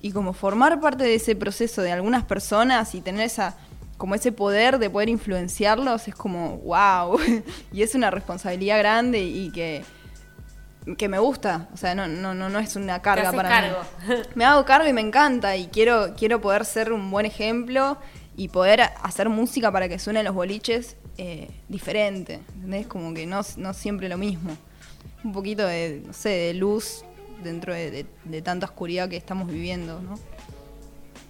y 0.03 0.13
como 0.13 0.33
formar 0.35 0.81
parte 0.81 1.05
de 1.05 1.15
ese 1.15 1.35
proceso 1.35 1.81
de 1.83 1.91
algunas 1.93 2.25
personas 2.25 2.95
y 2.95 3.01
tener 3.01 3.23
esa 3.27 3.57
como 3.97 4.15
ese 4.17 4.33
poder 4.33 4.79
de 4.79 4.91
poder 4.91 5.09
influenciarlos 5.09 6.09
es 6.09 6.15
como 6.15 6.59
wow 6.59 7.17
y 7.73 7.83
es 7.83 7.95
una 7.95 8.11
responsabilidad 8.11 8.79
grande 8.79 9.21
y 9.23 9.51
que 9.51 9.85
que 10.99 11.09
me 11.09 11.19
gusta, 11.19 11.69
o 11.73 11.79
sea, 11.79 11.95
no, 11.95 12.07
no, 12.07 12.35
no, 12.35 12.51
no 12.51 12.59
es 12.59 12.77
una 12.77 13.01
carga 13.01 13.33
para 13.33 13.49
cargo. 13.49 13.79
mí. 14.07 14.15
Me 14.35 14.45
hago 14.45 14.67
cargo 14.67 14.87
y 14.87 14.93
me 14.93 15.01
encanta 15.01 15.57
y 15.57 15.69
quiero, 15.69 16.13
quiero 16.15 16.43
poder 16.43 16.67
ser 16.67 16.93
un 16.93 17.11
buen 17.11 17.25
ejemplo 17.25 17.97
y 18.37 18.49
poder 18.49 18.81
hacer 19.03 19.29
música 19.29 19.71
para 19.73 19.89
que 19.89 19.99
suenen 19.99 20.25
los 20.25 20.35
boliches 20.35 20.97
eh, 21.19 21.49
diferente, 21.69 22.41
¿entendés? 22.55 22.87
Como 22.87 23.15
que 23.15 23.27
no, 23.27 23.41
no 23.57 23.73
siempre 23.75 24.09
lo 24.09 24.19
mismo. 24.19 24.57
Un 25.23 25.33
poquito 25.33 25.67
de, 25.67 26.03
no 26.07 26.13
sé, 26.13 26.29
de 26.31 26.55
luz 26.55 27.05
dentro 27.43 27.73
de, 27.73 27.91
de- 27.91 28.07
de 28.25 28.43
tanta 28.43 28.67
oscuridad 28.67 29.09
que 29.09 29.17
estamos 29.17 29.49
viviendo, 29.49 30.01
¿no? 30.03 30.19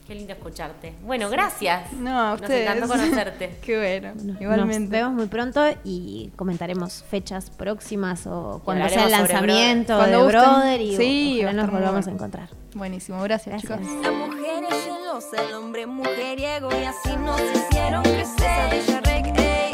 Qué 0.07 0.15
lindo 0.15 0.35
escucharte. 0.35 0.93
Bueno, 1.03 1.31
gracias. 1.31 1.91
No, 1.95 2.21
a 2.21 2.31
Nos 2.33 2.43
ustedes. 2.43 2.69
encantó 2.69 2.89
conocerte. 2.89 3.57
Qué 3.63 3.79
bueno, 3.79 4.15
Nos 4.23 4.39
igualmente. 4.41 4.91
vemos 4.97 5.15
muy 5.15 5.27
pronto 5.29 5.63
y 5.83 6.31
comentaremos 6.37 7.03
fechas 7.09 7.49
próximas 7.49 8.27
o 8.27 8.61
cuando 8.65 8.87
sea 8.91 9.07
el 9.07 9.13
lanzamiento 9.13 9.97
Brother. 9.97 10.17
de. 10.19 10.27
Brother 10.27 10.81
y 10.83 10.97
Sí, 10.97 11.39
ojalá 11.43 11.63
nos 11.63 11.71
volvamos 11.73 12.07
a 12.07 12.11
encontrar. 12.11 12.51
Buenísimo, 12.75 13.23
gracias, 13.23 13.63
Gracias. 13.63 13.81
chicos. 13.89 14.03
La 14.05 14.11
mujer 14.11 14.65
es 14.71 14.85
celosa, 14.85 15.43
el 15.49 15.55
hombre 15.55 15.87
mujeriego 15.87 16.71
y 16.73 16.85
así 16.85 17.17
nos 17.17 17.41
hicieron 17.41 18.03
crecer. 18.03 18.71
Pesadilla 18.71 19.01
reggae, 19.01 19.71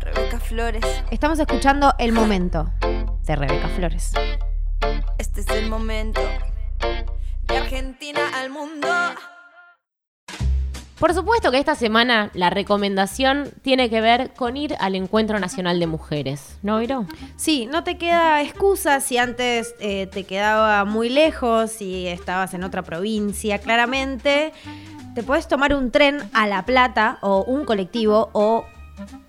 Rebeca 0.00 0.40
Flores, 0.40 0.84
Estamos 1.10 1.38
escuchando 1.38 1.94
El 1.98 2.12
Momento 2.12 2.70
de 3.24 3.36
Rebeca 3.36 3.68
Flores. 3.68 4.12
este 5.18 5.42
es 5.42 5.48
el 5.48 5.68
momento. 5.68 6.20
De 7.44 7.56
Argentina 7.58 8.20
al 8.34 8.48
mundo. 8.50 8.88
Por 11.02 11.14
supuesto 11.14 11.50
que 11.50 11.58
esta 11.58 11.74
semana 11.74 12.30
la 12.32 12.48
recomendación 12.48 13.50
tiene 13.62 13.90
que 13.90 14.00
ver 14.00 14.34
con 14.34 14.56
ir 14.56 14.76
al 14.78 14.94
Encuentro 14.94 15.40
Nacional 15.40 15.80
de 15.80 15.88
Mujeres. 15.88 16.60
¿No, 16.62 16.78
Viro? 16.78 17.06
Sí, 17.34 17.66
no 17.66 17.82
te 17.82 17.98
queda 17.98 18.40
excusa 18.40 19.00
si 19.00 19.18
antes 19.18 19.74
eh, 19.80 20.06
te 20.06 20.22
quedaba 20.22 20.84
muy 20.84 21.08
lejos, 21.08 21.72
si 21.72 22.06
estabas 22.06 22.54
en 22.54 22.62
otra 22.62 22.82
provincia, 22.82 23.58
claramente. 23.58 24.52
Te 25.16 25.24
puedes 25.24 25.48
tomar 25.48 25.74
un 25.74 25.90
tren 25.90 26.20
a 26.32 26.46
La 26.46 26.64
Plata 26.64 27.18
o 27.20 27.42
un 27.42 27.64
colectivo 27.64 28.30
o 28.32 28.64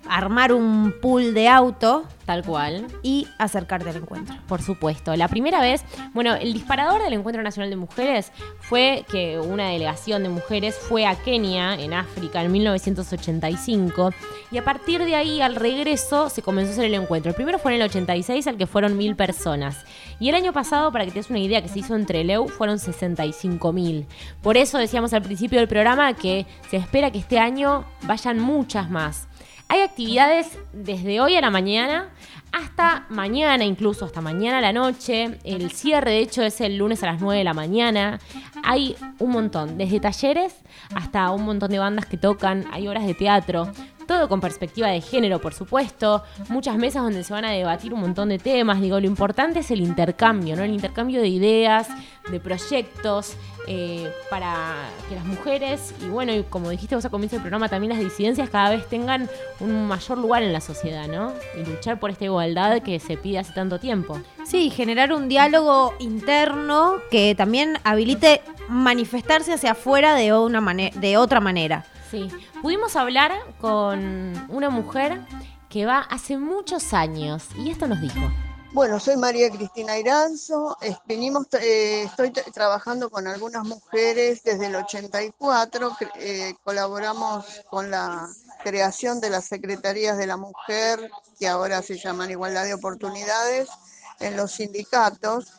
armar 0.08 0.52
un 0.52 0.94
pool 1.00 1.34
de 1.34 1.48
auto 1.48 2.04
Tal 2.24 2.42
cual. 2.42 2.86
y 3.02 3.26
acercarte 3.38 3.90
al 3.90 3.96
encuentro. 3.96 4.34
Por 4.48 4.62
supuesto. 4.62 5.14
La 5.14 5.28
primera 5.28 5.60
vez, 5.60 5.84
bueno, 6.14 6.34
el 6.34 6.54
disparador 6.54 7.02
del 7.02 7.12
Encuentro 7.12 7.42
Nacional 7.42 7.68
de 7.68 7.76
Mujeres 7.76 8.32
fue 8.60 9.04
que 9.10 9.38
una 9.38 9.68
delegación 9.68 10.22
de 10.22 10.30
mujeres 10.30 10.74
fue 10.74 11.06
a 11.06 11.16
Kenia, 11.16 11.74
en 11.74 11.92
África, 11.92 12.42
en 12.42 12.52
1985. 12.52 14.10
Y 14.50 14.58
a 14.58 14.64
partir 14.64 15.04
de 15.04 15.16
ahí, 15.16 15.42
al 15.42 15.56
regreso, 15.56 16.30
se 16.30 16.40
comenzó 16.40 16.70
a 16.70 16.72
hacer 16.74 16.84
el 16.86 16.94
encuentro. 16.94 17.30
El 17.30 17.36
primero 17.36 17.58
fue 17.58 17.74
en 17.74 17.82
el 17.82 17.88
86, 17.88 18.46
al 18.46 18.56
que 18.56 18.66
fueron 18.66 18.96
mil 18.96 19.16
personas. 19.16 19.84
Y 20.18 20.30
el 20.30 20.34
año 20.34 20.52
pasado, 20.52 20.92
para 20.92 21.04
que 21.04 21.10
te 21.10 21.18
des 21.18 21.30
una 21.30 21.40
idea, 21.40 21.60
que 21.60 21.68
se 21.68 21.80
hizo 21.80 21.94
entre 21.94 22.24
Leu, 22.24 22.48
fueron 22.48 22.78
65 22.78 23.72
mil. 23.72 24.06
Por 24.42 24.56
eso 24.56 24.78
decíamos 24.78 25.12
al 25.12 25.22
principio 25.22 25.58
del 25.58 25.68
programa 25.68 26.14
que 26.14 26.46
se 26.70 26.78
espera 26.78 27.10
que 27.10 27.18
este 27.18 27.38
año 27.38 27.84
vayan 28.02 28.38
muchas 28.38 28.88
más. 28.88 29.28
Hay 29.68 29.80
actividades 29.80 30.58
desde 30.72 31.20
hoy 31.20 31.36
a 31.36 31.40
la 31.40 31.50
mañana 31.50 32.10
hasta 32.52 33.06
mañana, 33.08 33.64
incluso 33.64 34.04
hasta 34.04 34.20
mañana 34.20 34.58
a 34.58 34.60
la 34.60 34.72
noche. 34.72 35.38
El 35.42 35.72
cierre, 35.72 36.12
de 36.12 36.18
hecho, 36.20 36.42
es 36.42 36.60
el 36.60 36.76
lunes 36.76 37.02
a 37.02 37.06
las 37.06 37.20
9 37.20 37.38
de 37.38 37.44
la 37.44 37.54
mañana. 37.54 38.20
Hay 38.62 38.96
un 39.18 39.30
montón, 39.30 39.76
desde 39.76 39.98
talleres 39.98 40.54
hasta 40.94 41.30
un 41.30 41.44
montón 41.44 41.70
de 41.70 41.78
bandas 41.78 42.06
que 42.06 42.16
tocan, 42.16 42.66
hay 42.72 42.86
horas 42.86 43.06
de 43.06 43.14
teatro. 43.14 43.72
Todo 44.06 44.28
con 44.28 44.40
perspectiva 44.40 44.88
de 44.88 45.00
género, 45.00 45.40
por 45.40 45.54
supuesto. 45.54 46.22
Muchas 46.48 46.76
mesas 46.76 47.02
donde 47.02 47.24
se 47.24 47.32
van 47.32 47.44
a 47.44 47.50
debatir 47.50 47.94
un 47.94 48.00
montón 48.00 48.28
de 48.28 48.38
temas. 48.38 48.80
Digo, 48.80 49.00
lo 49.00 49.06
importante 49.06 49.60
es 49.60 49.70
el 49.70 49.80
intercambio, 49.80 50.56
¿no? 50.56 50.62
El 50.62 50.72
intercambio 50.72 51.20
de 51.20 51.28
ideas, 51.28 51.88
de 52.30 52.40
proyectos, 52.40 53.36
eh, 53.66 54.10
para 54.28 54.90
que 55.08 55.14
las 55.14 55.24
mujeres, 55.24 55.94
y 56.02 56.08
bueno, 56.08 56.34
y 56.34 56.42
como 56.42 56.68
dijiste 56.68 56.94
vos 56.94 57.04
al 57.04 57.10
comienzo 57.10 57.36
del 57.36 57.42
programa, 57.42 57.68
también 57.68 57.94
las 57.94 58.00
disidencias 58.00 58.50
cada 58.50 58.70
vez 58.70 58.86
tengan 58.88 59.30
un 59.60 59.86
mayor 59.86 60.18
lugar 60.18 60.42
en 60.42 60.52
la 60.52 60.60
sociedad, 60.60 61.06
¿no? 61.08 61.32
Y 61.58 61.64
luchar 61.68 61.98
por 61.98 62.10
esta 62.10 62.24
igualdad 62.24 62.82
que 62.82 63.00
se 63.00 63.16
pide 63.16 63.38
hace 63.38 63.52
tanto 63.52 63.78
tiempo. 63.78 64.20
Sí, 64.44 64.68
generar 64.70 65.12
un 65.12 65.28
diálogo 65.28 65.94
interno 65.98 66.96
que 67.10 67.34
también 67.34 67.78
habilite 67.84 68.42
manifestarse 68.68 69.54
hacia 69.54 69.72
afuera 69.72 70.14
de, 70.14 70.34
una 70.34 70.60
de 70.60 71.16
otra 71.16 71.40
manera. 71.40 71.84
Sí. 72.14 72.30
Pudimos 72.62 72.94
hablar 72.94 73.32
con 73.60 74.46
una 74.48 74.70
mujer 74.70 75.20
que 75.68 75.84
va 75.84 75.98
hace 75.98 76.38
muchos 76.38 76.92
años 76.92 77.48
y 77.56 77.70
esto 77.72 77.88
nos 77.88 78.00
dijo. 78.00 78.20
Bueno, 78.72 79.00
soy 79.00 79.16
María 79.16 79.50
Cristina 79.50 79.98
Iranzo. 79.98 80.76
Venimos, 81.06 81.46
eh, 81.60 82.04
estoy 82.04 82.28
tra- 82.30 82.52
trabajando 82.52 83.10
con 83.10 83.26
algunas 83.26 83.64
mujeres 83.64 84.44
desde 84.44 84.66
el 84.66 84.76
84. 84.76 85.90
cre- 85.90 86.10
eh, 86.16 86.54
colaboramos 86.62 87.46
con 87.68 87.90
la 87.90 88.28
creación 88.62 89.20
de 89.20 89.30
las 89.30 89.46
Secretarías 89.46 90.16
de 90.16 90.28
la 90.28 90.36
Mujer, 90.36 91.10
que 91.40 91.48
ahora 91.48 91.82
se 91.82 91.98
llaman 91.98 92.30
Igualdad 92.30 92.64
de 92.64 92.74
Oportunidades, 92.74 93.68
en 94.20 94.36
los 94.36 94.52
sindicatos. 94.52 95.52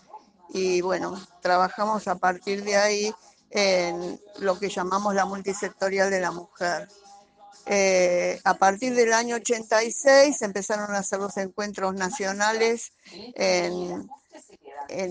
Y 0.53 0.79
bueno, 0.79 1.19
trabajamos 1.41 2.07
a 2.07 2.15
partir 2.15 2.63
de 2.63 2.77
ahí 2.77 3.13
en 3.49 4.19
lo 4.39 4.59
que 4.59 4.69
llamamos 4.69 5.15
la 5.15 5.25
multisectorial 5.25 6.09
de 6.09 6.19
la 6.19 6.31
mujer. 6.31 6.87
Eh, 7.67 8.39
a 8.43 8.53
partir 8.55 8.93
del 8.93 9.11
año 9.13 9.37
86 9.37 10.37
se 10.37 10.45
empezaron 10.45 10.93
a 10.93 10.99
hacer 10.99 11.19
los 11.19 11.35
encuentros 11.37 11.95
nacionales 11.95 12.91
en, 13.33 14.07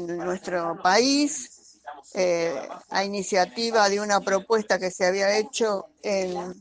nuestro 0.06 0.80
país, 0.80 1.80
eh, 2.14 2.54
a 2.90 3.04
iniciativa 3.04 3.88
de 3.88 4.00
una 4.00 4.20
propuesta 4.20 4.78
que 4.78 4.92
se 4.92 5.04
había 5.06 5.36
hecho 5.36 5.86
en, 6.02 6.54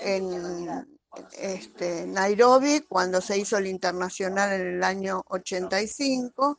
en 0.00 0.86
este, 1.38 2.06
Nairobi 2.06 2.80
cuando 2.88 3.20
se 3.20 3.38
hizo 3.38 3.58
el 3.58 3.66
internacional 3.66 4.52
en 4.52 4.76
el 4.76 4.84
año 4.84 5.24
85 5.28 6.58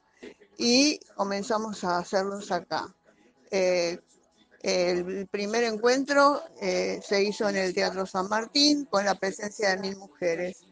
y 0.57 0.99
comenzamos 1.15 1.83
a 1.83 1.97
hacerlos 1.97 2.51
acá. 2.51 2.93
Eh, 3.51 3.99
el 4.61 5.27
primer 5.27 5.63
encuentro 5.63 6.41
eh, 6.59 6.99
se 7.07 7.23
hizo 7.23 7.47
en 7.47 7.55
el 7.57 7.73
Teatro 7.73 8.05
San 8.05 8.27
Martín 8.29 8.85
con 8.85 9.05
la 9.05 9.15
presencia 9.15 9.69
de 9.69 9.77
mil 9.77 9.95
mujeres. 9.97 10.63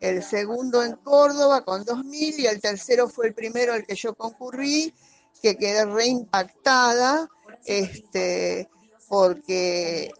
El 0.00 0.22
segundo 0.22 0.82
en 0.84 0.96
Córdoba 0.96 1.64
con 1.64 1.84
dos 1.84 2.04
mil 2.04 2.38
y 2.38 2.46
el 2.46 2.60
tercero 2.60 3.08
fue 3.08 3.28
el 3.28 3.34
primero 3.34 3.72
al 3.72 3.84
que 3.84 3.94
yo 3.96 4.14
concurrí, 4.14 4.94
que 5.42 5.56
quedé 5.56 5.84
reimpactada, 5.84 7.28
este, 7.64 8.68
porque 9.08 10.12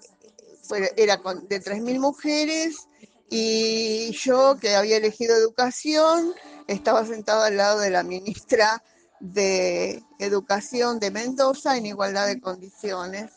fue- 0.62 0.92
era 0.96 1.18
con- 1.18 1.46
de 1.48 1.60
tres 1.60 1.80
mil 1.80 2.00
mujeres 2.00 2.88
y 3.30 4.10
yo 4.12 4.56
que 4.60 4.74
había 4.74 4.96
elegido 4.96 5.36
educación 5.36 6.34
estaba 6.66 7.06
sentada 7.06 7.46
al 7.46 7.56
lado 7.56 7.80
de 7.80 7.90
la 7.90 8.02
ministra 8.02 8.82
de 9.22 10.02
Educación 10.18 10.98
de 10.98 11.12
Mendoza 11.12 11.76
en 11.76 11.86
igualdad 11.86 12.26
de 12.26 12.40
condiciones, 12.40 13.30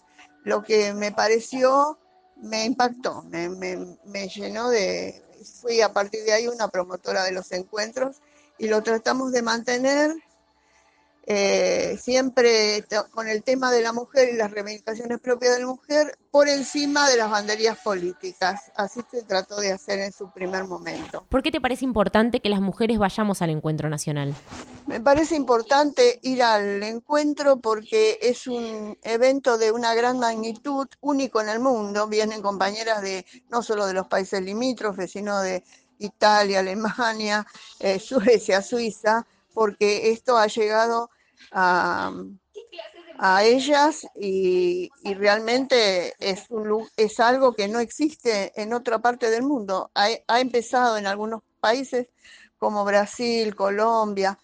lo 0.44 0.64
que 0.64 0.94
me 0.94 1.12
pareció, 1.12 2.00
me 2.38 2.66
impactó, 2.66 3.22
me, 3.30 3.50
me- 3.50 3.98
me 4.06 4.28
llenó 4.28 4.70
de, 4.70 5.24
fui 5.62 5.82
a 5.82 5.94
partir 5.94 6.24
de 6.24 6.34
ahí 6.34 6.48
una 6.48 6.68
promotora 6.70 7.24
de 7.24 7.32
los 7.32 7.52
encuentros 7.52 8.18
y 8.58 8.68
lo 8.68 8.82
tratamos 8.82 9.32
de 9.32 9.44
mantener 9.44 10.16
eh, 11.28 11.98
siempre 12.00 12.86
con 13.12 13.28
el 13.28 13.44
tema 13.44 13.72
de 13.72 13.82
la 13.82 13.94
mujer 13.94 14.30
y 14.32 14.38
las 14.38 14.52
reivindicaciones 14.52 15.20
propias 15.20 15.56
de 15.56 15.62
la 15.62 15.68
mujer 15.68 16.18
por 16.30 16.48
encima 16.48 17.10
de 17.10 17.18
las 17.18 17.32
banderías 17.32 17.78
políticas. 17.80 18.72
Así 18.76 19.02
se 19.10 19.24
trató 19.24 19.60
de 19.60 19.72
hacer 19.72 20.00
en 20.00 20.12
su 20.12 20.30
primer 20.32 20.66
momento. 20.66 21.26
¿Por 21.30 21.42
qué 21.42 21.52
te 21.52 21.60
parece 21.60 21.86
importante 21.86 22.42
que 22.42 22.50
las 22.50 22.62
mujeres 22.62 23.00
vayamos 23.00 23.42
al 23.42 23.50
encuentro 23.50 23.90
nacional? 23.90 24.36
Me 24.86 25.02
parece 25.02 25.36
importante 25.36 26.20
ir 26.22 26.44
al 26.44 26.84
encuentro 26.84 27.58
porque 27.58 28.20
es 28.22 28.46
un 28.46 28.98
evento 29.02 29.58
de 29.58 29.72
una 29.72 29.96
gran 29.96 30.20
magnitud, 30.20 30.88
único 31.02 31.42
en 31.42 31.50
el 31.50 31.60
mundo. 31.60 32.08
Vienen 32.08 32.44
compañeras 32.44 33.02
de 33.02 33.26
no 33.50 33.64
solo 33.64 33.88
de 33.88 33.94
los 33.94 34.08
países 34.08 34.44
limítrofes, 34.44 35.12
sino 35.12 35.42
de 35.42 35.64
Italia, 35.98 36.60
Alemania, 36.60 37.48
eh, 37.80 38.00
Suecia, 38.00 38.62
Suiza, 38.62 39.26
porque 39.56 40.12
esto 40.12 40.38
ha 40.38 40.46
llegado 40.48 41.10
a, 41.52 42.12
a 43.18 43.44
ellas 43.44 44.06
y, 44.16 44.92
y 45.04 45.14
realmente 45.16 46.14
es, 46.20 46.46
un 46.50 46.88
es 46.98 47.20
algo 47.20 47.54
que 47.56 47.68
no 47.68 47.80
existe 47.80 48.52
en 48.62 48.74
otra 48.74 49.00
parte 49.00 49.32
del 49.32 49.44
mundo. 49.44 49.90
Ha, 49.96 50.10
ha 50.28 50.40
empezado 50.40 50.98
en 50.98 51.08
algunos 51.08 51.42
países 51.60 52.08
como 52.60 52.86
Brasil, 52.86 53.56
Colombia, 53.56 54.38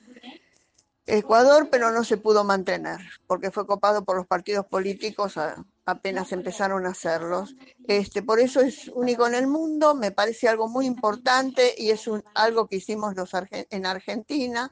Ecuador, 1.06 1.68
pero 1.70 1.92
no 1.92 2.04
se 2.04 2.18
pudo 2.18 2.44
mantener 2.44 3.00
porque 3.28 3.52
fue 3.52 3.68
copado 3.68 4.04
por 4.06 4.16
los 4.16 4.28
partidos 4.28 4.66
políticos 4.66 5.38
a- 5.38 5.64
apenas 5.86 6.32
empezaron 6.32 6.86
a 6.86 6.90
hacerlos. 6.90 7.56
Este, 7.88 8.22
por 8.22 8.40
eso 8.40 8.62
es 8.62 8.90
único 8.94 9.28
en 9.28 9.36
el 9.36 9.48
mundo, 9.48 9.96
me 9.96 10.12
parece 10.12 10.48
algo 10.48 10.68
muy 10.68 10.86
importante 10.86 11.74
y 11.78 11.90
es 11.90 12.08
un, 12.08 12.24
algo 12.36 12.68
que 12.68 12.78
hicimos 12.78 13.16
los 13.16 13.32
en 13.52 13.86
Argentina 13.86 14.72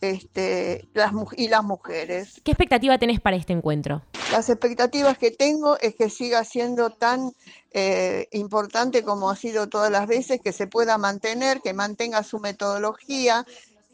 este, 0.00 0.88
las, 0.94 1.12
y 1.36 1.48
las 1.48 1.64
mujeres. 1.64 2.40
¿Qué 2.44 2.52
expectativa 2.52 2.98
tenés 2.98 3.20
para 3.20 3.36
este 3.36 3.52
encuentro? 3.52 4.02
Las 4.32 4.48
expectativas 4.48 5.18
que 5.18 5.30
tengo 5.30 5.78
es 5.80 5.94
que 5.94 6.10
siga 6.10 6.44
siendo 6.44 6.90
tan 6.90 7.32
eh, 7.72 8.28
importante 8.32 9.02
como 9.02 9.30
ha 9.30 9.36
sido 9.36 9.68
todas 9.68 9.90
las 9.90 10.06
veces, 10.06 10.40
que 10.42 10.52
se 10.52 10.66
pueda 10.66 10.98
mantener, 10.98 11.60
que 11.60 11.72
mantenga 11.72 12.22
su 12.22 12.38
metodología, 12.38 13.46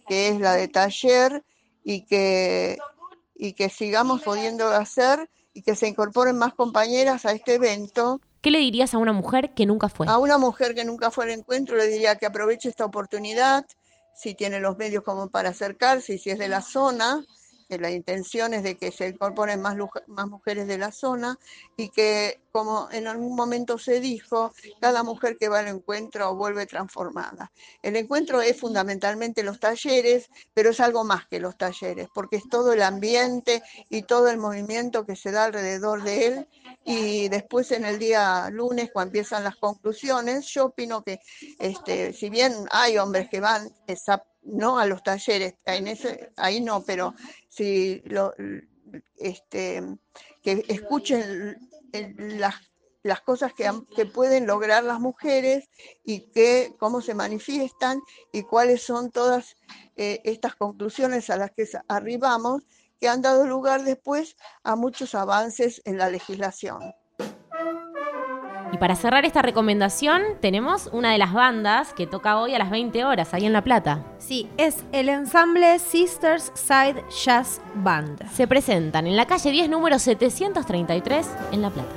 que 0.06 0.28
es 0.28 0.40
la 0.40 0.54
de 0.54 0.68
taller, 0.68 1.44
y 1.84 2.06
que, 2.06 2.78
y 3.34 3.52
que 3.52 3.68
sigamos 3.68 4.22
pudiendo 4.22 4.68
hacer 4.68 5.28
y 5.54 5.62
que 5.62 5.76
se 5.76 5.88
incorporen 5.88 6.36
más 6.36 6.52
compañeras 6.52 7.24
a 7.24 7.32
este 7.32 7.54
evento. 7.54 8.20
¿Qué 8.42 8.50
le 8.50 8.58
dirías 8.58 8.92
a 8.92 8.98
una 8.98 9.12
mujer 9.12 9.54
que 9.54 9.64
nunca 9.64 9.88
fue? 9.88 10.06
A 10.08 10.18
una 10.18 10.36
mujer 10.36 10.74
que 10.74 10.84
nunca 10.84 11.10
fue 11.10 11.24
al 11.24 11.30
encuentro 11.30 11.76
le 11.76 11.86
diría 11.86 12.16
que 12.16 12.26
aproveche 12.26 12.68
esta 12.68 12.84
oportunidad, 12.84 13.64
si 14.14 14.34
tiene 14.34 14.60
los 14.60 14.76
medios 14.76 15.02
como 15.02 15.30
para 15.30 15.50
acercarse 15.50 16.14
y 16.14 16.18
si 16.18 16.30
es 16.30 16.38
de 16.38 16.48
la 16.48 16.60
zona, 16.60 17.24
que 17.74 17.82
la 17.82 17.90
intención 17.90 18.54
es 18.54 18.62
de 18.62 18.76
que 18.76 18.92
se 18.92 19.08
incorporen 19.08 19.60
más, 19.60 19.76
mujeres 20.28 20.66
de 20.68 20.78
la 20.78 20.92
zona 20.92 21.36
y 21.76 21.88
que, 21.90 22.40
como 22.52 22.88
en 22.92 23.08
algún 23.08 23.34
momento 23.34 23.78
se 23.78 24.00
dijo, 24.00 24.52
cada 24.80 25.02
mujer 25.02 25.36
que 25.38 25.48
va 25.48 25.58
al 25.58 25.68
encuentro 25.68 26.34
vuelve 26.36 26.66
transformada. 26.66 27.50
El 27.82 27.96
encuentro 27.96 28.40
es 28.42 28.58
fundamentalmente 28.60 29.42
los 29.42 29.58
talleres, 29.58 30.28
pero 30.54 30.70
es 30.70 30.78
algo 30.80 31.02
más 31.04 31.26
que 31.26 31.40
los 31.40 31.56
talleres, 31.56 32.08
porque 32.14 32.36
es 32.36 32.48
todo 32.48 32.72
el 32.72 32.82
ambiente 32.82 33.62
y 33.90 34.02
todo 34.02 34.28
el 34.28 34.38
movimiento 34.38 35.04
que 35.04 35.16
se 35.16 35.32
da 35.32 35.44
alrededor 35.44 36.02
de 36.04 36.26
él. 36.26 36.48
Y 36.84 37.28
después 37.28 37.72
en 37.72 37.84
el 37.84 37.98
día 37.98 38.48
lunes, 38.52 38.90
cuando 38.92 39.08
empiezan 39.08 39.42
las 39.42 39.56
conclusiones, 39.56 40.46
yo 40.46 40.66
opino 40.66 41.02
que 41.02 41.18
este, 41.58 42.12
si 42.12 42.30
bien 42.30 42.52
hay 42.70 42.98
hombres 42.98 43.28
que 43.28 43.40
van 43.40 43.68
esa- 43.86 44.22
no 44.44 44.78
a 44.78 44.86
los 44.86 45.02
talleres, 45.02 45.54
en 45.64 45.88
ese, 45.88 46.32
ahí 46.36 46.60
no, 46.60 46.82
pero 46.82 47.14
si 47.48 48.02
lo, 48.04 48.32
este, 49.16 49.82
que 50.42 50.64
escuchen 50.68 51.58
las 51.92 52.54
las 53.04 53.20
cosas 53.20 53.52
que, 53.52 53.70
que, 53.94 54.06
pueden 54.06 54.46
lograr 54.46 54.82
las 54.82 54.98
mujeres 54.98 55.68
y 56.04 56.20
que, 56.32 56.74
cómo 56.78 57.02
se 57.02 57.14
manifiestan 57.14 58.00
y 58.32 58.42
cuáles 58.42 58.82
son 58.82 59.10
todas 59.10 59.56
eh, 59.96 60.20
estas 60.24 60.56
conclusiones 60.56 61.28
a 61.28 61.36
las 61.36 61.50
que 61.50 61.68
arribamos 61.86 62.62
que 62.98 63.08
han 63.08 63.20
dado 63.20 63.46
lugar 63.46 63.84
después 63.84 64.36
a 64.62 64.74
muchos 64.74 65.14
avances 65.14 65.82
en 65.84 65.98
la 65.98 66.08
legislación. 66.08 66.94
Y 68.74 68.76
para 68.76 68.96
cerrar 68.96 69.24
esta 69.24 69.40
recomendación, 69.40 70.20
tenemos 70.40 70.88
una 70.90 71.12
de 71.12 71.18
las 71.18 71.32
bandas 71.32 71.92
que 71.92 72.08
toca 72.08 72.40
hoy 72.40 72.56
a 72.56 72.58
las 72.58 72.70
20 72.70 73.04
horas, 73.04 73.32
ahí 73.32 73.46
en 73.46 73.52
La 73.52 73.62
Plata. 73.62 74.02
Sí, 74.18 74.48
es 74.56 74.82
el 74.90 75.08
ensamble 75.08 75.78
Sisters 75.78 76.50
Side 76.54 77.04
Jazz 77.24 77.60
Band. 77.76 78.28
Se 78.32 78.48
presentan 78.48 79.06
en 79.06 79.16
la 79.16 79.26
calle 79.26 79.52
10, 79.52 79.70
número 79.70 79.96
733, 80.00 81.30
en 81.52 81.62
La 81.62 81.70
Plata. 81.70 81.88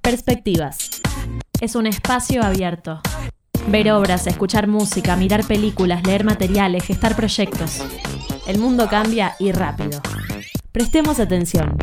Perspectivas 0.00 0.97
es 1.60 1.74
un 1.74 1.86
espacio 1.86 2.42
abierto. 2.42 3.00
Ver 3.68 3.90
obras, 3.90 4.26
escuchar 4.26 4.68
música, 4.68 5.16
mirar 5.16 5.44
películas, 5.44 6.06
leer 6.06 6.24
materiales, 6.24 6.84
gestar 6.84 7.16
proyectos. 7.16 7.84
El 8.46 8.58
mundo 8.58 8.86
cambia 8.88 9.34
y 9.38 9.52
rápido. 9.52 10.00
Prestemos 10.72 11.18
atención. 11.20 11.76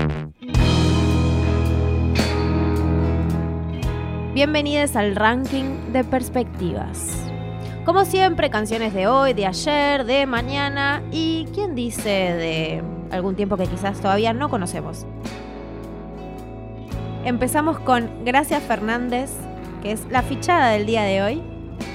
Bienvenidos 4.34 4.96
al 4.96 5.16
ranking 5.16 5.92
de 5.92 6.04
perspectivas. 6.04 7.18
Como 7.86 8.06
siempre, 8.06 8.50
canciones 8.50 8.94
de 8.94 9.08
hoy, 9.08 9.34
de 9.34 9.46
ayer, 9.46 10.06
de 10.06 10.26
mañana 10.26 11.04
y 11.12 11.48
quién 11.54 11.76
dice 11.76 12.10
de 12.10 12.84
algún 13.12 13.36
tiempo 13.36 13.58
que 13.58 13.68
quizás 13.68 14.00
todavía 14.00 14.34
no 14.34 14.50
conocemos. 14.50 15.06
Empezamos 17.24 17.80
con 17.80 18.24
Gracias 18.24 18.64
Fernández 18.64 19.32
que 19.86 19.92
es 19.92 20.08
la 20.10 20.24
fichada 20.24 20.70
del 20.70 20.88
día 20.88 21.04
de 21.04 21.22
hoy 21.22 21.44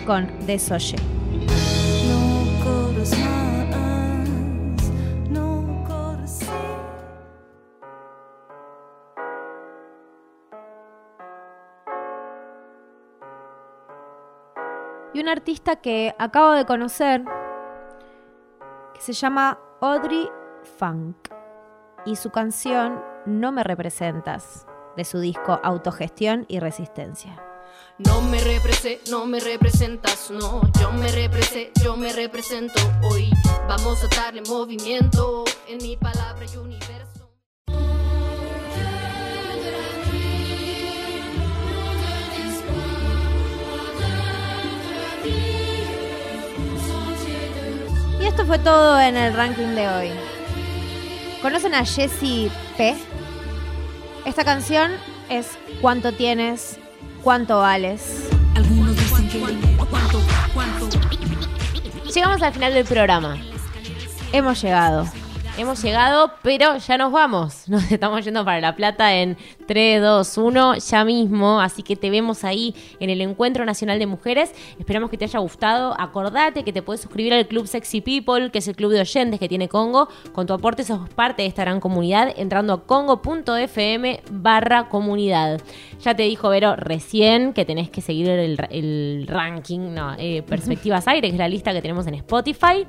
con 0.07 0.28
Desoye. 0.47 0.95
Y 15.12 15.20
un 15.20 15.28
artista 15.28 15.74
que 15.74 16.14
acabo 16.16 16.53
de 16.53 16.64
conocer, 16.66 17.24
que 18.95 19.01
se 19.01 19.12
llama 19.12 19.59
Audrey 19.80 20.28
Funk, 20.78 21.16
y 22.07 22.14
su 22.14 22.30
canción 22.30 23.03
No 23.26 23.51
me 23.51 23.64
representas, 23.64 24.68
de 24.97 25.05
su 25.05 25.18
disco 25.18 25.59
Autogestión 25.64 26.45
y 26.47 26.61
Resistencia. 26.61 27.49
No 27.98 28.22
me 28.22 28.40
represento, 28.40 29.10
no 29.10 29.26
me 29.26 29.40
representas, 29.40 30.30
no. 30.30 30.62
Yo 30.80 30.90
me 30.92 31.08
represento, 31.08 31.80
yo 31.82 31.96
me 31.96 32.12
represento 32.12 32.80
hoy. 33.02 33.30
Vamos 33.68 34.02
a 34.04 34.08
darle 34.08 34.42
movimiento 34.42 35.44
en 35.68 35.78
mi 35.78 35.96
palabra 35.96 36.46
y 36.52 36.56
universo. 36.56 37.30
Y 48.20 48.26
esto 48.26 48.44
fue 48.46 48.58
todo 48.58 49.00
en 49.00 49.16
el 49.16 49.34
ranking 49.34 49.74
de 49.74 49.88
hoy. 49.88 50.10
¿Conocen 51.42 51.74
a 51.74 51.84
Jessie 51.84 52.50
P? 52.76 52.96
Esta 54.26 54.44
canción 54.44 54.92
es 55.30 55.58
¿Cuánto 55.80 56.12
tienes? 56.12 56.78
¿Cuánto 57.22 57.58
vales? 57.58 58.30
Llegamos 62.14 62.42
al 62.42 62.52
final 62.52 62.74
del 62.74 62.84
programa. 62.84 63.36
Hemos 64.32 64.62
llegado. 64.62 65.06
Hemos 65.59 65.82
llegado, 65.82 66.32
pero 66.42 66.78
ya 66.78 66.96
nos 66.96 67.12
vamos. 67.12 67.68
Nos 67.68 67.90
estamos 67.90 68.24
yendo 68.24 68.44
para 68.44 68.61
La 68.61 68.76
Plata 68.76 69.14
en 69.14 69.36
3, 69.66 70.01
2, 70.01 70.38
1, 70.38 70.74
ya 70.76 71.05
mismo. 71.05 71.61
Así 71.61 71.82
que 71.82 71.96
te 71.96 72.09
vemos 72.09 72.44
ahí 72.44 72.74
en 72.98 73.11
el 73.11 73.20
Encuentro 73.20 73.64
Nacional 73.64 73.98
de 73.98 74.07
Mujeres. 74.07 74.53
Esperamos 74.78 75.11
que 75.11 75.18
te 75.18 75.24
haya 75.24 75.38
gustado. 75.38 75.94
Acordate 75.98 76.64
que 76.64 76.72
te 76.72 76.82
puedes 76.82 77.03
suscribir 77.03 77.34
al 77.34 77.46
Club 77.46 77.66
Sexy 77.66 78.01
People, 78.01 78.51
que 78.51 78.59
es 78.59 78.68
el 78.68 78.76
club 78.76 78.92
de 78.92 79.01
oyentes 79.01 79.38
que 79.38 79.48
tiene 79.48 79.68
Congo. 79.68 80.09
Con 80.32 80.46
tu 80.46 80.55
aporte 80.55 80.84
sos 80.84 81.09
parte 81.11 81.42
de 81.42 81.48
esta 81.48 81.62
gran 81.62 81.80
comunidad 81.80 82.32
entrando 82.36 82.72
a 82.72 82.84
congo.fm 82.84 84.22
barra 84.30 84.88
comunidad. 84.88 85.61
Ya 86.01 86.14
te 86.14 86.22
dijo 86.22 86.48
Vero 86.48 86.76
recién 86.76 87.53
que 87.53 87.64
tenés 87.64 87.90
que 87.90 88.01
seguir 88.01 88.28
el, 88.28 89.26
ranking, 89.26 89.94
no, 89.94 90.14
eh, 90.16 90.42
Perspectivas 90.42 91.07
Aire, 91.09 91.28
que 91.28 91.34
es 91.34 91.38
la 91.38 91.48
lista 91.48 91.72
que 91.72 91.82
tenemos 91.82 92.07
en 92.07 92.14
Spotify. 92.14 92.86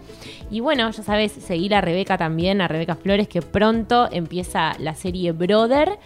Y 0.49 0.61
bueno, 0.61 0.89
ya 0.89 1.03
sabes, 1.03 1.31
seguir 1.31 1.75
a 1.75 1.81
Rebeca 1.81 2.17
también 2.17 2.50
a 2.59 2.67
Rebeca 2.67 2.95
Flores, 2.95 3.27
que 3.27 3.41
pronto 3.41 4.09
empieza 4.11 4.73
la 4.79 4.95
serie 4.95 5.31
Brother. 5.31 5.99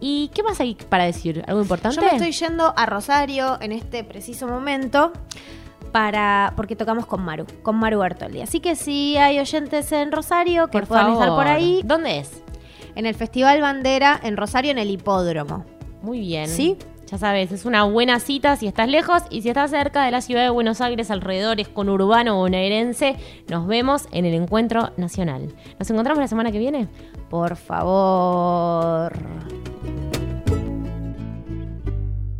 ¿Y 0.00 0.30
qué 0.34 0.42
más 0.42 0.60
hay 0.60 0.74
para 0.88 1.04
decir? 1.04 1.44
¿Algo 1.46 1.60
importante? 1.60 1.96
Yo 1.96 2.02
me 2.02 2.08
estoy 2.08 2.32
yendo 2.32 2.72
a 2.76 2.86
Rosario 2.86 3.58
en 3.60 3.72
este 3.72 4.02
preciso 4.04 4.48
momento 4.48 5.12
para 5.92 6.54
porque 6.56 6.74
tocamos 6.74 7.06
con 7.06 7.22
Maru, 7.22 7.46
con 7.62 7.76
Maru 7.76 7.98
Bertoldi. 7.98 8.40
Así 8.40 8.60
que 8.60 8.74
si 8.74 9.16
hay 9.16 9.38
oyentes 9.38 9.92
en 9.92 10.10
Rosario 10.10 10.68
que 10.68 10.82
puedan 10.82 11.12
estar 11.12 11.28
por 11.28 11.46
ahí. 11.46 11.82
¿Dónde 11.84 12.18
es? 12.18 12.42
En 12.94 13.06
el 13.06 13.14
Festival 13.14 13.60
Bandera 13.60 14.18
en 14.22 14.36
Rosario 14.36 14.70
en 14.70 14.78
el 14.78 14.90
hipódromo. 14.90 15.64
Muy 16.02 16.20
bien. 16.20 16.48
¿Sí? 16.48 16.76
Ya 17.12 17.18
sabes, 17.18 17.52
es 17.52 17.66
una 17.66 17.84
buena 17.84 18.20
cita 18.20 18.56
si 18.56 18.66
estás 18.66 18.88
lejos 18.88 19.24
y 19.28 19.42
si 19.42 19.50
estás 19.50 19.70
cerca 19.70 20.02
de 20.02 20.10
la 20.10 20.22
ciudad 20.22 20.44
de 20.44 20.48
Buenos 20.48 20.80
Aires, 20.80 21.10
alrededores, 21.10 21.68
con 21.68 21.90
urbano 21.90 22.36
bonaerense, 22.36 23.16
nos 23.50 23.66
vemos 23.66 24.08
en 24.12 24.24
el 24.24 24.32
encuentro 24.32 24.92
nacional. 24.96 25.54
¿Nos 25.78 25.90
encontramos 25.90 26.22
la 26.22 26.28
semana 26.28 26.50
que 26.50 26.58
viene? 26.58 26.88
Por 27.28 27.56
favor. 27.56 29.12